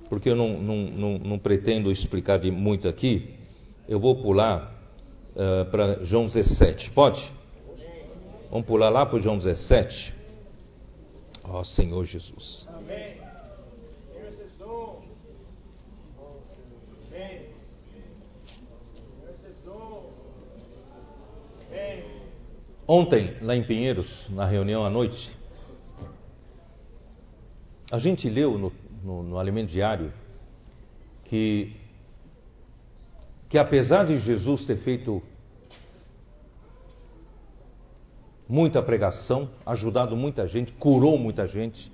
porque 0.08 0.30
eu 0.30 0.36
não, 0.36 0.50
não, 0.62 0.76
não, 0.76 1.18
não 1.18 1.38
pretendo 1.38 1.90
explicar 1.90 2.38
de 2.38 2.52
muito 2.52 2.88
aqui, 2.88 3.34
eu 3.88 3.98
vou 3.98 4.22
pular 4.22 4.81
uh, 5.36 5.70
para 5.70 6.04
João 6.04 6.26
17, 6.26 6.90
pode? 6.90 7.32
Vamos 8.50 8.66
pular 8.66 8.90
lá 8.90 9.06
para 9.06 9.18
João 9.20 9.38
17. 9.38 10.14
Ó 11.44 11.64
Senhor 11.64 12.04
Jesus. 12.04 12.66
Amém. 12.68 13.22
Ontem, 22.86 23.36
lá 23.40 23.56
em 23.56 23.62
Pinheiros, 23.62 24.28
na 24.28 24.44
reunião 24.44 24.84
à 24.84 24.90
noite, 24.90 25.30
a 27.90 27.98
gente 27.98 28.28
leu 28.28 28.58
no, 28.58 28.72
no, 29.02 29.22
no 29.22 29.38
Alimento 29.38 29.70
Diário 29.70 30.12
que, 31.24 31.74
que 33.52 33.58
apesar 33.58 34.06
de 34.06 34.18
Jesus 34.18 34.64
ter 34.64 34.78
feito 34.78 35.22
muita 38.48 38.82
pregação, 38.82 39.50
ajudado 39.66 40.16
muita 40.16 40.48
gente, 40.48 40.72
curou 40.72 41.18
muita 41.18 41.46
gente, 41.46 41.92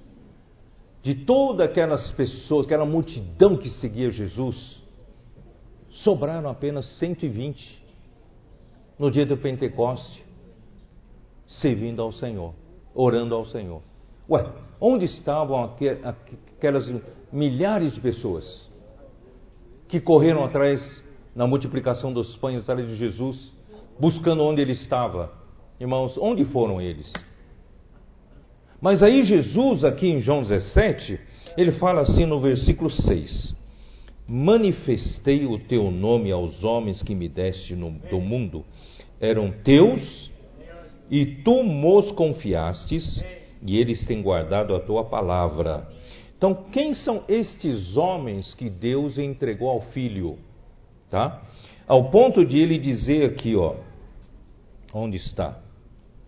de 1.02 1.16
todas 1.16 1.68
aquelas 1.68 2.12
pessoas, 2.12 2.64
aquela 2.64 2.86
multidão 2.86 3.56
que 3.56 3.70
seguia 3.70 4.08
Jesus, 4.08 4.80
sobraram 5.90 6.48
apenas 6.48 6.86
120 7.00 7.84
no 8.96 9.10
dia 9.10 9.26
do 9.26 9.36
Pentecoste 9.36 10.24
servindo 11.44 12.00
ao 12.00 12.12
Senhor, 12.12 12.54
orando 12.94 13.34
ao 13.34 13.44
Senhor. 13.46 13.82
Ué, 14.30 14.48
onde 14.80 15.06
estavam 15.06 15.74
aquelas 16.54 16.88
milhares 17.32 17.94
de 17.94 18.00
pessoas 18.00 18.70
que 19.88 19.98
correram 20.00 20.44
atrás 20.44 21.07
na 21.38 21.46
multiplicação 21.46 22.12
dos 22.12 22.34
pães 22.38 22.62
atrás 22.62 22.84
de 22.88 22.96
Jesus, 22.96 23.54
buscando 23.96 24.42
onde 24.42 24.60
ele 24.60 24.72
estava? 24.72 25.32
Irmãos, 25.78 26.18
onde 26.18 26.44
foram 26.46 26.80
eles? 26.80 27.12
Mas 28.80 29.04
aí 29.04 29.22
Jesus, 29.22 29.84
aqui 29.84 30.08
em 30.08 30.18
João 30.18 30.42
17, 30.42 31.16
ele 31.56 31.70
fala 31.72 32.00
assim 32.00 32.26
no 32.26 32.40
versículo 32.40 32.90
6: 32.90 33.54
Manifestei 34.26 35.46
o 35.46 35.60
teu 35.60 35.92
nome 35.92 36.32
aos 36.32 36.64
homens 36.64 37.04
que 37.04 37.14
me 37.14 37.28
deste 37.28 37.76
no, 37.76 37.92
do 38.10 38.20
mundo, 38.20 38.64
eram 39.20 39.52
teus 39.62 40.28
e 41.08 41.24
tu 41.24 41.62
mos 41.62 42.10
confiastes, 42.10 43.22
e 43.62 43.78
eles 43.78 44.04
têm 44.06 44.22
guardado 44.22 44.74
a 44.74 44.80
tua 44.80 45.04
palavra. 45.04 45.86
Então, 46.36 46.64
quem 46.72 46.94
são 46.94 47.22
estes 47.28 47.96
homens 47.96 48.54
que 48.54 48.68
Deus 48.68 49.18
entregou 49.18 49.68
ao 49.68 49.82
filho? 49.92 50.36
Tá? 51.10 51.42
Ao 51.86 52.10
ponto 52.10 52.44
de 52.44 52.58
ele 52.58 52.78
dizer 52.78 53.30
aqui, 53.30 53.56
ó, 53.56 53.76
onde 54.92 55.16
está? 55.16 55.58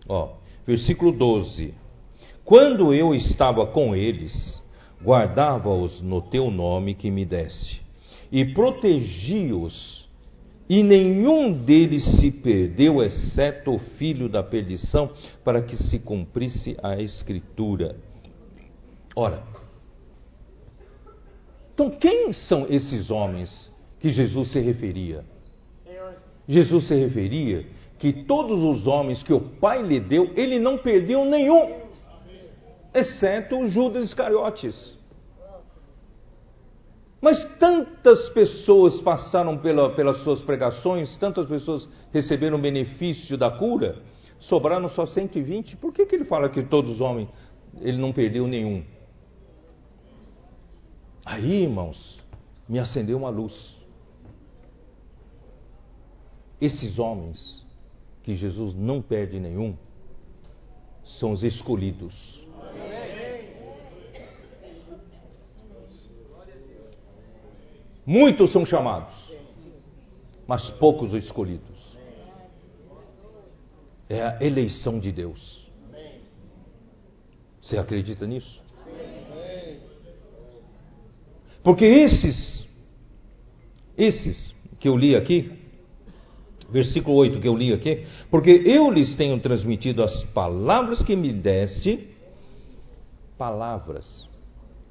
Ó, 0.07 0.33
versículo 0.65 1.11
12: 1.11 1.73
Quando 2.43 2.93
eu 2.93 3.13
estava 3.13 3.67
com 3.67 3.95
eles, 3.95 4.61
guardava-os 5.03 6.01
no 6.01 6.21
teu 6.21 6.49
nome 6.49 6.95
que 6.95 7.11
me 7.11 7.25
deste, 7.25 7.81
e 8.31 8.45
protegi-os 8.45 10.01
e 10.69 10.83
nenhum 10.83 11.51
deles 11.51 12.03
se 12.19 12.31
perdeu, 12.31 13.03
exceto 13.03 13.75
o 13.75 13.79
filho 13.79 14.29
da 14.29 14.41
perdição, 14.41 15.11
para 15.43 15.61
que 15.61 15.75
se 15.75 15.99
cumprisse 15.99 16.77
a 16.81 16.99
Escritura. 17.01 17.97
Ora, 19.13 19.43
então 21.73 21.89
quem 21.89 22.31
são 22.31 22.65
esses 22.69 23.11
homens 23.11 23.70
que 24.01 24.09
Jesus 24.09 24.51
se 24.51 24.59
referia? 24.59 25.23
Jesus 26.47 26.87
se 26.87 26.95
referia 26.95 27.65
que 27.99 28.11
todos 28.11 28.63
os 28.63 28.87
homens 28.87 29.21
que 29.21 29.31
o 29.31 29.39
Pai 29.39 29.83
lhe 29.83 29.99
deu, 29.99 30.31
ele 30.35 30.57
não 30.57 30.79
perdeu 30.79 31.23
nenhum, 31.23 31.81
exceto 32.93 33.59
o 33.59 33.69
Judas 33.69 34.05
Iscariotes. 34.05 34.97
Mas 37.21 37.45
tantas 37.59 38.29
pessoas 38.29 38.99
passaram 39.01 39.59
pela, 39.59 39.93
pelas 39.93 40.23
suas 40.23 40.41
pregações, 40.41 41.15
tantas 41.17 41.45
pessoas 41.45 41.87
receberam 42.11 42.57
o 42.57 42.61
benefício 42.61 43.37
da 43.37 43.51
cura, 43.51 44.01
sobraram 44.39 44.89
só 44.89 45.05
120. 45.05 45.77
Por 45.77 45.93
que, 45.93 46.07
que 46.07 46.15
ele 46.15 46.25
fala 46.25 46.49
que 46.49 46.63
todos 46.63 46.93
os 46.95 47.01
homens, 47.01 47.29
ele 47.79 47.99
não 47.99 48.11
perdeu 48.11 48.47
nenhum? 48.47 48.83
Aí, 51.23 51.61
irmãos, 51.61 52.19
me 52.67 52.79
acendeu 52.79 53.15
uma 53.19 53.29
luz. 53.29 53.79
Esses 56.61 56.99
homens, 56.99 57.65
que 58.23 58.35
Jesus 58.35 58.73
não 58.75 59.01
perde 59.01 59.39
nenhum, 59.39 59.75
são 61.03 61.31
os 61.31 61.43
escolhidos 61.43 62.41
Muitos 68.05 68.51
são 68.51 68.65
chamados, 68.65 69.13
mas 70.47 70.69
poucos 70.71 71.13
os 71.13 71.23
escolhidos. 71.23 71.97
É 74.09 74.21
a 74.21 74.43
eleição 74.43 74.99
de 74.99 75.11
Deus. 75.11 75.69
Você 77.61 77.77
acredita 77.77 78.25
nisso? 78.25 78.61
Porque 81.63 81.85
esses, 81.85 82.67
esses 83.97 84.53
que 84.79 84.89
eu 84.89 84.97
li 84.97 85.15
aqui, 85.15 85.60
versículo 86.71 87.15
8 87.17 87.39
que 87.39 87.47
eu 87.47 87.55
li 87.55 87.73
aqui, 87.73 88.03
porque 88.29 88.49
eu 88.65 88.91
lhes 88.91 89.15
tenho 89.15 89.39
transmitido 89.39 90.03
as 90.03 90.23
palavras 90.25 91.01
que 91.03 91.15
me 91.15 91.31
deste, 91.31 92.07
palavras. 93.37 94.29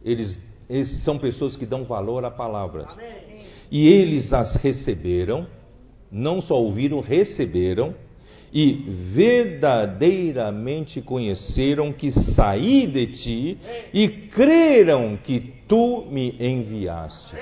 Eles 0.04 0.40
esses 0.70 1.02
são 1.02 1.18
pessoas 1.18 1.56
que 1.56 1.66
dão 1.66 1.82
valor 1.82 2.24
à 2.24 2.30
palavra. 2.30 2.86
E 3.72 3.88
eles 3.88 4.32
as 4.32 4.54
receberam, 4.56 5.48
não 6.12 6.40
só 6.40 6.54
ouviram, 6.54 7.00
receberam, 7.00 7.92
e 8.52 8.72
verdadeiramente 9.14 11.02
conheceram 11.02 11.92
que 11.92 12.12
saí 12.34 12.86
de 12.86 13.06
ti 13.08 13.58
e 13.92 14.08
creram 14.08 15.16
que 15.16 15.54
tu 15.68 16.06
me 16.08 16.36
enviaste. 16.40 17.36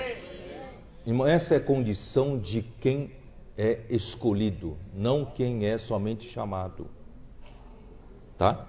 Irmão, 1.05 1.27
essa 1.27 1.53
é 1.55 1.57
a 1.57 1.61
condição 1.61 2.39
de 2.39 2.63
quem 2.79 3.11
é 3.61 3.81
escolhido, 3.89 4.77
não 4.95 5.25
quem 5.25 5.65
é 5.65 5.77
somente 5.79 6.25
chamado. 6.29 6.87
Tá? 8.37 8.65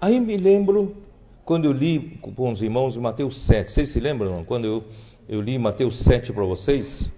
Aí 0.00 0.20
me 0.20 0.36
lembro 0.36 0.94
quando 1.44 1.64
eu 1.64 1.72
li 1.72 2.18
com 2.20 2.52
os 2.52 2.62
irmãos 2.62 2.96
Mateus 2.96 3.46
7. 3.46 3.72
Vocês 3.72 3.92
se 3.92 3.98
lembram? 3.98 4.30
Não? 4.30 4.44
Quando 4.44 4.64
eu, 4.64 4.84
eu 5.28 5.40
li 5.40 5.58
Mateus 5.58 6.04
7 6.04 6.32
para 6.32 6.44
vocês, 6.44 7.10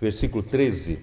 versículo 0.00 0.42
13. 0.42 0.98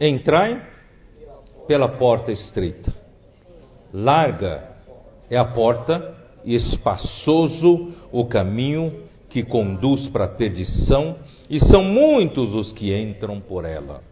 Entrai 0.00 0.77
pela 1.68 1.90
porta 1.90 2.32
estreita. 2.32 2.92
Larga 3.92 4.70
é 5.30 5.36
a 5.36 5.44
porta 5.44 6.16
e 6.42 6.54
espaçoso 6.54 7.92
o 8.10 8.24
caminho 8.24 9.02
que 9.28 9.42
conduz 9.42 10.08
para 10.08 10.24
a 10.24 10.28
perdição, 10.28 11.16
e 11.50 11.60
são 11.60 11.84
muitos 11.84 12.54
os 12.54 12.72
que 12.72 12.98
entram 12.98 13.38
por 13.38 13.66
ela. 13.66 14.02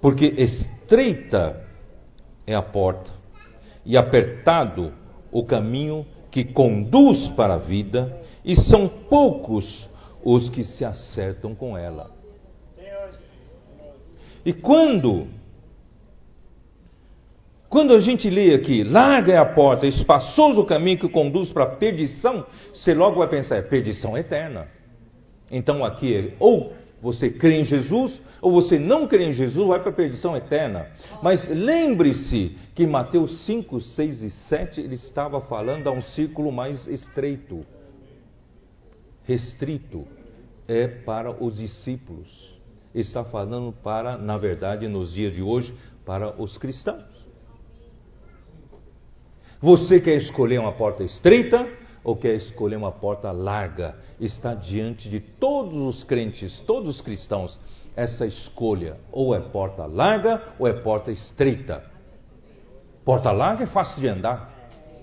Porque 0.00 0.24
estreita 0.24 1.62
é 2.46 2.54
a 2.54 2.62
porta, 2.62 3.10
e 3.84 3.98
apertado 3.98 4.94
o 5.30 5.44
caminho 5.44 6.06
que 6.30 6.44
conduz 6.44 7.28
para 7.30 7.54
a 7.54 7.58
vida, 7.58 8.18
e 8.42 8.56
são 8.56 8.88
poucos 8.88 9.88
os 10.24 10.48
que 10.48 10.64
se 10.64 10.82
acertam 10.82 11.54
com 11.54 11.76
ela. 11.76 12.10
E 14.46 14.52
quando 14.54 15.26
quando 17.68 17.92
a 17.92 18.00
gente 18.00 18.30
lê 18.30 18.54
aqui, 18.54 18.84
larga 18.84 19.32
é 19.32 19.38
a 19.38 19.44
porta, 19.44 19.86
espaçoso 19.86 20.60
o 20.60 20.66
caminho 20.66 20.98
que 20.98 21.08
conduz 21.08 21.52
para 21.52 21.64
a 21.64 21.70
perdição, 21.76 22.46
você 22.72 22.94
logo 22.94 23.18
vai 23.18 23.28
pensar, 23.28 23.56
é 23.56 23.62
perdição 23.62 24.16
eterna. 24.16 24.68
Então 25.50 25.84
aqui 25.84 26.14
é 26.14 26.34
ou 26.38 26.72
você 27.00 27.30
crê 27.30 27.60
em 27.60 27.64
Jesus, 27.64 28.20
ou 28.40 28.50
você 28.52 28.78
não 28.78 29.06
crê 29.06 29.26
em 29.26 29.32
Jesus, 29.32 29.66
vai 29.68 29.80
para 29.80 29.90
a 29.90 29.94
perdição 29.94 30.36
eterna. 30.36 30.88
Mas 31.22 31.48
lembre-se 31.48 32.56
que 32.74 32.86
Mateus 32.86 33.44
5, 33.44 33.80
6 33.80 34.22
e 34.22 34.30
7 34.30 34.80
ele 34.80 34.94
estava 34.94 35.40
falando 35.42 35.86
a 35.88 35.92
um 35.92 36.02
círculo 36.02 36.50
mais 36.50 36.86
estreito, 36.86 37.64
restrito, 39.24 40.06
é 40.66 40.88
para 40.88 41.30
os 41.30 41.56
discípulos. 41.56 42.56
Está 42.94 43.24
falando 43.24 43.72
para, 43.72 44.16
na 44.16 44.38
verdade, 44.38 44.88
nos 44.88 45.12
dias 45.12 45.34
de 45.34 45.42
hoje, 45.42 45.74
para 46.04 46.40
os 46.40 46.56
cristãos. 46.56 47.15
Você 49.66 49.98
quer 49.98 50.18
escolher 50.18 50.60
uma 50.60 50.70
porta 50.70 51.02
estreita 51.02 51.66
ou 52.04 52.14
quer 52.14 52.36
escolher 52.36 52.76
uma 52.76 52.92
porta 52.92 53.32
larga? 53.32 53.96
Está 54.20 54.54
diante 54.54 55.08
de 55.08 55.18
todos 55.18 55.74
os 55.74 56.04
crentes, 56.04 56.60
todos 56.60 56.88
os 56.88 57.00
cristãos, 57.00 57.58
essa 57.96 58.24
escolha. 58.24 58.96
Ou 59.10 59.34
é 59.34 59.40
porta 59.40 59.84
larga 59.84 60.40
ou 60.56 60.68
é 60.68 60.72
porta 60.72 61.10
estreita. 61.10 61.82
Porta 63.04 63.32
larga 63.32 63.64
é 63.64 63.66
fácil 63.66 64.00
de 64.00 64.06
andar. 64.06 64.54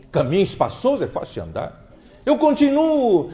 Caminho 0.10 0.44
espaçoso 0.44 1.04
é 1.04 1.08
fácil 1.08 1.34
de 1.34 1.50
andar. 1.50 1.84
Eu 2.26 2.38
continuo, 2.38 3.32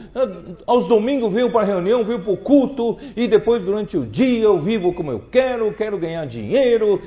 aos 0.66 0.88
domingos 0.88 1.32
venho 1.32 1.52
para 1.52 1.60
a 1.60 1.64
reunião, 1.64 2.02
venho 2.02 2.24
para 2.24 2.32
o 2.32 2.38
culto, 2.38 2.98
e 3.14 3.28
depois 3.28 3.62
durante 3.62 3.96
o 3.96 4.04
dia 4.04 4.42
eu 4.42 4.58
vivo 4.58 4.92
como 4.94 5.12
eu 5.12 5.20
quero, 5.30 5.72
quero 5.74 5.96
ganhar 5.96 6.26
dinheiro, 6.26 7.00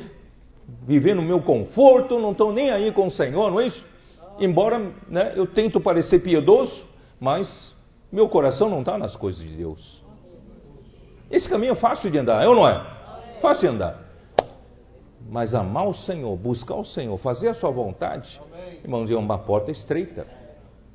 viver 0.88 1.13
no 1.13 1.21
meu 1.21 1.41
conforto, 1.41 2.17
não 2.19 2.32
estou 2.32 2.53
nem 2.53 2.71
aí 2.71 2.89
com 2.93 3.07
o 3.07 3.11
Senhor, 3.11 3.51
não 3.51 3.59
é 3.59 3.67
isso? 3.67 3.93
Embora 4.40 4.80
né, 5.08 5.34
eu 5.36 5.48
tento 5.48 5.80
parecer 5.80 6.20
piedoso, 6.20 6.86
mas 7.20 7.74
meu 8.12 8.30
coração 8.30 8.70
não 8.70 8.80
está 8.80 8.98
nas 8.98 9.16
coisas 9.16 9.42
de 9.42 9.56
Deus. 9.56 10.04
Esse 11.32 11.50
caminho 11.50 11.74
é 11.74 11.76
fácil 11.76 12.12
de 12.12 12.18
andar, 12.18 12.44
é 12.44 12.48
ou 12.48 12.56
não 12.56 12.68
é? 12.68 13.40
Fácil 13.42 13.70
de 13.70 13.76
andar. 13.76 14.04
Mas 15.30 15.56
amar 15.56 15.88
o 15.88 15.94
Senhor, 15.94 16.36
buscar 16.38 16.76
o 16.76 16.86
Senhor, 16.86 17.18
fazer 17.18 17.48
a 17.48 17.54
sua 17.54 17.72
vontade, 17.72 18.40
irmãos, 18.84 19.10
é 19.10 19.16
uma 19.16 19.40
porta 19.40 19.72
estreita. 19.72 20.28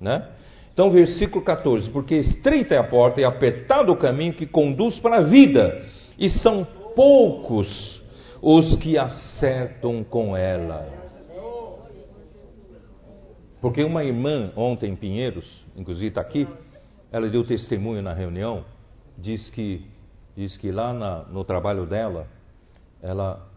Né? 0.00 0.28
Então, 0.72 0.90
versículo 0.90 1.44
14: 1.44 1.90
Porque 1.90 2.14
estreita 2.14 2.74
é 2.74 2.78
a 2.78 2.84
porta 2.84 3.20
e 3.20 3.24
apertado 3.24 3.90
o 3.90 3.96
caminho 3.96 4.34
que 4.34 4.46
conduz 4.46 4.98
para 5.00 5.18
a 5.18 5.22
vida, 5.22 5.82
e 6.16 6.28
são 6.28 6.64
poucos 6.94 8.00
os 8.40 8.76
que 8.76 8.96
acertam 8.96 10.04
com 10.04 10.36
ela. 10.36 11.07
Porque 13.60 13.82
uma 13.82 14.04
irmã 14.04 14.52
ontem 14.56 14.92
em 14.92 14.96
Pinheiros, 14.96 15.64
inclusive 15.76 16.08
está 16.08 16.20
aqui, 16.20 16.46
ela 17.10 17.28
deu 17.28 17.44
testemunho 17.44 18.02
na 18.02 18.12
reunião, 18.12 18.64
diz 19.16 19.50
que, 19.50 19.84
diz 20.36 20.56
que 20.56 20.70
lá 20.70 20.92
na, 20.92 21.24
no 21.24 21.42
trabalho 21.44 21.84
dela, 21.86 22.28
ela 23.02 23.48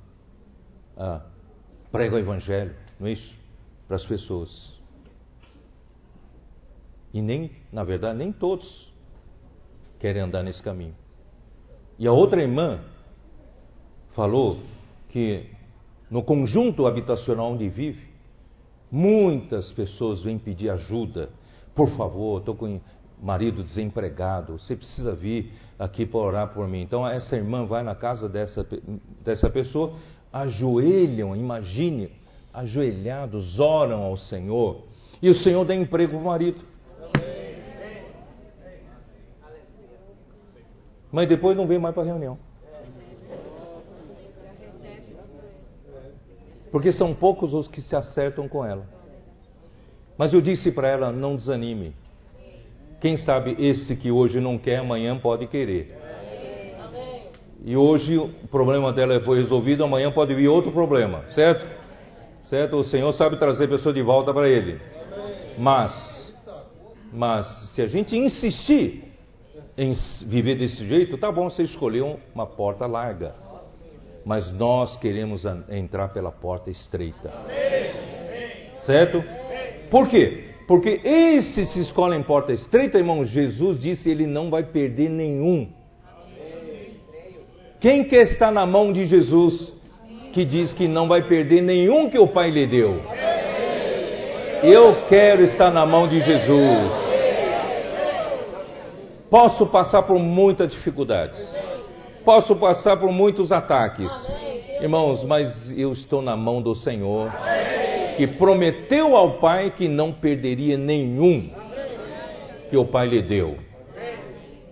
ah, 0.98 1.22
prega 1.92 2.16
o 2.16 2.20
evangelho, 2.20 2.76
não 3.00 3.08
é 3.08 3.12
isso? 3.12 3.36
Para 3.88 3.98
as 3.98 4.06
pessoas. 4.06 4.74
E 7.14 7.22
nem, 7.22 7.52
na 7.72 7.84
verdade, 7.84 8.18
nem 8.18 8.32
todos 8.32 8.92
querem 10.00 10.22
andar 10.22 10.42
nesse 10.42 10.64
caminho. 10.64 10.96
E 12.00 12.08
a 12.08 12.12
outra 12.12 12.42
irmã 12.42 12.80
falou 14.14 14.60
que 15.10 15.46
no 16.10 16.24
conjunto 16.24 16.88
habitacional 16.88 17.52
onde 17.52 17.70
vive, 17.70 18.11
Muitas 18.92 19.72
pessoas 19.72 20.22
vêm 20.22 20.38
pedir 20.38 20.70
ajuda. 20.70 21.30
Por 21.74 21.90
favor, 21.92 22.40
estou 22.40 22.56
com 22.56 22.80
marido 23.22 23.64
desempregado, 23.64 24.58
você 24.58 24.76
precisa 24.76 25.14
vir 25.14 25.54
aqui 25.78 26.06
para 26.06 26.20
orar 26.20 26.54
por 26.54 26.68
mim. 26.68 26.82
Então, 26.82 27.08
essa 27.08 27.36
irmã 27.36 27.66
vai 27.66 27.84
na 27.84 27.96
casa 27.96 28.28
dessa, 28.28 28.68
dessa 29.24 29.50
pessoa, 29.50 29.94
ajoelham, 30.34 31.36
imagine, 31.36 32.10
ajoelhados, 32.54 33.60
oram 33.60 34.02
ao 34.02 34.18
Senhor, 34.18 34.84
e 35.22 35.30
o 35.30 35.36
Senhor 35.36 35.64
dá 35.66 35.76
emprego 35.76 36.14
para 36.14 36.20
o 36.20 36.26
marido. 36.26 36.62
Mas 41.12 41.28
depois 41.28 41.56
não 41.56 41.68
vem 41.68 41.78
mais 41.78 41.94
para 41.94 42.04
a 42.04 42.06
reunião. 42.06 42.38
Porque 46.72 46.92
são 46.92 47.14
poucos 47.14 47.54
os 47.54 47.68
que 47.68 47.82
se 47.82 47.96
acertam 47.96 48.48
com 48.48 48.66
ela. 48.66 48.86
Mas 50.18 50.34
eu 50.34 50.42
disse 50.42 50.72
para 50.72 50.88
ela: 50.88 51.12
não 51.12 51.36
desanime. 51.36 51.94
Quem 53.02 53.18
sabe 53.18 53.56
esse 53.60 53.96
que 53.96 54.12
hoje 54.12 54.40
não 54.40 54.58
quer, 54.58 54.78
amanhã 54.78 55.18
pode 55.18 55.48
querer. 55.48 55.98
E 57.64 57.76
hoje 57.76 58.18
o 58.18 58.30
problema 58.50 58.94
dela 58.94 59.20
foi 59.22 59.40
resolvido, 59.40 59.84
amanhã 59.84 60.12
pode 60.12 60.34
vir 60.34 60.48
outro 60.48 60.72
problema, 60.72 61.24
certo? 61.30 61.68
Certo? 62.44 62.78
O 62.78 62.84
Senhor 62.84 63.12
sabe 63.14 63.38
trazer 63.38 63.66
a 63.66 63.68
pessoa 63.68 63.94
de 63.94 64.02
volta 64.02 64.34
para 64.34 64.48
Ele. 64.48 64.80
Mas, 65.58 66.34
mas 67.12 67.72
se 67.74 67.82
a 67.82 67.88
gente 67.88 68.16
insistir 68.16 69.04
em 69.78 69.94
viver 70.26 70.56
desse 70.56 70.86
jeito, 70.88 71.18
tá 71.18 71.32
bom, 71.32 71.50
você 71.50 71.64
escolheu 71.64 72.20
uma 72.34 72.46
porta 72.46 72.86
larga 72.86 73.51
mas 74.26 74.52
nós 74.52 74.98
queremos 74.98 75.44
entrar 75.70 76.10
pela 76.10 76.32
porta 76.32 76.70
estreita. 76.70 77.32
Certo? 78.82 79.24
Por 79.90 80.08
quê? 80.08 80.46
Porque 80.68 81.02
esse 81.04 81.66
se 81.66 81.82
escolhe 81.82 82.16
em 82.16 82.24
porta 82.24 82.54
estreita, 82.54 82.98
irmão, 82.98 83.26
Jesus 83.26 83.80
disse 83.80 84.10
ele 84.10 84.26
não 84.26 84.50
vai 84.50 84.64
perder 84.64 85.10
nenhum. 85.10 85.70
Quem 87.80 88.04
quer 88.04 88.24
estar 88.24 88.52
na 88.52 88.66
mão 88.66 88.94
de 88.94 89.06
Jesus, 89.06 89.74
que 90.34 90.46
diz 90.46 90.72
que 90.74 90.88
não 90.88 91.08
vai 91.08 91.24
perder 91.28 91.62
nenhum 91.62 92.10
que 92.10 92.20
o 92.20 92.28
Pai 92.28 92.52
lhe 92.52 92.68
deu? 92.68 93.02
Eu 94.64 95.08
quero 95.10 95.44
estar 95.44 95.72
na 95.72 95.86
mão 95.86 96.08
de 96.08 96.22
Jesus. 96.22 96.92
Posso 99.32 99.66
passar 99.68 100.04
por 100.04 100.20
muitas 100.20 100.72
dificuldades 100.72 101.40
Posso 102.24 102.56
passar 102.56 102.98
por 102.98 103.12
muitos 103.12 103.52
ataques, 103.52 104.12
irmãos, 104.80 105.24
mas 105.24 105.74
eu 105.76 105.92
estou 105.92 106.22
na 106.22 106.38
mão 106.38 106.62
do 106.62 106.76
Senhor, 106.76 107.32
que 108.16 108.28
prometeu 108.28 109.16
ao 109.18 109.40
Pai 109.40 109.72
que 109.72 109.88
não 109.88 110.12
perderia 110.12 110.78
nenhum 110.78 111.50
que 112.70 112.78
o 112.78 112.86
Pai 112.86 113.08
lhe 113.08 113.22
deu. 113.22 113.58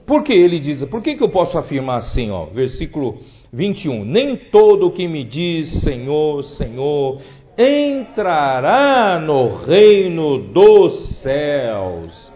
Por 0.06 0.24
que 0.24 0.34
ele 0.34 0.60
diz? 0.60 0.84
Por 0.86 1.02
que, 1.02 1.16
que 1.16 1.24
eu 1.24 1.30
posso 1.30 1.58
afirmar 1.58 1.98
assim, 1.98 2.32
ó? 2.32 2.46
Versículo 2.46 3.18
21. 3.52 4.06
Nem 4.06 4.36
todo 4.36 4.92
que 4.92 5.08
me 5.08 5.24
diz 5.24 5.82
Senhor, 5.82 6.44
Senhor, 6.44 7.20
entrará 7.58 9.20
no 9.20 9.58
reino 9.66 10.40
dos 10.52 11.22
céus 11.22 12.29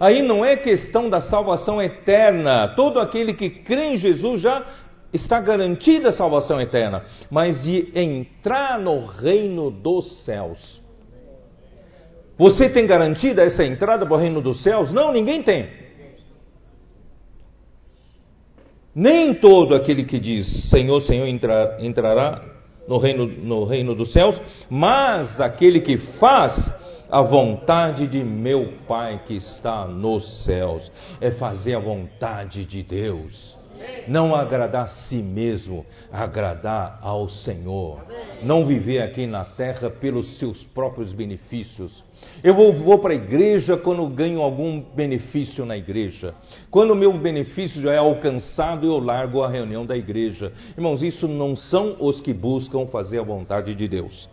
Aí 0.00 0.22
não 0.22 0.42
é 0.42 0.56
questão 0.56 1.10
da 1.10 1.20
salvação 1.20 1.80
eterna. 1.80 2.68
Todo 2.74 2.98
aquele 2.98 3.34
que 3.34 3.50
crê 3.50 3.94
em 3.94 3.96
Jesus 3.98 4.40
já 4.40 4.64
está 5.12 5.38
garantida 5.38 6.08
a 6.08 6.12
salvação 6.12 6.58
eterna, 6.58 7.04
mas 7.30 7.62
de 7.62 7.92
entrar 7.94 8.78
no 8.78 9.04
reino 9.04 9.70
dos 9.70 10.24
céus. 10.24 10.80
Você 12.38 12.70
tem 12.70 12.86
garantida 12.86 13.42
essa 13.42 13.62
entrada 13.62 14.06
para 14.06 14.14
o 14.14 14.18
reino 14.18 14.40
dos 14.40 14.62
céus? 14.62 14.90
Não, 14.90 15.12
ninguém 15.12 15.42
tem. 15.42 15.68
Nem 18.94 19.34
todo 19.34 19.74
aquele 19.74 20.04
que 20.04 20.18
diz 20.18 20.70
Senhor, 20.70 21.00
Senhor 21.02 21.26
entrará 21.26 22.42
no 22.88 22.96
reino, 22.96 23.26
no 23.26 23.64
reino 23.64 23.94
dos 23.94 24.12
céus, 24.12 24.40
mas 24.70 25.38
aquele 25.40 25.80
que 25.80 25.98
faz 26.18 26.79
a 27.10 27.22
vontade 27.22 28.06
de 28.06 28.22
meu 28.22 28.74
Pai 28.86 29.22
que 29.26 29.34
está 29.34 29.86
nos 29.86 30.44
céus, 30.44 30.90
é 31.20 31.30
fazer 31.32 31.74
a 31.74 31.80
vontade 31.80 32.64
de 32.64 32.82
Deus. 32.82 33.58
Não 34.06 34.34
agradar 34.34 34.84
a 34.84 34.88
si 34.88 35.16
mesmo, 35.16 35.86
agradar 36.12 36.98
ao 37.02 37.28
Senhor. 37.30 38.04
Não 38.42 38.66
viver 38.66 39.00
aqui 39.00 39.26
na 39.26 39.44
terra 39.44 39.88
pelos 39.88 40.38
seus 40.38 40.62
próprios 40.74 41.12
benefícios. 41.12 42.04
Eu 42.44 42.54
vou, 42.54 42.72
vou 42.72 42.98
para 42.98 43.12
a 43.12 43.16
igreja 43.16 43.78
quando 43.78 44.06
ganho 44.08 44.42
algum 44.42 44.80
benefício 44.94 45.64
na 45.64 45.76
igreja. 45.76 46.34
Quando 46.70 46.90
o 46.90 46.96
meu 46.96 47.16
benefício 47.18 47.80
já 47.80 47.92
é 47.92 47.98
alcançado, 47.98 48.86
eu 48.86 48.98
largo 48.98 49.42
a 49.42 49.48
reunião 49.48 49.86
da 49.86 49.96
igreja. 49.96 50.52
Irmãos, 50.76 51.02
isso 51.02 51.26
não 51.26 51.56
são 51.56 51.96
os 52.00 52.20
que 52.20 52.34
buscam 52.34 52.86
fazer 52.86 53.18
a 53.18 53.24
vontade 53.24 53.74
de 53.74 53.88
Deus. 53.88 54.28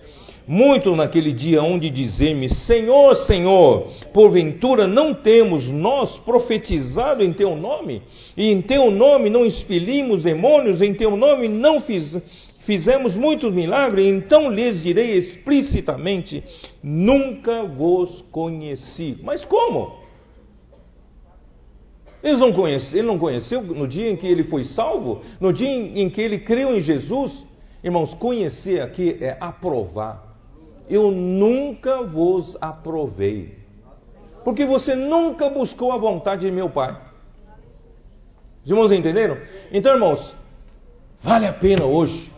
Muito 0.48 0.95
naquele 0.95 1.34
dia 1.34 1.62
onde 1.62 1.89
dizer-me: 1.89 2.50
Senhor, 2.50 3.16
Senhor, 3.26 3.89
porventura 4.14 4.88
não 4.88 5.14
temos 5.14 5.68
nós 5.68 6.18
profetizado 6.20 7.22
em 7.22 7.34
teu 7.34 7.56
nome? 7.56 8.02
E 8.38 8.50
em 8.50 8.62
teu 8.62 8.89
nome 8.89 9.30
não 9.30 9.45
expelimos 9.45 10.24
demônios, 10.24 10.82
em 10.82 10.93
teu 10.93 11.18
nome 11.18 11.50
não 11.50 11.82
fiz, 11.82 12.16
fizemos 12.62 13.16
muitos 13.18 13.54
milagres? 13.54 14.06
Então 14.06 14.50
lhes 14.50 14.82
direi 14.82 15.18
explicitamente: 15.18 16.41
Nunca 16.82 17.64
vos 17.64 18.22
conheci. 18.32 19.18
Mas 19.22 19.43
como? 19.43 20.08
Eles 22.24 22.39
não 22.39 22.52
conhece, 22.52 22.98
ele 22.98 23.08
não 23.08 23.20
conheceu 23.20 23.62
no 23.62 23.88
dia 23.88 24.10
em 24.10 24.16
que 24.16 24.26
ele 24.26 24.43
foi 24.45 24.64
salvo, 24.64 25.22
no 25.39 25.54
dia 25.54 25.70
em 25.70 26.10
que 26.10 26.22
ele 26.22 26.39
creu 26.39 26.76
em 26.76 26.80
Jesus. 26.80 27.45
Irmãos, 27.84 28.14
conhecer 28.16 28.82
aqui 28.82 29.18
é 29.22 29.38
aprovar. 29.39 30.26
Eu 30.89 31.11
nunca 31.11 32.03
vos 32.03 32.57
aprovei, 32.61 33.55
porque 34.43 34.65
você 34.65 34.95
nunca 34.95 35.49
buscou 35.49 35.91
a 35.91 35.97
vontade 35.97 36.45
de 36.45 36.51
meu 36.51 36.69
Pai. 36.69 36.95
Os 38.63 38.71
irmãos 38.71 38.91
entenderam? 38.91 39.38
Então, 39.71 39.93
irmãos, 39.93 40.33
vale 41.21 41.45
a 41.45 41.53
pena 41.53 41.85
hoje. 41.85 42.31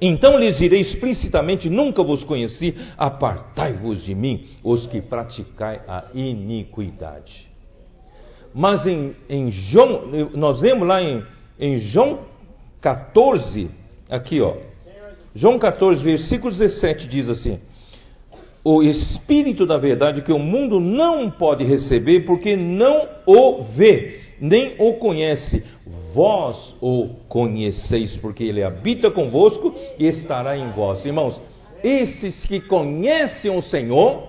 Então 0.00 0.38
lhes 0.38 0.58
direi 0.58 0.80
explicitamente: 0.80 1.70
Nunca 1.70 2.02
vos 2.02 2.22
conheci, 2.24 2.74
apartai-vos 2.96 4.04
de 4.04 4.14
mim, 4.14 4.46
os 4.62 4.86
que 4.86 5.00
praticai 5.00 5.80
a 5.88 6.04
iniquidade. 6.14 7.48
Mas 8.54 8.86
em, 8.86 9.14
em 9.28 9.50
João, 9.50 10.02
nós 10.34 10.60
vemos 10.60 10.86
lá 10.86 11.02
em, 11.02 11.22
em 11.58 11.78
João 11.78 12.20
14, 12.80 13.70
aqui 14.08 14.40
ó, 14.40 14.56
João 15.36 15.58
14, 15.58 16.02
versículo 16.02 16.50
17 16.50 17.06
diz 17.06 17.28
assim: 17.28 17.60
O 18.64 18.82
Espírito 18.82 19.66
da 19.66 19.76
verdade 19.76 20.22
que 20.22 20.32
o 20.32 20.38
mundo 20.38 20.80
não 20.80 21.30
pode 21.30 21.62
receber, 21.62 22.20
porque 22.24 22.56
não 22.56 23.06
o 23.26 23.62
vê, 23.62 24.20
nem 24.40 24.76
o 24.78 24.94
conhece. 24.94 25.62
Vós 26.14 26.74
o 26.80 27.10
conheceis, 27.28 28.16
porque 28.16 28.44
ele 28.44 28.62
habita 28.62 29.10
convosco 29.10 29.74
e 29.98 30.06
estará 30.06 30.56
em 30.56 30.70
vós. 30.70 31.04
Irmãos, 31.04 31.38
esses 31.84 32.46
que 32.46 32.58
conhecem 32.60 33.54
o 33.54 33.60
Senhor 33.60 34.28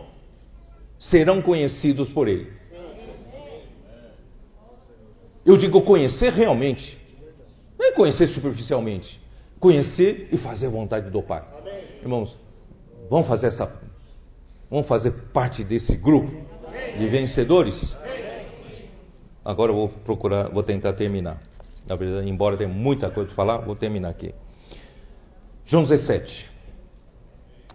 serão 0.99 1.41
conhecidos 1.41 2.09
por 2.09 2.27
ele. 2.27 2.51
Eu 5.45 5.55
digo 5.55 5.81
conhecer 5.83 6.33
realmente, 6.33 6.97
não 7.79 7.87
é 7.87 7.91
conhecer 7.93 8.27
superficialmente, 8.27 9.17
conhecer 9.59 10.29
e 10.31 10.37
fazer 10.37 10.67
a 10.67 10.69
vontade 10.69 11.09
do 11.09 11.21
Pai. 11.21 11.43
Amém. 11.59 11.83
Irmãos, 12.01 12.37
vamos 13.09 13.27
fazer 13.27 13.47
essa, 13.47 13.71
vamos 14.69 14.87
fazer 14.87 15.11
parte 15.33 15.63
desse 15.63 15.95
grupo 15.95 16.31
de 16.97 17.07
vencedores. 17.07 17.95
Agora 19.43 19.71
eu 19.71 19.75
vou 19.75 19.89
procurar, 19.89 20.49
vou 20.49 20.63
tentar 20.63 20.93
terminar. 20.93 21.39
Na 21.87 21.95
verdade, 21.95 22.29
embora 22.29 22.57
tenha 22.57 22.69
muita 22.69 23.09
coisa 23.09 23.27
para 23.27 23.35
falar, 23.35 23.57
vou 23.59 23.75
terminar 23.75 24.09
aqui. 24.09 24.33
João 25.65 25.83
17. 25.83 26.51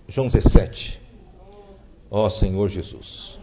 João 0.08 0.28
17. 0.28 1.00
Ó 2.10 2.26
oh, 2.26 2.30
Senhor 2.30 2.68
Jesus. 2.68 3.38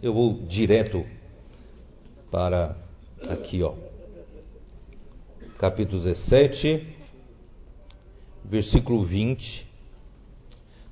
Eu 0.00 0.12
vou 0.12 0.46
direto 0.46 1.04
para 2.30 2.76
aqui, 3.28 3.62
ó. 3.62 3.74
Capítulo 5.58 6.02
17, 6.02 6.86
versículo 8.44 9.04
20. 9.04 9.66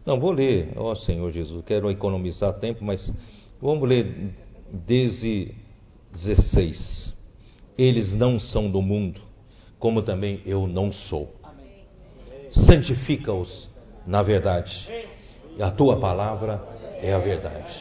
Não, 0.07 0.19
vou 0.19 0.31
ler, 0.31 0.73
ó 0.77 0.95
Senhor 0.95 1.31
Jesus, 1.33 1.65
quero 1.65 1.91
economizar 1.91 2.55
tempo, 2.55 2.85
mas 2.85 3.13
vamos 3.61 3.89
ler 3.89 4.35
desde 4.73 5.53
16. 6.13 7.13
Eles 7.77 8.15
não 8.15 8.39
são 8.39 8.71
do 8.71 8.81
mundo, 8.81 9.21
como 9.79 10.03
também 10.03 10.41
eu 10.47 10.67
não 10.67 10.93
sou. 10.93 11.35
Santifica-os 12.67 13.69
na 14.07 14.23
verdade. 14.23 14.73
A 15.61 15.71
tua 15.71 15.99
palavra 15.99 16.63
é 17.01 17.13
a 17.13 17.19
verdade. 17.19 17.75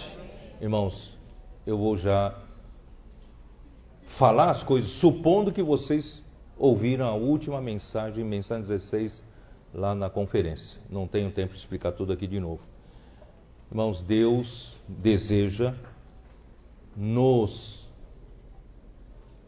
Irmãos, 0.60 1.18
eu 1.66 1.78
vou 1.78 1.98
já 1.98 2.36
falar 4.18 4.52
as 4.52 4.64
coisas, 4.64 4.90
supondo 5.00 5.52
que 5.52 5.64
vocês 5.64 6.22
ouviram 6.62 7.08
a 7.08 7.16
última 7.16 7.60
mensagem, 7.60 8.24
mensagem 8.24 8.68
16, 8.68 9.24
lá 9.74 9.96
na 9.96 10.12
conferência. 10.12 10.80
Não 10.88 11.08
tenho 11.08 11.32
tempo 11.32 11.54
de 11.54 11.60
explicar 11.60 11.92
tudo 11.94 12.14
aqui 12.14 12.28
de 12.28 12.40
novo. 12.40 12.62
Irmãos, 13.72 14.00
Deus 14.04 14.78
deseja 14.88 15.74
nos 16.96 17.90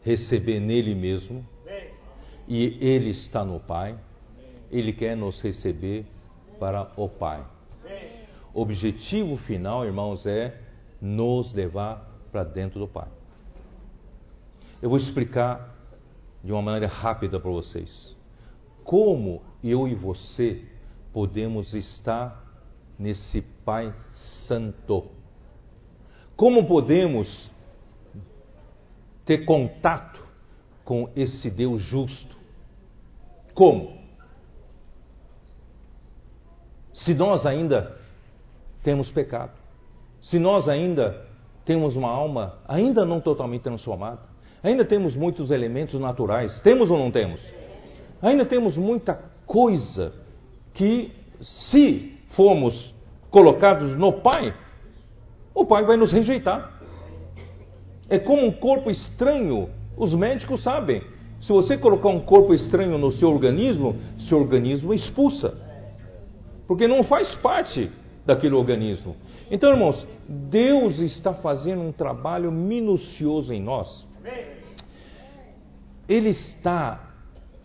receber 0.02 0.58
nele 0.58 0.92
mesmo, 0.94 1.46
e 2.48 2.76
Ele 2.84 3.10
está 3.10 3.44
no 3.44 3.60
Pai, 3.60 3.96
Ele 4.70 4.92
quer 4.92 5.16
nos 5.16 5.40
receber 5.40 6.04
para 6.58 6.90
o 6.96 7.08
Pai. 7.08 7.46
Objetivo 8.52 9.36
final, 9.36 9.84
irmãos, 9.86 10.26
é 10.26 10.60
nos 11.00 11.52
levar 11.52 12.10
para 12.32 12.42
dentro 12.42 12.80
do 12.80 12.88
Pai. 12.88 13.08
Eu 14.82 14.90
vou 14.90 14.98
explicar 14.98 15.73
de 16.44 16.52
uma 16.52 16.62
maneira 16.62 16.86
rápida 16.86 17.40
para 17.40 17.50
vocês 17.50 18.14
como 18.84 19.42
eu 19.62 19.88
e 19.88 19.94
você 19.94 20.62
podemos 21.10 21.72
estar 21.72 22.44
nesse 22.98 23.40
Pai 23.64 23.94
Santo. 24.46 25.06
Como 26.36 26.66
podemos 26.66 27.50
ter 29.24 29.46
contato 29.46 30.20
com 30.84 31.10
esse 31.16 31.50
Deus 31.50 31.80
justo? 31.80 32.36
Como? 33.54 33.96
Se 36.92 37.14
nós 37.14 37.46
ainda 37.46 37.98
temos 38.82 39.10
pecado 39.10 39.64
se 40.24 40.38
nós 40.38 40.68
ainda 40.68 41.26
temos 41.64 41.96
uma 41.96 42.08
alma 42.08 42.58
ainda 42.66 43.04
não 43.04 43.20
totalmente 43.20 43.62
transformada, 43.62 44.22
ainda 44.64 44.84
temos 44.84 45.14
muitos 45.14 45.50
elementos 45.50 46.00
naturais, 46.00 46.58
temos 46.60 46.90
ou 46.90 46.98
não 46.98 47.10
temos? 47.10 47.40
Ainda 48.22 48.44
temos 48.46 48.76
muita 48.76 49.20
coisa 49.46 50.12
que, 50.72 51.12
se 51.42 52.18
formos 52.30 52.94
colocados 53.30 53.96
no 53.96 54.20
Pai, 54.20 54.54
o 55.54 55.66
Pai 55.66 55.84
vai 55.84 55.96
nos 55.96 56.12
rejeitar. 56.12 56.72
É 58.08 58.18
como 58.18 58.46
um 58.46 58.52
corpo 58.52 58.90
estranho, 58.90 59.68
os 59.96 60.14
médicos 60.14 60.62
sabem. 60.62 61.02
Se 61.42 61.52
você 61.52 61.76
colocar 61.76 62.08
um 62.08 62.20
corpo 62.20 62.54
estranho 62.54 62.96
no 62.96 63.12
seu 63.12 63.28
organismo, 63.28 63.96
seu 64.28 64.38
organismo 64.38 64.94
expulsa. 64.94 65.54
Porque 66.66 66.88
não 66.88 67.02
faz 67.02 67.34
parte 67.36 67.90
daquele 68.24 68.54
organismo. 68.54 69.14
Então, 69.50 69.70
irmãos, 69.70 70.06
Deus 70.26 70.98
está 71.00 71.34
fazendo 71.34 71.82
um 71.82 71.92
trabalho 71.92 72.50
minucioso 72.50 73.52
em 73.52 73.62
nós. 73.62 74.06
Ele 76.08 76.30
está 76.30 77.14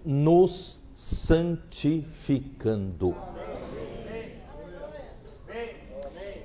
nos 0.06 0.80
santificando. 1.28 3.16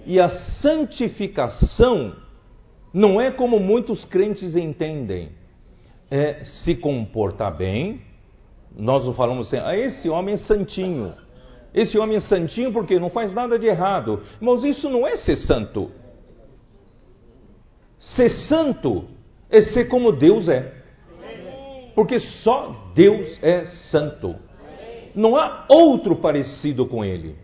E 0.06 0.20
a 0.20 0.28
santificação 0.60 2.16
não 2.92 3.20
é 3.20 3.30
como 3.30 3.58
muitos 3.58 4.04
crentes 4.04 4.54
entendem. 4.54 5.30
É 6.10 6.44
se 6.44 6.74
comportar 6.76 7.56
bem. 7.56 8.02
Nós 8.76 9.04
não 9.04 9.14
falamos 9.14 9.46
assim, 9.46 9.56
ah, 9.56 9.76
esse 9.76 10.08
homem 10.08 10.34
é 10.34 10.38
santinho. 10.38 11.14
Esse 11.72 11.98
homem 11.98 12.18
é 12.18 12.20
santinho 12.20 12.72
porque 12.72 13.00
não 13.00 13.10
faz 13.10 13.32
nada 13.32 13.58
de 13.58 13.66
errado. 13.66 14.22
Mas 14.40 14.62
isso 14.62 14.88
não 14.90 15.06
é 15.06 15.16
ser 15.16 15.36
santo. 15.36 15.90
Ser 17.98 18.28
santo 18.46 19.06
é 19.50 19.62
ser 19.62 19.86
como 19.86 20.12
Deus 20.12 20.48
é. 20.48 20.83
Porque 21.94 22.18
só 22.18 22.90
Deus 22.94 23.38
é 23.42 23.64
santo. 23.90 24.34
Não 25.14 25.36
há 25.36 25.66
outro 25.68 26.16
parecido 26.16 26.86
com 26.86 27.04
Ele. 27.04 27.36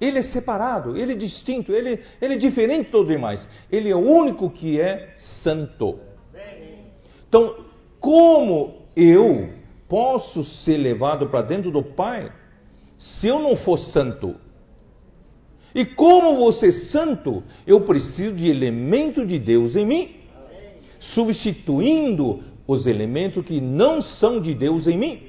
Ele 0.00 0.18
é 0.18 0.22
separado, 0.22 0.96
ele 0.96 1.14
é 1.14 1.16
distinto, 1.16 1.72
ele, 1.72 2.00
ele 2.22 2.34
é 2.34 2.38
diferente 2.38 2.86
de 2.86 2.90
todos 2.92 3.08
os 3.08 3.14
demais. 3.14 3.48
Ele 3.70 3.90
é 3.90 3.96
o 3.96 3.98
único 3.98 4.48
que 4.48 4.80
é 4.80 5.12
santo. 5.42 5.98
Então, 7.28 7.56
como 7.98 8.86
eu 8.94 9.50
posso 9.88 10.44
ser 10.44 10.76
levado 10.76 11.28
para 11.28 11.42
dentro 11.42 11.70
do 11.70 11.82
Pai 11.82 12.30
se 12.96 13.26
eu 13.26 13.40
não 13.40 13.56
for 13.56 13.78
santo? 13.78 14.36
E 15.74 15.84
como 15.84 16.50
ser 16.52 16.72
santo, 16.90 17.42
eu 17.66 17.80
preciso 17.82 18.34
de 18.34 18.48
elemento 18.48 19.26
de 19.26 19.38
Deus 19.38 19.76
em 19.76 19.84
mim, 19.84 20.16
substituindo 21.14 22.42
os 22.68 22.86
elementos 22.86 23.42
que 23.46 23.62
não 23.62 24.02
são 24.02 24.40
de 24.40 24.54
Deus 24.54 24.86
em 24.86 24.98
mim. 24.98 25.22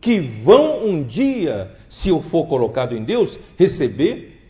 que 0.00 0.20
vão 0.44 0.86
um 0.86 1.02
dia, 1.02 1.74
se 1.90 2.10
eu 2.10 2.22
for 2.22 2.46
colocado 2.46 2.94
em 2.94 3.02
Deus, 3.02 3.36
receber 3.56 4.40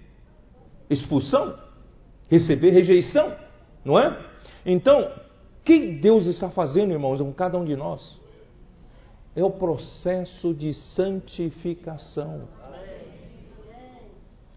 expulsão, 0.90 1.57
receber 2.28 2.70
rejeição, 2.70 3.34
não 3.84 3.98
é? 3.98 4.18
Então, 4.66 5.00
o 5.00 5.64
que 5.64 5.92
Deus 5.92 6.26
está 6.26 6.50
fazendo, 6.50 6.92
irmãos, 6.92 7.20
com 7.20 7.32
cada 7.32 7.57
um 7.57 7.64
de 7.64 7.74
nós? 7.74 8.18
É 9.34 9.42
o 9.42 9.50
processo 9.50 10.52
de 10.52 10.74
santificação. 10.74 12.48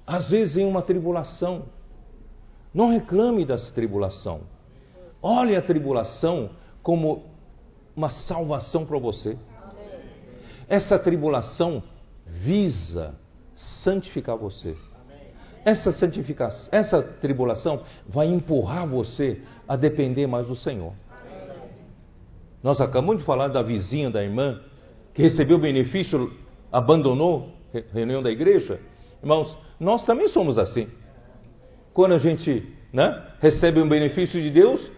Às 0.06 0.30
vezes 0.30 0.58
em 0.58 0.66
uma 0.66 0.82
tribulação. 0.82 1.66
Não 2.74 2.89
reclame 2.89 3.45
dessa 3.45 3.72
tribulação. 3.72 4.41
Olhe 5.22 5.56
a 5.56 5.62
tribulação 5.62 6.50
como 6.82 7.29
uma 8.00 8.10
salvação 8.10 8.86
para 8.86 8.97
você. 8.97 9.38
Essa 10.70 10.97
tribulação 10.97 11.84
visa 12.26 13.14
santificar 13.84 14.38
você. 14.38 14.74
Essa 15.66 15.91
santificação, 15.91 16.70
essa 16.72 17.04
tribulação 17.04 17.84
vai 18.08 18.28
empurrar 18.28 18.88
você 18.88 19.41
a 19.68 19.76
depender 19.76 20.28
mais 20.28 20.47
do 20.47 20.56
Senhor. 20.56 20.93
Nós 22.64 22.80
acabamos 22.80 23.18
de 23.18 23.26
falar 23.26 23.50
da 23.50 23.62
vizinha 23.62 24.10
da 24.10 24.24
irmã 24.24 24.62
que 25.14 25.22
recebeu 25.22 25.58
o 25.58 25.62
benefício, 25.62 26.32
abandonou 26.72 27.54
a 27.74 27.93
reunião 27.93 28.24
da 28.24 28.32
igreja. 28.32 28.80
Irmãos, 29.22 29.58
nós 29.78 30.06
também 30.06 30.30
somos 30.30 30.58
assim. 30.58 30.88
Quando 31.93 32.14
a 32.14 32.18
gente 32.18 32.66
né, 32.93 33.22
recebe 33.41 33.82
um 33.82 33.89
benefício 33.89 34.41
de 34.41 34.50
Deus, 34.50 34.89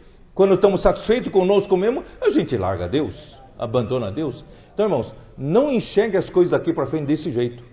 quando 0.41 0.55
estamos 0.55 0.81
satisfeitos 0.81 1.31
conosco 1.31 1.77
mesmo, 1.77 2.03
a 2.19 2.31
gente 2.31 2.57
larga 2.57 2.89
Deus, 2.89 3.13
abandona 3.59 4.11
Deus. 4.11 4.43
Então, 4.73 4.87
irmãos, 4.87 5.13
não 5.37 5.71
enxergue 5.71 6.17
as 6.17 6.27
coisas 6.31 6.51
aqui 6.51 6.73
para 6.73 6.87
frente 6.87 7.05
desse 7.05 7.29
jeito. 7.29 7.63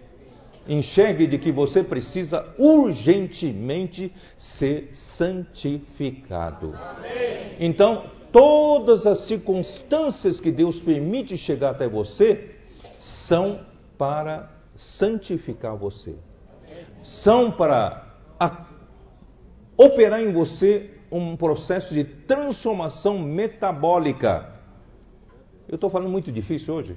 Enxergue 0.69 1.27
de 1.27 1.39
que 1.39 1.51
você 1.51 1.83
precisa 1.83 2.45
urgentemente 2.59 4.13
ser 4.37 4.91
santificado. 5.17 6.75
Então, 7.59 8.05
todas 8.31 9.07
as 9.07 9.27
circunstâncias 9.27 10.39
que 10.39 10.53
Deus 10.53 10.79
permite 10.81 11.39
chegar 11.39 11.71
até 11.71 11.89
você 11.89 12.55
são 13.27 13.61
para 13.97 14.51
santificar 14.77 15.75
você. 15.75 16.17
São 17.25 17.51
para 17.51 18.15
a, 18.39 18.67
operar 19.79 20.21
em 20.21 20.35
você 20.35 20.98
um 21.11 21.37
processo 21.37 21.93
de 21.93 22.05
transformação 22.05 23.19
metabólica. 23.19 24.55
Eu 25.69 25.75
estou 25.75 25.91
falando 25.91 26.11
muito 26.11 26.31
difícil 26.31 26.75
hoje. 26.75 26.97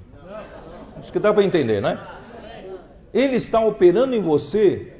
Acho 0.96 1.12
que 1.12 1.18
dá 1.18 1.32
para 1.32 1.44
entender, 1.44 1.80
né? 1.80 1.98
Ele 3.12 3.36
está 3.36 3.60
operando 3.60 4.14
em 4.14 4.22
você 4.22 4.94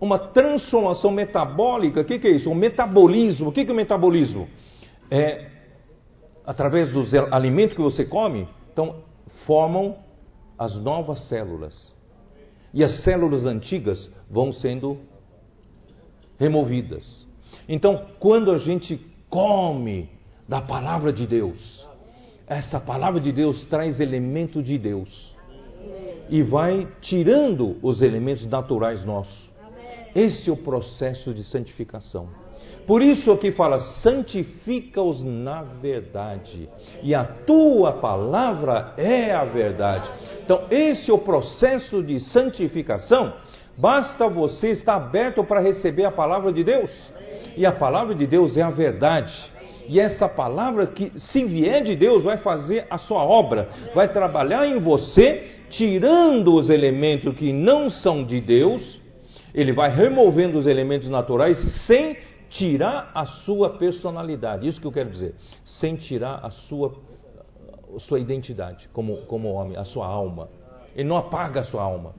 uma 0.00 0.18
transformação 0.18 1.10
metabólica. 1.10 2.00
O 2.00 2.04
que, 2.04 2.18
que, 2.18 2.26
é 2.26 2.30
isso? 2.32 2.50
Um 2.50 2.54
metabolismo. 2.54 3.48
O 3.48 3.52
que, 3.52 3.64
que 3.64 3.70
é 3.70 3.74
o 3.74 3.76
metabolismo? 3.76 4.48
É 5.10 5.50
através 6.44 6.92
dos 6.92 7.12
alimentos 7.32 7.74
que 7.74 7.82
você 7.82 8.04
come, 8.04 8.48
então 8.72 9.02
formam 9.46 9.96
as 10.56 10.76
novas 10.76 11.28
células. 11.28 11.92
E 12.72 12.84
as 12.84 13.02
células 13.02 13.44
antigas 13.44 14.10
vão 14.30 14.52
sendo 14.52 14.98
removidas. 16.38 17.25
Então, 17.68 18.06
quando 18.18 18.50
a 18.50 18.58
gente 18.58 19.00
come 19.28 20.08
da 20.48 20.60
palavra 20.60 21.12
de 21.12 21.26
Deus, 21.26 21.86
essa 22.46 22.78
palavra 22.78 23.20
de 23.20 23.32
Deus 23.32 23.64
traz 23.64 23.98
elemento 23.98 24.62
de 24.62 24.78
Deus 24.78 25.34
e 26.28 26.42
vai 26.42 26.86
tirando 27.00 27.76
os 27.82 28.02
elementos 28.02 28.46
naturais 28.46 29.04
nossos. 29.04 29.50
Esse 30.14 30.48
é 30.48 30.52
o 30.52 30.56
processo 30.56 31.34
de 31.34 31.44
santificação. 31.44 32.28
Por 32.86 33.02
isso 33.02 33.32
aqui 33.32 33.50
fala: 33.50 33.80
santifica-os 34.02 35.22
na 35.24 35.62
verdade, 35.62 36.68
e 37.02 37.14
a 37.14 37.24
tua 37.24 37.94
palavra 37.94 38.94
é 38.96 39.32
a 39.32 39.44
verdade. 39.44 40.08
Então, 40.44 40.66
esse 40.70 41.10
é 41.10 41.14
o 41.14 41.18
processo 41.18 42.02
de 42.02 42.20
santificação. 42.20 43.34
Basta 43.76 44.28
você 44.28 44.70
estar 44.70 44.96
aberto 44.96 45.44
para 45.44 45.60
receber 45.60 46.04
a 46.04 46.10
palavra 46.10 46.52
de 46.52 46.64
Deus. 46.64 46.90
E 47.56 47.66
a 47.66 47.72
palavra 47.72 48.14
de 48.14 48.26
Deus 48.26 48.56
é 48.56 48.62
a 48.62 48.70
verdade. 48.70 49.32
E 49.88 50.00
essa 50.00 50.28
palavra 50.28 50.86
que, 50.86 51.12
se 51.18 51.44
vier 51.44 51.82
de 51.82 51.94
Deus, 51.94 52.24
vai 52.24 52.38
fazer 52.38 52.86
a 52.90 52.98
sua 52.98 53.22
obra, 53.22 53.68
vai 53.94 54.08
trabalhar 54.08 54.66
em 54.66 54.78
você, 54.78 55.44
tirando 55.70 56.54
os 56.54 56.70
elementos 56.70 57.34
que 57.36 57.52
não 57.52 57.88
são 57.88 58.24
de 58.24 58.40
Deus, 58.40 59.00
ele 59.54 59.72
vai 59.72 59.90
removendo 59.90 60.58
os 60.58 60.66
elementos 60.66 61.08
naturais 61.08 61.56
sem 61.86 62.16
tirar 62.50 63.10
a 63.14 63.24
sua 63.26 63.70
personalidade. 63.70 64.66
Isso 64.66 64.80
que 64.80 64.86
eu 64.86 64.92
quero 64.92 65.10
dizer. 65.10 65.34
Sem 65.64 65.96
tirar 65.96 66.40
a 66.42 66.50
sua, 66.50 66.94
a 67.94 67.98
sua 68.00 68.18
identidade 68.18 68.88
como, 68.92 69.18
como 69.22 69.52
homem, 69.52 69.76
a 69.76 69.84
sua 69.84 70.06
alma. 70.06 70.48
Ele 70.94 71.08
não 71.08 71.16
apaga 71.16 71.60
a 71.60 71.64
sua 71.64 71.82
alma. 71.82 72.14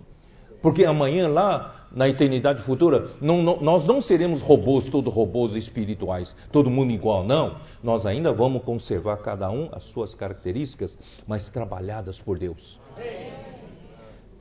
Porque 0.68 0.84
amanhã, 0.84 1.30
lá 1.30 1.88
na 1.90 2.10
eternidade 2.10 2.62
futura, 2.64 3.12
não, 3.22 3.42
não, 3.42 3.62
nós 3.62 3.86
não 3.88 4.02
seremos 4.02 4.42
robôs, 4.42 4.84
todos 4.90 5.14
robôs 5.14 5.54
espirituais, 5.54 6.36
todo 6.52 6.70
mundo 6.70 6.92
igual, 6.92 7.24
não. 7.24 7.56
Nós 7.82 8.06
ainda 8.06 8.34
vamos 8.34 8.64
conservar 8.64 9.16
cada 9.20 9.50
um 9.50 9.70
as 9.72 9.82
suas 9.92 10.14
características, 10.14 10.94
mas 11.26 11.50
trabalhadas 11.52 12.20
por 12.20 12.38
Deus. 12.38 12.78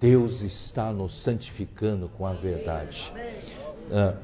Deus 0.00 0.42
está 0.42 0.92
nos 0.92 1.22
santificando 1.22 2.08
com 2.18 2.26
a 2.26 2.32
verdade. 2.32 3.00
Ah, 3.92 4.14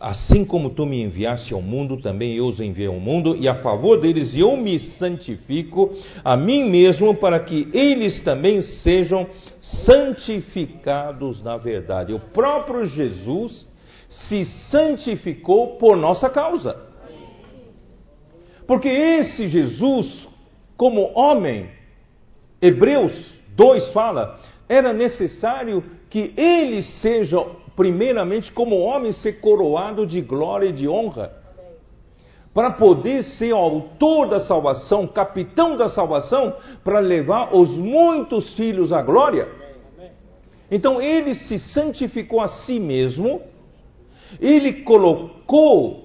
Assim 0.00 0.46
como 0.46 0.70
tu 0.70 0.86
me 0.86 1.02
enviaste 1.02 1.52
ao 1.52 1.60
mundo, 1.60 1.98
também 1.98 2.34
eu 2.34 2.46
os 2.46 2.58
enviei 2.58 2.88
ao 2.88 2.98
mundo, 2.98 3.36
e 3.36 3.46
a 3.46 3.56
favor 3.56 4.00
deles 4.00 4.34
eu 4.34 4.56
me 4.56 4.78
santifico 4.78 5.92
a 6.24 6.38
mim 6.38 6.64
mesmo, 6.70 7.14
para 7.16 7.38
que 7.38 7.68
eles 7.74 8.22
também 8.22 8.62
sejam 8.62 9.26
santificados 9.60 11.42
na 11.42 11.58
verdade. 11.58 12.14
O 12.14 12.18
próprio 12.18 12.86
Jesus 12.86 13.68
se 14.08 14.46
santificou 14.70 15.76
por 15.76 15.98
nossa 15.98 16.30
causa. 16.30 16.80
Porque 18.66 18.88
esse 18.88 19.48
Jesus, 19.48 20.26
como 20.78 21.12
homem, 21.14 21.68
Hebreus 22.62 23.12
2 23.54 23.92
fala, 23.92 24.40
era 24.66 24.94
necessário 24.94 25.84
que 26.08 26.32
ele 26.38 26.80
seja 26.82 27.44
primeiramente, 27.80 28.52
como 28.52 28.76
homem, 28.76 29.10
ser 29.10 29.40
coroado 29.40 30.06
de 30.06 30.20
glória 30.20 30.68
e 30.68 30.72
de 30.72 30.86
honra. 30.86 31.32
Para 32.52 32.72
poder 32.72 33.22
ser 33.22 33.52
autor 33.52 34.28
da 34.28 34.40
salvação, 34.40 35.06
capitão 35.06 35.76
da 35.76 35.88
salvação, 35.88 36.56
para 36.84 36.98
levar 36.98 37.56
os 37.56 37.70
muitos 37.70 38.52
filhos 38.52 38.92
à 38.92 39.00
glória. 39.00 39.48
Então 40.70 41.00
ele 41.00 41.34
se 41.34 41.58
santificou 41.58 42.42
a 42.42 42.48
si 42.48 42.78
mesmo, 42.78 43.40
ele 44.38 44.82
colocou 44.82 46.04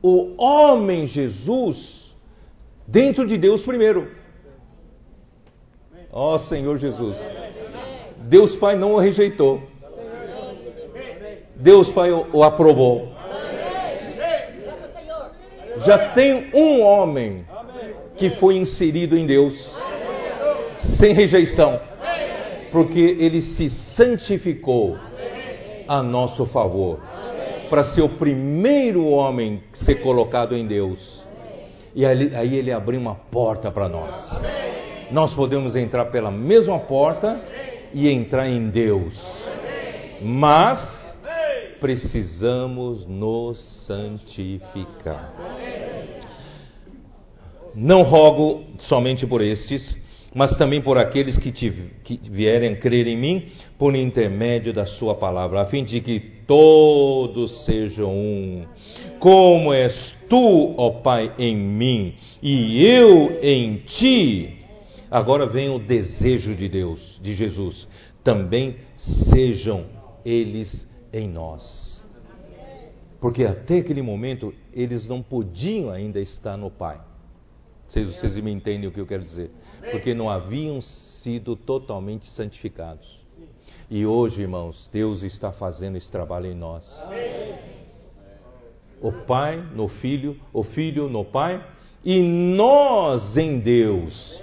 o 0.00 0.40
homem 0.40 1.08
Jesus 1.08 2.14
dentro 2.86 3.26
de 3.26 3.36
Deus 3.36 3.64
primeiro. 3.64 4.12
Ó 6.12 6.36
oh, 6.36 6.38
Senhor 6.38 6.78
Jesus. 6.78 7.16
Deus 8.28 8.54
Pai 8.58 8.78
não 8.78 8.92
o 8.92 9.00
rejeitou. 9.00 9.74
Deus 11.56 11.88
Pai 11.90 12.10
o 12.12 12.42
aprovou. 12.42 13.16
Já 15.84 16.10
tem 16.10 16.50
um 16.54 16.82
homem 16.82 17.44
que 18.16 18.30
foi 18.30 18.56
inserido 18.56 19.16
em 19.16 19.26
Deus, 19.26 19.54
sem 20.98 21.12
rejeição, 21.12 21.78
porque 22.72 22.98
ele 22.98 23.40
se 23.40 23.68
santificou 23.94 24.96
a 25.86 26.02
nosso 26.02 26.46
favor, 26.46 27.00
para 27.68 27.84
ser 27.94 28.02
o 28.02 28.10
primeiro 28.10 29.06
homem 29.06 29.62
a 29.72 29.84
ser 29.84 29.96
colocado 29.96 30.56
em 30.56 30.66
Deus. 30.66 31.24
E 31.94 32.04
aí, 32.04 32.34
aí 32.34 32.54
ele 32.56 32.72
abriu 32.72 33.00
uma 33.00 33.14
porta 33.14 33.70
para 33.70 33.88
nós. 33.88 34.14
Nós 35.10 35.32
podemos 35.34 35.76
entrar 35.76 36.06
pela 36.06 36.30
mesma 36.30 36.78
porta 36.80 37.40
e 37.94 38.08
entrar 38.08 38.48
em 38.48 38.68
Deus. 38.68 39.14
Mas 40.20 40.95
precisamos 41.80 43.06
nos 43.06 43.58
santificar. 43.86 45.34
Não 47.74 48.02
rogo 48.02 48.64
somente 48.88 49.26
por 49.26 49.42
estes, 49.42 49.96
mas 50.34 50.56
também 50.56 50.80
por 50.80 50.98
aqueles 50.98 51.38
que, 51.38 51.52
te, 51.52 51.70
que 52.04 52.20
vierem 52.30 52.76
crer 52.76 53.06
em 53.06 53.16
mim 53.16 53.48
por 53.78 53.94
intermédio 53.94 54.72
da 54.72 54.86
Sua 54.86 55.14
palavra, 55.14 55.62
a 55.62 55.66
fim 55.66 55.84
de 55.84 56.00
que 56.00 56.20
todos 56.46 57.64
sejam 57.64 58.10
um. 58.10 58.66
Como 59.18 59.72
és 59.72 60.14
tu, 60.28 60.74
ó 60.76 60.90
Pai, 61.02 61.32
em 61.38 61.56
mim 61.56 62.14
e 62.42 62.84
eu 62.84 63.38
em 63.42 63.76
ti, 63.98 64.56
Agora 65.10 65.46
vem 65.46 65.68
o 65.68 65.78
desejo 65.78 66.54
de 66.54 66.68
Deus, 66.68 67.20
de 67.22 67.34
Jesus. 67.34 67.88
Também 68.24 68.76
sejam 69.30 69.84
eles 70.24 70.88
em 71.18 71.28
nós. 71.28 72.02
Porque 73.20 73.44
até 73.44 73.78
aquele 73.78 74.02
momento 74.02 74.54
eles 74.72 75.08
não 75.08 75.22
podiam 75.22 75.90
ainda 75.90 76.20
estar 76.20 76.56
no 76.56 76.70
Pai. 76.70 77.00
Vocês, 77.88 78.08
vocês 78.08 78.36
me 78.36 78.50
entendem 78.50 78.88
o 78.88 78.92
que 78.92 79.00
eu 79.00 79.06
quero 79.06 79.24
dizer? 79.24 79.50
Porque 79.90 80.12
não 80.12 80.28
haviam 80.28 80.80
sido 80.80 81.56
totalmente 81.56 82.28
santificados. 82.30 83.06
E 83.88 84.04
hoje, 84.04 84.42
irmãos, 84.42 84.88
Deus 84.92 85.22
está 85.22 85.52
fazendo 85.52 85.96
esse 85.96 86.10
trabalho 86.10 86.46
em 86.46 86.54
nós. 86.54 86.84
O 89.00 89.12
Pai 89.12 89.56
no 89.74 89.88
Filho, 89.88 90.36
o 90.52 90.64
Filho 90.64 91.08
no 91.08 91.24
Pai 91.24 91.64
e 92.04 92.20
nós 92.20 93.36
em 93.36 93.60
Deus. 93.60 94.42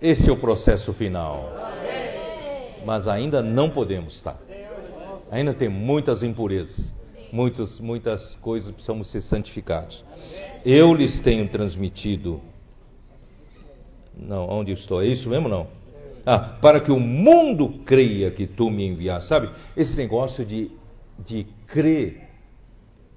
Esse 0.00 0.28
é 0.28 0.32
o 0.32 0.36
processo 0.36 0.92
final. 0.94 1.48
Mas 2.84 3.06
ainda 3.06 3.40
não 3.40 3.70
podemos 3.70 4.16
estar. 4.16 4.51
Ainda 5.32 5.54
tem 5.54 5.66
muitas 5.66 6.22
impurezas, 6.22 6.94
muitas, 7.32 7.80
muitas 7.80 8.36
coisas 8.36 8.68
que 8.68 8.74
precisamos 8.74 9.10
ser 9.10 9.22
santificados. 9.22 10.04
Eu 10.62 10.92
lhes 10.92 11.22
tenho 11.22 11.48
transmitido. 11.48 12.38
Não, 14.14 14.46
onde 14.46 14.72
estou? 14.72 15.02
É 15.02 15.06
isso 15.06 15.30
mesmo 15.30 15.48
não? 15.48 15.68
Ah, 16.26 16.38
para 16.60 16.80
que 16.82 16.92
o 16.92 17.00
mundo 17.00 17.80
creia 17.86 18.30
que 18.30 18.46
tu 18.46 18.70
me 18.70 18.86
enviaste. 18.86 19.30
Sabe, 19.30 19.50
esse 19.74 19.96
negócio 19.96 20.44
de, 20.44 20.70
de 21.26 21.46
crer 21.66 22.28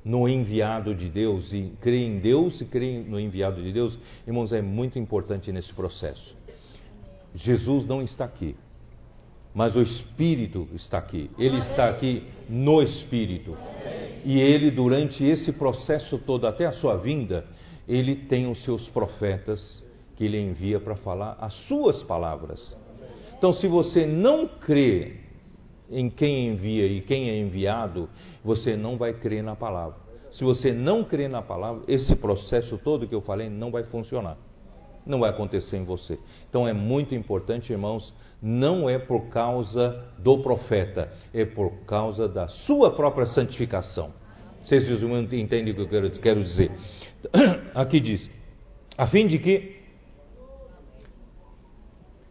no 0.05 0.29
enviado 0.29 0.95
de 0.95 1.09
Deus, 1.09 1.51
e 1.51 1.73
crer 1.81 2.07
em 2.07 2.19
Deus 2.19 2.61
e 2.61 2.65
crer 2.65 3.03
no 3.05 3.19
enviado 3.19 3.61
de 3.61 3.73
Deus, 3.73 3.99
irmãos, 4.25 4.53
é 4.53 4.61
muito 4.61 4.97
importante 4.97 5.51
nesse 5.51 5.73
processo. 5.73 6.33
Jesus 7.35 7.85
não 7.85 8.01
está 8.01 8.23
aqui, 8.23 8.55
mas 9.55 9.73
o 9.73 9.81
Espírito 9.81 10.67
está 10.73 10.97
aqui. 10.97 11.31
Ele 11.39 11.57
está 11.59 11.89
aqui 11.89 12.23
no 12.49 12.81
Espírito. 12.83 13.57
E 14.25 14.37
ele, 14.37 14.69
durante 14.69 15.23
esse 15.23 15.53
processo 15.53 16.17
todo, 16.17 16.45
até 16.45 16.65
a 16.65 16.73
sua 16.73 16.97
vinda, 16.97 17.45
ele 17.87 18.15
tem 18.15 18.51
os 18.51 18.61
seus 18.65 18.89
profetas 18.89 19.81
que 20.17 20.25
ele 20.25 20.39
envia 20.39 20.77
para 20.79 20.97
falar 20.97 21.37
as 21.39 21.53
suas 21.67 22.03
palavras. 22.03 22.77
Então, 23.37 23.53
se 23.53 23.65
você 23.67 24.05
não 24.05 24.45
crê 24.45 25.21
em 25.89 26.09
quem 26.09 26.49
envia 26.49 26.85
e 26.87 26.99
quem 26.99 27.29
é 27.29 27.39
enviado, 27.39 28.09
você 28.43 28.75
não 28.75 28.97
vai 28.97 29.13
crer 29.13 29.41
na 29.41 29.55
palavra. 29.55 29.97
Se 30.33 30.43
você 30.43 30.73
não 30.73 31.03
crer 31.05 31.29
na 31.29 31.41
palavra, 31.41 31.83
esse 31.87 32.13
processo 32.17 32.77
todo 32.77 33.07
que 33.07 33.15
eu 33.15 33.21
falei 33.21 33.49
não 33.49 33.71
vai 33.71 33.83
funcionar. 33.83 34.37
Não 35.05 35.19
vai 35.19 35.29
acontecer 35.29 35.77
em 35.77 35.83
você. 35.83 36.17
Então 36.49 36.67
é 36.67 36.73
muito 36.73 37.13
importante, 37.13 37.71
irmãos, 37.71 38.13
não 38.41 38.89
é 38.89 38.97
por 38.97 39.29
causa 39.29 40.03
do 40.17 40.39
profeta, 40.39 41.11
é 41.33 41.45
por 41.45 41.71
causa 41.85 42.27
da 42.27 42.47
sua 42.47 42.95
própria 42.95 43.27
santificação. 43.27 44.11
Vocês 44.63 44.83
entendem 45.33 45.71
o 45.71 45.75
que 45.75 45.95
eu 45.95 46.19
quero 46.21 46.43
dizer? 46.43 46.71
Aqui 47.75 47.99
diz: 47.99 48.29
a 48.97 49.07
fim 49.07 49.27
de 49.27 49.37
que 49.37 49.75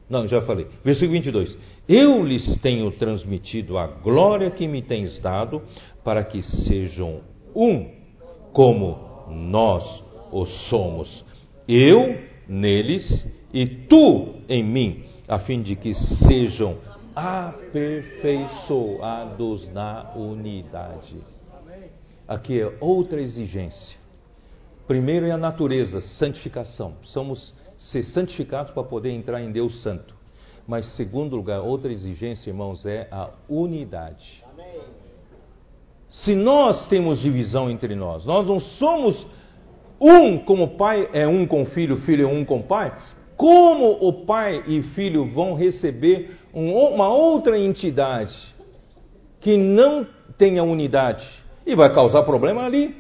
não, 0.09 0.27
já 0.27 0.43
falei. 0.43 0.67
Versículo 0.85 1.13
22. 1.13 1.59
Eu 1.89 2.23
lhes 2.23 2.57
tenho 2.61 2.91
transmitido 2.93 3.79
a 3.79 3.87
glória 3.87 4.51
que 4.51 4.69
me 4.69 4.83
tens 4.83 5.19
dado, 5.19 5.63
para 6.05 6.23
que 6.23 6.43
sejam 6.43 7.21
um, 7.55 7.91
como 8.53 9.27
nós 9.31 10.05
o 10.31 10.45
somos. 10.47 11.25
Eu 11.67 12.19
neles 12.49 13.27
e 13.53 13.67
tu 13.67 14.37
em 14.49 14.65
mim, 14.65 15.05
a 15.29 15.41
fim 15.41 15.61
de 15.63 15.77
que 15.77 15.93
sejam 15.95 16.79
aperfeiçoados 17.15 19.71
na 19.73 20.13
unidade. 20.17 21.19
Aqui 22.27 22.59
é 22.61 22.77
outra 22.81 23.21
exigência. 23.21 23.99
Primeiro 24.87 25.27
é 25.27 25.31
a 25.31 25.37
natureza, 25.37 26.01
santificação. 26.01 26.95
Somos 27.05 27.53
ser 27.79 28.03
santificados 28.05 28.73
para 28.73 28.83
poder 28.83 29.11
entrar 29.11 29.43
em 29.43 29.53
Deus 29.53 29.83
Santo. 29.83 30.15
Mas, 30.67 30.87
segundo 30.97 31.37
lugar, 31.37 31.61
outra 31.61 31.93
exigência, 31.93 32.49
irmãos, 32.51 32.87
é 32.87 33.07
a 33.11 33.29
unidade. 33.49 34.43
Se 36.11 36.35
nós 36.35 36.87
temos 36.89 37.21
divisão 37.21 37.71
entre 37.71 37.95
nós, 37.95 38.25
nós 38.25 38.47
não 38.47 38.59
somos 38.61 39.27
um 40.13 40.39
como 40.39 40.77
pai 40.77 41.09
é 41.13 41.27
um 41.27 41.47
com 41.47 41.65
filho, 41.67 41.97
filho 41.99 42.27
é 42.27 42.31
um 42.31 42.45
com 42.45 42.63
pai, 42.63 42.93
como 43.37 44.07
o 44.07 44.25
pai 44.25 44.63
e 44.67 44.83
filho 44.95 45.25
vão 45.27 45.55
receber 45.55 46.31
uma 46.53 47.09
outra 47.09 47.59
entidade 47.59 48.35
que 49.41 49.57
não 49.57 50.07
tenha 50.39 50.63
unidade 50.63 51.27
e 51.67 51.75
vai 51.75 51.93
causar 51.93 52.23
problema 52.23 52.65
ali? 52.65 52.95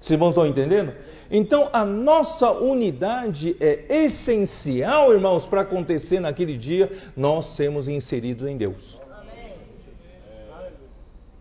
Vocês 0.00 0.12
irmãos 0.12 0.30
estão 0.30 0.46
entendendo? 0.46 0.92
Então, 1.30 1.68
a 1.72 1.84
nossa 1.84 2.50
unidade 2.52 3.56
é 3.60 4.04
essencial, 4.04 5.12
irmãos, 5.12 5.44
para 5.46 5.62
acontecer 5.62 6.20
naquele 6.20 6.56
dia 6.56 6.90
nós 7.16 7.54
sermos 7.56 7.88
inseridos 7.88 8.46
em 8.46 8.56
Deus. 8.56 8.98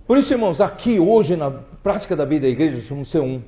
Por 0.06 0.18
isso, 0.18 0.34
irmãos, 0.34 0.60
aqui 0.60 0.99
hoje 0.99 1.36
na 1.36 1.52
prática 1.52 2.15
da 2.15 2.26
vida 2.26 2.41
da 2.41 2.49
igreja, 2.49 2.82
somos 2.88 3.10
ser 3.11 3.19
um. 3.19 3.41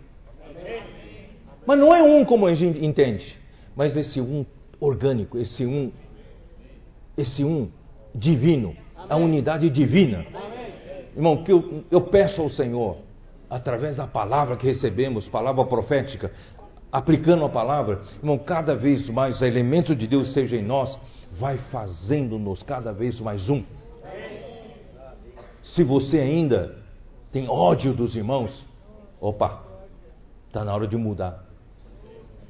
Mas 1.70 1.78
não 1.78 1.94
é 1.94 2.02
um 2.02 2.26
como 2.26 2.48
a 2.48 2.54
gente 2.56 2.84
entende, 2.84 3.38
mas 3.76 3.96
esse 3.96 4.20
um 4.20 4.44
orgânico, 4.80 5.38
esse 5.38 5.64
um, 5.68 5.92
esse 7.16 7.44
um 7.44 7.70
divino, 8.16 8.76
a 9.08 9.16
unidade 9.16 9.70
divina. 9.70 10.26
Irmão, 11.16 11.44
que 11.44 11.52
eu, 11.52 11.84
eu 11.92 12.02
peço 12.02 12.42
ao 12.42 12.50
Senhor 12.50 12.98
através 13.48 13.98
da 13.98 14.08
palavra 14.08 14.58
que 14.58 14.66
recebemos, 14.66 15.28
palavra 15.28 15.64
profética, 15.64 16.32
aplicando 16.92 17.46
a 17.46 17.50
palavra, 17.50 18.02
irmão, 18.18 18.40
cada 18.40 18.76
vez 18.76 19.08
mais 19.08 19.40
o 19.40 19.46
elemento 19.46 19.96
de 19.96 20.08
Deus 20.08 20.34
seja 20.34 20.56
em 20.56 20.64
nós, 20.64 21.00
vai 21.40 21.60
fazendo-nos 21.72 22.64
cada 22.64 22.92
vez 22.92 23.20
mais 23.20 23.48
um. 23.48 23.64
Se 25.62 25.84
você 25.84 26.18
ainda 26.18 26.76
tem 27.32 27.48
ódio 27.48 27.94
dos 27.94 28.16
irmãos, 28.16 28.66
opa, 29.22 29.62
está 30.48 30.66
na 30.66 30.74
hora 30.74 30.88
de 30.88 30.98
mudar. 30.98 31.48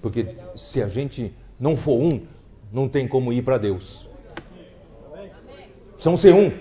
Porque 0.01 0.25
se 0.55 0.81
a 0.81 0.87
gente 0.87 1.33
não 1.59 1.77
for 1.77 1.99
um, 1.99 2.21
não 2.71 2.87
tem 2.87 3.07
como 3.07 3.33
ir 3.33 3.41
para 3.41 3.57
Deus. 3.57 4.07
São 5.99 6.17
ser 6.17 6.33
um. 6.33 6.51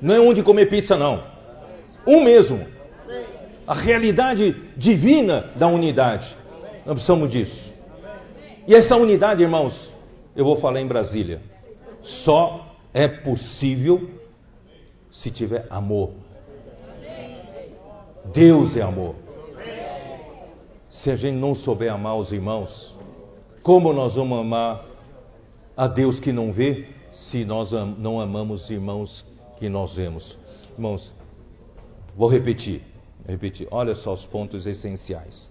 Não 0.00 0.14
é 0.14 0.20
um 0.20 0.32
de 0.32 0.42
comer 0.42 0.66
pizza, 0.66 0.96
não 0.96 1.30
um 2.06 2.22
mesmo. 2.22 2.66
A 3.66 3.74
realidade 3.74 4.54
divina 4.76 5.50
da 5.56 5.68
unidade. 5.68 6.26
Nós 6.84 6.94
precisamos 6.94 7.30
disso. 7.30 7.70
E 8.66 8.74
essa 8.74 8.96
unidade, 8.96 9.42
irmãos, 9.42 9.92
eu 10.34 10.44
vou 10.44 10.56
falar 10.56 10.80
em 10.80 10.86
Brasília, 10.86 11.40
só 12.24 12.74
é 12.92 13.06
possível 13.06 14.10
se 15.10 15.30
tiver 15.30 15.66
amor. 15.70 16.10
Deus 18.32 18.76
é 18.76 18.82
amor. 18.82 19.14
Se 21.02 21.10
a 21.10 21.16
gente 21.16 21.36
não 21.36 21.54
souber 21.54 21.92
amar 21.92 22.16
os 22.16 22.32
irmãos, 22.32 22.96
como 23.62 23.92
nós 23.92 24.14
vamos 24.14 24.38
amar 24.38 24.84
a 25.76 25.86
Deus 25.86 26.20
que 26.20 26.32
não 26.32 26.52
vê, 26.52 26.88
se 27.12 27.44
nós 27.44 27.70
não 27.98 28.20
amamos 28.20 28.64
os 28.64 28.70
irmãos 28.70 29.24
que 29.58 29.68
nós 29.68 29.94
vemos? 29.94 30.38
Irmãos, 30.74 31.12
Vou 32.16 32.28
repetir, 32.28 32.82
repetir. 33.26 33.68
Olha 33.70 33.94
só 33.94 34.12
os 34.12 34.24
pontos 34.26 34.66
essenciais. 34.66 35.50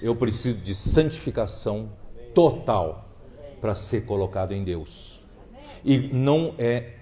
Eu 0.00 0.14
preciso 0.14 0.58
de 0.60 0.74
santificação 0.92 1.88
total 2.34 3.04
para 3.60 3.74
ser 3.74 4.04
colocado 4.04 4.52
em 4.52 4.62
Deus. 4.62 5.20
E 5.84 5.98
não 6.12 6.54
é, 6.58 6.94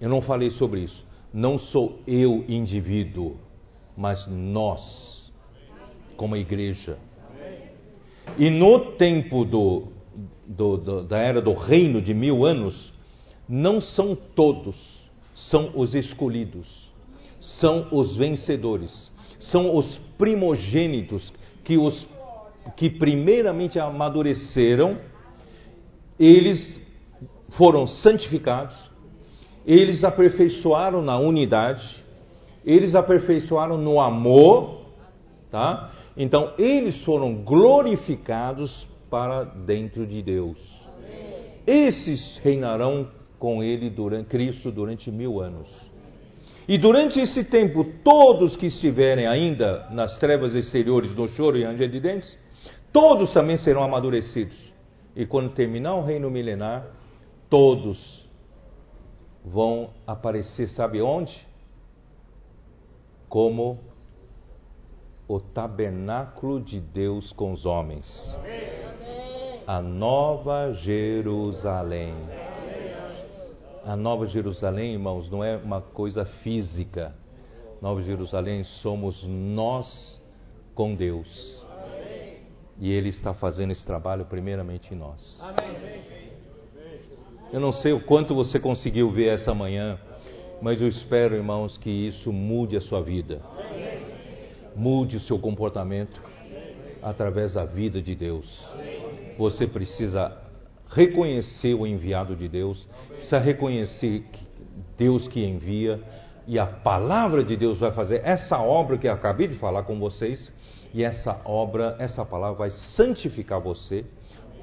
eu 0.00 0.08
não 0.08 0.20
falei 0.20 0.50
sobre 0.50 0.80
isso. 0.80 1.02
Não 1.32 1.58
sou 1.58 2.00
eu 2.06 2.44
indivíduo, 2.48 3.38
mas 3.96 4.26
nós, 4.26 5.21
como 6.16 6.36
igreja. 6.36 6.98
E 8.38 8.48
no 8.50 8.92
tempo 8.96 9.44
do, 9.44 9.88
do, 10.46 10.76
do, 10.76 11.02
da 11.04 11.18
era 11.18 11.40
do 11.40 11.52
reino 11.52 12.00
de 12.00 12.14
mil 12.14 12.44
anos, 12.44 12.92
não 13.48 13.80
são 13.80 14.16
todos, 14.34 14.76
são 15.34 15.72
os 15.74 15.94
escolhidos 15.94 16.92
são 17.42 17.88
os 17.90 18.16
vencedores, 18.16 19.10
são 19.40 19.76
os 19.76 19.98
primogênitos 20.16 21.32
que 21.64 21.76
os 21.76 22.08
que 22.76 22.88
primeiramente 22.88 23.80
amadureceram, 23.80 24.96
eles 26.16 26.80
foram 27.56 27.88
santificados, 27.88 28.76
eles 29.66 30.04
aperfeiçoaram 30.04 31.02
na 31.02 31.18
unidade, 31.18 31.84
eles 32.64 32.94
aperfeiçoaram 32.94 33.76
no 33.76 34.00
amor, 34.00 34.82
tá? 35.50 35.90
Então 36.16 36.52
eles 36.58 37.02
foram 37.04 37.42
glorificados 37.42 38.86
para 39.10 39.44
dentro 39.44 40.06
de 40.06 40.22
Deus. 40.22 40.58
Esses 41.66 42.38
reinarão 42.38 43.08
com 43.38 43.62
ele 43.62 43.90
durante 43.90 44.28
Cristo 44.28 44.70
durante 44.70 45.10
mil 45.10 45.40
anos. 45.40 45.68
E 46.68 46.78
durante 46.78 47.18
esse 47.18 47.42
tempo, 47.44 47.84
todos 48.04 48.56
que 48.56 48.66
estiverem 48.66 49.26
ainda 49.26 49.88
nas 49.90 50.18
trevas 50.18 50.54
exteriores 50.54 51.12
do 51.14 51.26
choro 51.28 51.58
e 51.58 51.64
ranger 51.64 51.90
de 51.90 52.00
dentes, 52.00 52.38
todos 52.92 53.32
também 53.32 53.56
serão 53.56 53.82
amadurecidos. 53.82 54.56
E 55.14 55.26
quando 55.26 55.50
terminar 55.50 55.96
o 55.96 56.04
reino 56.04 56.30
milenar, 56.30 56.86
todos 57.50 58.24
vão 59.44 59.90
aparecer, 60.06 60.68
sabe 60.68 61.02
onde? 61.02 61.34
Como 63.28 63.80
o 65.28 65.40
tabernáculo 65.40 66.60
de 66.60 66.80
Deus 66.80 67.32
com 67.32 67.52
os 67.52 67.64
homens. 67.64 68.06
A 69.66 69.80
nova 69.80 70.72
Jerusalém. 70.74 72.14
A 73.84 73.96
nova 73.96 74.26
Jerusalém, 74.26 74.92
irmãos, 74.92 75.30
não 75.30 75.42
é 75.42 75.56
uma 75.56 75.80
coisa 75.80 76.24
física. 76.24 77.14
Nova 77.80 78.02
Jerusalém 78.02 78.62
somos 78.64 79.24
nós 79.26 80.20
com 80.74 80.94
Deus. 80.94 81.62
E 82.78 82.92
Ele 82.92 83.08
está 83.08 83.34
fazendo 83.34 83.72
esse 83.72 83.84
trabalho 83.84 84.24
primeiramente 84.24 84.92
em 84.92 84.96
nós. 84.96 85.40
Eu 87.52 87.60
não 87.60 87.72
sei 87.72 87.92
o 87.92 88.00
quanto 88.04 88.34
você 88.34 88.58
conseguiu 88.58 89.10
ver 89.10 89.34
essa 89.34 89.52
manhã, 89.52 89.98
mas 90.60 90.80
eu 90.80 90.88
espero, 90.88 91.34
irmãos, 91.34 91.76
que 91.76 91.90
isso 91.90 92.32
mude 92.32 92.76
a 92.76 92.80
sua 92.80 93.02
vida. 93.02 93.42
Mude 94.74 95.16
o 95.16 95.20
seu 95.20 95.38
comportamento 95.38 96.20
através 97.02 97.54
da 97.54 97.64
vida 97.64 98.00
de 98.00 98.14
Deus. 98.14 98.46
Você 99.36 99.66
precisa 99.66 100.36
reconhecer 100.88 101.74
o 101.74 101.86
enviado 101.86 102.36
de 102.36 102.48
Deus, 102.48 102.86
precisa 103.08 103.38
reconhecer 103.38 104.24
Deus 104.96 105.26
que 105.28 105.44
envia, 105.44 106.00
e 106.46 106.58
a 106.58 106.66
palavra 106.66 107.44
de 107.44 107.56
Deus 107.56 107.78
vai 107.78 107.92
fazer 107.92 108.20
essa 108.24 108.58
obra 108.58 108.98
que 108.98 109.06
eu 109.06 109.12
acabei 109.12 109.48
de 109.48 109.56
falar 109.56 109.84
com 109.84 109.98
vocês, 109.98 110.52
e 110.92 111.02
essa 111.02 111.40
obra, 111.44 111.96
essa 111.98 112.24
palavra 112.24 112.58
vai 112.58 112.70
santificar 112.70 113.60
você, 113.60 114.04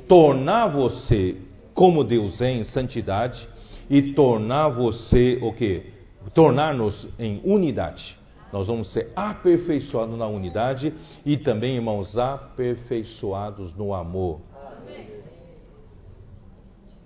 tornar 0.07 0.67
você 0.67 1.37
como 1.73 2.03
Deus 2.03 2.41
é 2.41 2.51
em 2.51 2.63
santidade 2.63 3.47
e 3.89 4.13
tornar 4.13 4.69
você 4.69 5.39
o 5.41 5.53
que? 5.53 5.93
Tornar-nos 6.33 7.07
em 7.17 7.41
unidade. 7.43 8.18
Nós 8.51 8.67
vamos 8.67 8.91
ser 8.91 9.11
aperfeiçoados 9.15 10.17
na 10.17 10.27
unidade 10.27 10.93
e 11.25 11.37
também, 11.37 11.75
irmãos, 11.75 12.17
aperfeiçoados 12.17 13.75
no 13.75 13.93
amor. 13.93 14.41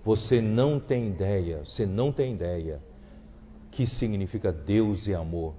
Você 0.06 0.41
não 0.41 0.80
tem 0.80 1.07
ideia, 1.07 1.64
você 1.65 1.86
não 1.86 2.11
tem 2.11 2.34
ideia 2.34 2.82
que 3.72 3.86
significa 3.88 4.52
Deus 4.52 5.07
e 5.07 5.14
amor. 5.14 5.53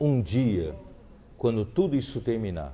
Um 0.00 0.20
dia, 0.20 0.74
quando 1.36 1.64
tudo 1.64 1.96
isso 1.96 2.20
terminar, 2.20 2.72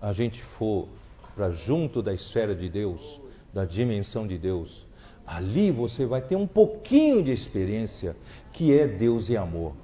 a 0.00 0.12
gente 0.12 0.42
for 0.58 0.88
para 1.34 1.50
junto 1.50 2.02
da 2.02 2.14
esfera 2.14 2.54
de 2.54 2.68
Deus, 2.68 3.20
da 3.52 3.64
dimensão 3.64 4.26
de 4.26 4.38
Deus, 4.38 4.86
ali 5.26 5.70
você 5.70 6.06
vai 6.06 6.22
ter 6.22 6.36
um 6.36 6.46
pouquinho 6.46 7.22
de 7.22 7.32
experiência 7.32 8.16
que 8.52 8.72
é 8.72 8.86
Deus 8.86 9.28
e 9.28 9.36
amor 9.36 9.74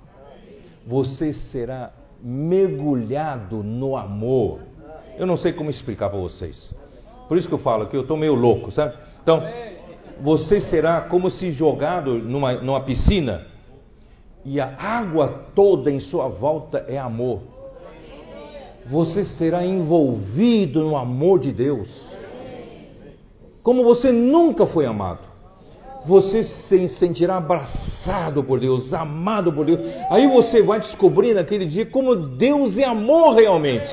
você 0.87 1.33
será 1.33 1.93
mergulhado 2.23 3.63
no 3.63 3.97
amor. 3.97 4.61
Eu 5.17 5.27
não 5.27 5.37
sei 5.37 5.53
como 5.53 5.71
explicar 5.71 6.09
para 6.11 6.19
vocês. 6.19 6.73
Por 7.29 7.37
isso 7.37 7.49
que 7.49 7.55
eu 7.55 7.59
falo 7.59 7.87
que 7.87 7.97
eu 7.97 8.03
estou 8.03 8.17
meio 8.17 8.35
louco, 8.35 8.71
sabe? 8.73 8.95
Então, 9.23 9.43
você 10.21 10.61
será 10.61 11.03
como 11.03 11.31
se 11.31 11.53
jogado 11.53 12.19
numa, 12.19 12.55
numa 12.55 12.81
piscina 12.83 13.47
e 14.45 14.61
a 14.61 14.77
água 14.79 15.47
toda 15.55 15.91
em 15.91 16.01
sua 16.01 16.29
volta 16.29 16.85
é 16.89 16.99
amor. 16.99 17.41
Você 18.87 19.25
será 19.25 19.65
envolvido 19.65 20.83
no 20.83 20.97
amor 20.97 21.39
de 21.39 21.53
Deus. 21.53 21.89
Como 23.63 23.85
você 23.85 24.11
nunca 24.11 24.67
foi 24.67 24.87
amado 24.87 25.32
você 26.05 26.43
se 26.43 26.89
sentirá 26.99 27.37
abraçado 27.37 28.43
por 28.43 28.59
Deus, 28.59 28.93
amado 28.93 29.53
por 29.53 29.65
Deus. 29.65 29.81
Aí 30.11 30.27
você 30.27 30.63
vai 30.63 30.81
descobrir 30.81 31.35
naquele 31.35 31.67
dia 31.67 31.87
como 31.87 32.17
Deus 32.17 32.77
é 32.77 32.85
amor 32.85 33.35
realmente. 33.35 33.89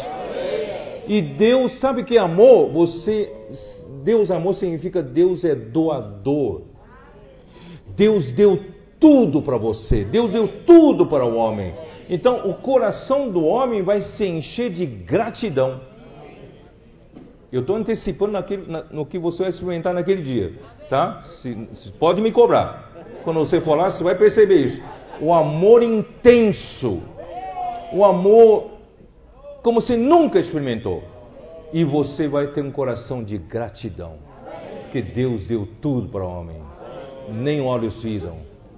E 1.07 1.21
Deus, 1.21 1.79
sabe 1.79 2.03
que 2.03 2.17
amor? 2.17 2.71
Você, 2.71 3.31
Deus 4.03 4.31
amor 4.31 4.55
significa 4.55 5.01
Deus 5.01 5.43
é 5.43 5.55
doador. 5.55 6.63
Deus 7.95 8.31
deu 8.33 8.59
tudo 8.99 9.41
para 9.41 9.57
você. 9.57 10.03
Deus 10.03 10.31
deu 10.31 10.47
tudo 10.65 11.05
para 11.07 11.25
o 11.25 11.35
homem. 11.35 11.73
Então 12.09 12.49
o 12.49 12.55
coração 12.55 13.29
do 13.29 13.43
homem 13.43 13.83
vai 13.83 14.01
se 14.01 14.25
encher 14.25 14.71
de 14.71 14.85
gratidão. 14.85 15.88
Eu 17.51 17.61
estou 17.61 17.75
antecipando 17.75 18.33
naquele, 18.33 18.71
na, 18.71 18.83
no 18.83 19.05
que 19.05 19.17
você 19.17 19.43
vai 19.43 19.49
experimentar 19.49 19.93
naquele 19.93 20.21
dia, 20.21 20.53
tá? 20.89 21.23
Se, 21.41 21.67
se, 21.73 21.91
pode 21.93 22.21
me 22.21 22.31
cobrar. 22.31 22.91
Quando 23.23 23.39
você 23.39 23.59
for 23.59 23.75
lá, 23.75 23.89
você 23.89 24.03
vai 24.03 24.15
perceber 24.15 24.65
isso. 24.65 24.81
O 25.19 25.33
amor 25.33 25.81
intenso, 25.81 27.01
o 27.91 28.05
amor 28.05 28.79
como 29.61 29.81
você 29.81 29.97
nunca 29.97 30.39
experimentou. 30.39 31.03
E 31.71 31.83
você 31.83 32.27
vai 32.27 32.47
ter 32.47 32.63
um 32.63 32.71
coração 32.71 33.23
de 33.23 33.37
gratidão, 33.37 34.15
porque 34.81 35.01
Deus 35.01 35.45
deu 35.45 35.67
tudo 35.79 36.09
para 36.09 36.23
o 36.23 36.27
homem. 36.27 36.57
Nem 37.31 37.61
olhos 37.61 38.01
viram, 38.01 38.37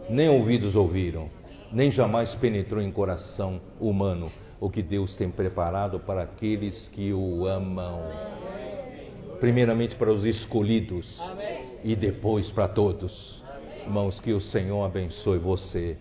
nem 0.09 0.27
ouvidos 0.27 0.75
ouviram, 0.75 1.29
nem 1.71 1.89
jamais 1.89 2.35
penetrou 2.35 2.81
em 2.81 2.91
coração 2.91 3.61
humano 3.79 4.29
o 4.61 4.69
que 4.69 4.83
Deus 4.83 5.17
tem 5.17 5.31
preparado 5.31 5.99
para 5.99 6.21
aqueles 6.21 6.87
que 6.89 7.11
o 7.11 7.47
amam 7.47 7.99
primeiramente 9.39 9.95
para 9.95 10.11
os 10.11 10.23
escolhidos 10.23 11.19
e 11.83 11.95
depois 11.95 12.51
para 12.51 12.67
todos. 12.67 13.43
Irmãos, 13.83 14.19
que 14.19 14.31
o 14.31 14.39
Senhor 14.39 14.85
abençoe 14.85 15.39
você. 15.39 15.97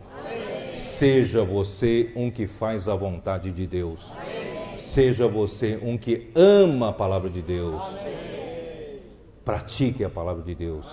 Seja 0.99 1.43
você 1.43 2.12
um 2.15 2.31
que 2.31 2.47
faz 2.47 2.87
a 2.87 2.95
vontade 2.95 3.51
de 3.51 3.66
Deus. 3.66 3.99
Seja 4.93 5.27
você 5.27 5.81
um 5.82 5.97
que 5.97 6.31
ama 6.35 6.91
a 6.91 6.93
palavra 6.93 7.31
de 7.31 7.41
Deus. 7.41 7.81
Pratique 9.43 10.05
a 10.05 10.11
palavra 10.11 10.43
de 10.43 10.55
Deus. 10.55 10.87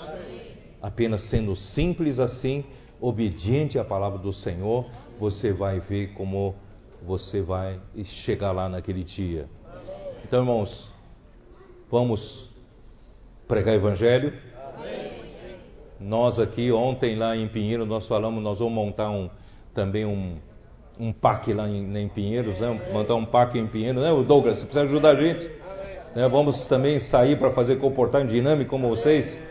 Apenas 0.81 1.29
sendo 1.29 1.53
simples 1.53 2.17
assim, 2.17 2.63
obediente 3.01 3.77
à 3.77 3.83
palavra 3.83 4.19
do 4.19 4.31
Senhor, 4.31 4.85
você 5.19 5.51
vai 5.51 5.81
ver 5.81 6.13
como 6.13 6.55
você 7.01 7.41
vai 7.41 7.79
chegar 8.03 8.51
lá 8.51 8.67
naquele 8.67 9.03
dia. 9.03 9.47
Então, 10.23 10.39
irmãos, 10.39 10.91
Vamos 11.89 12.49
pregar 13.47 13.73
evangelho? 13.73 14.33
Nós 16.01 16.37
aqui, 16.37 16.69
ontem 16.69 17.15
lá 17.15 17.33
em 17.33 17.47
Pinheiro, 17.47 17.85
nós 17.85 18.05
falamos, 18.09 18.43
nós 18.43 18.59
vamos 18.59 18.73
montar 18.73 19.09
um, 19.09 19.29
também 19.73 20.05
um, 20.05 20.35
um 20.99 21.13
PAC 21.13 21.53
lá 21.53 21.65
em, 21.65 21.97
em 21.97 22.09
Pinheiros, 22.09 22.59
né? 22.59 22.77
montar 22.91 23.15
um 23.15 23.25
PAC 23.25 23.57
em 23.57 23.67
Pinheiros, 23.67 24.03
né? 24.03 24.11
O 24.11 24.21
Douglas, 24.21 24.59
você 24.59 24.65
precisa 24.65 24.83
ajudar 24.83 25.11
a 25.11 25.15
gente. 25.15 25.49
Né? 26.13 26.27
Vamos 26.27 26.67
também 26.67 26.99
sair 26.99 27.39
para 27.39 27.51
fazer 27.51 27.77
comportamento 27.77 28.31
dinâmico 28.31 28.69
como 28.69 28.89
vocês. 28.89 29.41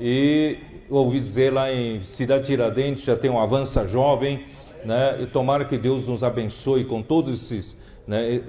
E 0.00 0.58
ouvi 0.90 1.20
dizer 1.20 1.52
lá 1.52 1.72
em 1.72 2.02
Cidade 2.16 2.46
Tiradentes 2.46 3.04
já 3.04 3.16
tem 3.16 3.30
um 3.30 3.38
Avança 3.38 3.86
Jovem, 3.86 4.44
né? 4.84 5.22
E 5.22 5.26
tomara 5.26 5.64
que 5.64 5.78
Deus 5.78 6.06
nos 6.06 6.22
abençoe 6.22 6.84
com 6.84 7.02
todos 7.02 7.42
esses 7.42 7.76
né? 8.06 8.40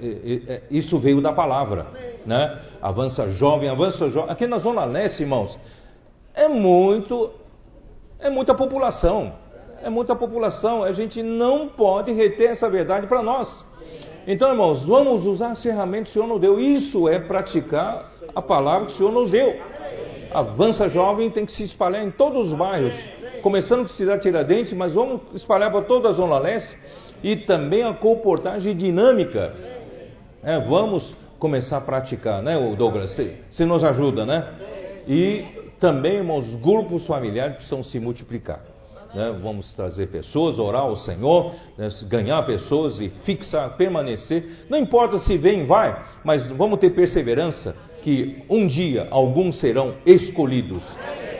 Isso 0.70 0.98
veio 0.98 1.20
da 1.20 1.32
palavra. 1.32 1.86
Né? 2.24 2.58
Avança 2.80 3.28
jovem, 3.30 3.68
avança 3.68 4.08
jovem. 4.08 4.30
Aqui 4.30 4.46
na 4.46 4.58
Zona 4.58 4.84
Leste, 4.84 5.22
irmãos, 5.22 5.58
é 6.34 6.46
muito, 6.46 7.30
é 8.20 8.30
muita 8.30 8.54
população. 8.54 9.32
É 9.82 9.90
muita 9.90 10.14
população. 10.14 10.84
A 10.84 10.92
gente 10.92 11.22
não 11.22 11.68
pode 11.68 12.12
reter 12.12 12.50
essa 12.50 12.68
verdade 12.68 13.06
para 13.06 13.22
nós. 13.22 13.66
Então, 14.26 14.50
irmãos, 14.50 14.84
vamos 14.84 15.26
usar 15.26 15.50
as 15.52 15.62
ferramentas 15.62 16.12
que 16.12 16.18
o 16.18 16.22
Senhor 16.22 16.28
nos 16.28 16.40
deu. 16.40 16.60
Isso 16.60 17.08
é 17.08 17.18
praticar 17.18 18.12
a 18.34 18.42
palavra 18.42 18.86
que 18.86 18.92
o 18.92 18.96
Senhor 18.96 19.12
nos 19.12 19.30
deu. 19.30 19.56
Avança 20.32 20.88
jovem 20.88 21.30
tem 21.30 21.46
que 21.46 21.52
se 21.52 21.62
espalhar 21.62 22.04
em 22.04 22.10
todos 22.10 22.52
os 22.52 22.58
bairros, 22.58 22.92
começando 23.42 23.82
com 23.82 23.88
Cidade 23.88 24.22
Tiradentes, 24.22 24.72
mas 24.72 24.92
vamos 24.92 25.22
espalhar 25.34 25.70
para 25.70 25.82
toda 25.82 26.10
a 26.10 26.12
Zona 26.12 26.38
Leste 26.38 26.76
e 27.22 27.36
também 27.36 27.82
a 27.82 27.94
comportagem 27.94 28.76
dinâmica. 28.76 29.54
É, 30.42 30.60
vamos 30.60 31.14
começar 31.38 31.78
a 31.78 31.80
praticar, 31.80 32.42
né, 32.42 32.56
Douglas? 32.76 33.16
Você 33.50 33.64
nos 33.64 33.82
ajuda, 33.82 34.26
né? 34.26 34.54
E 35.06 35.44
também, 35.80 36.16
irmãos, 36.16 36.46
grupos 36.56 37.06
familiares 37.06 37.56
precisam 37.56 37.82
se 37.82 37.98
multiplicar. 37.98 38.60
Né? 39.14 39.38
Vamos 39.42 39.72
trazer 39.74 40.08
pessoas, 40.08 40.58
orar 40.58 40.82
ao 40.82 40.96
Senhor, 40.96 41.54
né? 41.76 41.88
ganhar 42.04 42.42
pessoas 42.44 43.00
e 43.00 43.08
fixar, 43.24 43.76
permanecer. 43.76 44.66
Não 44.68 44.78
importa 44.78 45.18
se 45.20 45.36
vem, 45.36 45.64
vai, 45.64 46.04
mas 46.24 46.46
vamos 46.50 46.78
ter 46.78 46.90
perseverança, 46.90 47.74
que 48.08 48.42
um 48.48 48.66
dia 48.66 49.06
alguns 49.10 49.60
serão 49.60 49.96
escolhidos 50.06 50.82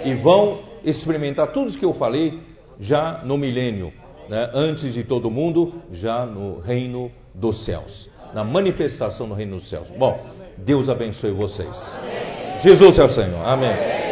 e 0.04 0.12
vão 0.16 0.58
experimentar 0.84 1.50
tudo 1.50 1.70
isso 1.70 1.78
que 1.78 1.84
eu 1.84 1.94
falei 1.94 2.40
já 2.78 3.22
no 3.24 3.38
milênio, 3.38 3.90
né? 4.28 4.50
antes 4.52 4.92
de 4.92 5.02
todo 5.02 5.30
mundo, 5.30 5.72
já 5.92 6.26
no 6.26 6.60
reino 6.60 7.10
dos 7.34 7.64
céus, 7.64 8.10
na 8.34 8.44
manifestação 8.44 9.26
do 9.26 9.34
reino 9.34 9.56
dos 9.56 9.70
céus. 9.70 9.88
Bom, 9.98 10.20
Deus 10.58 10.90
abençoe 10.90 11.30
vocês. 11.30 11.74
Jesus 12.62 12.98
é 12.98 13.04
o 13.04 13.08
Senhor. 13.12 13.48
Amém. 13.48 14.07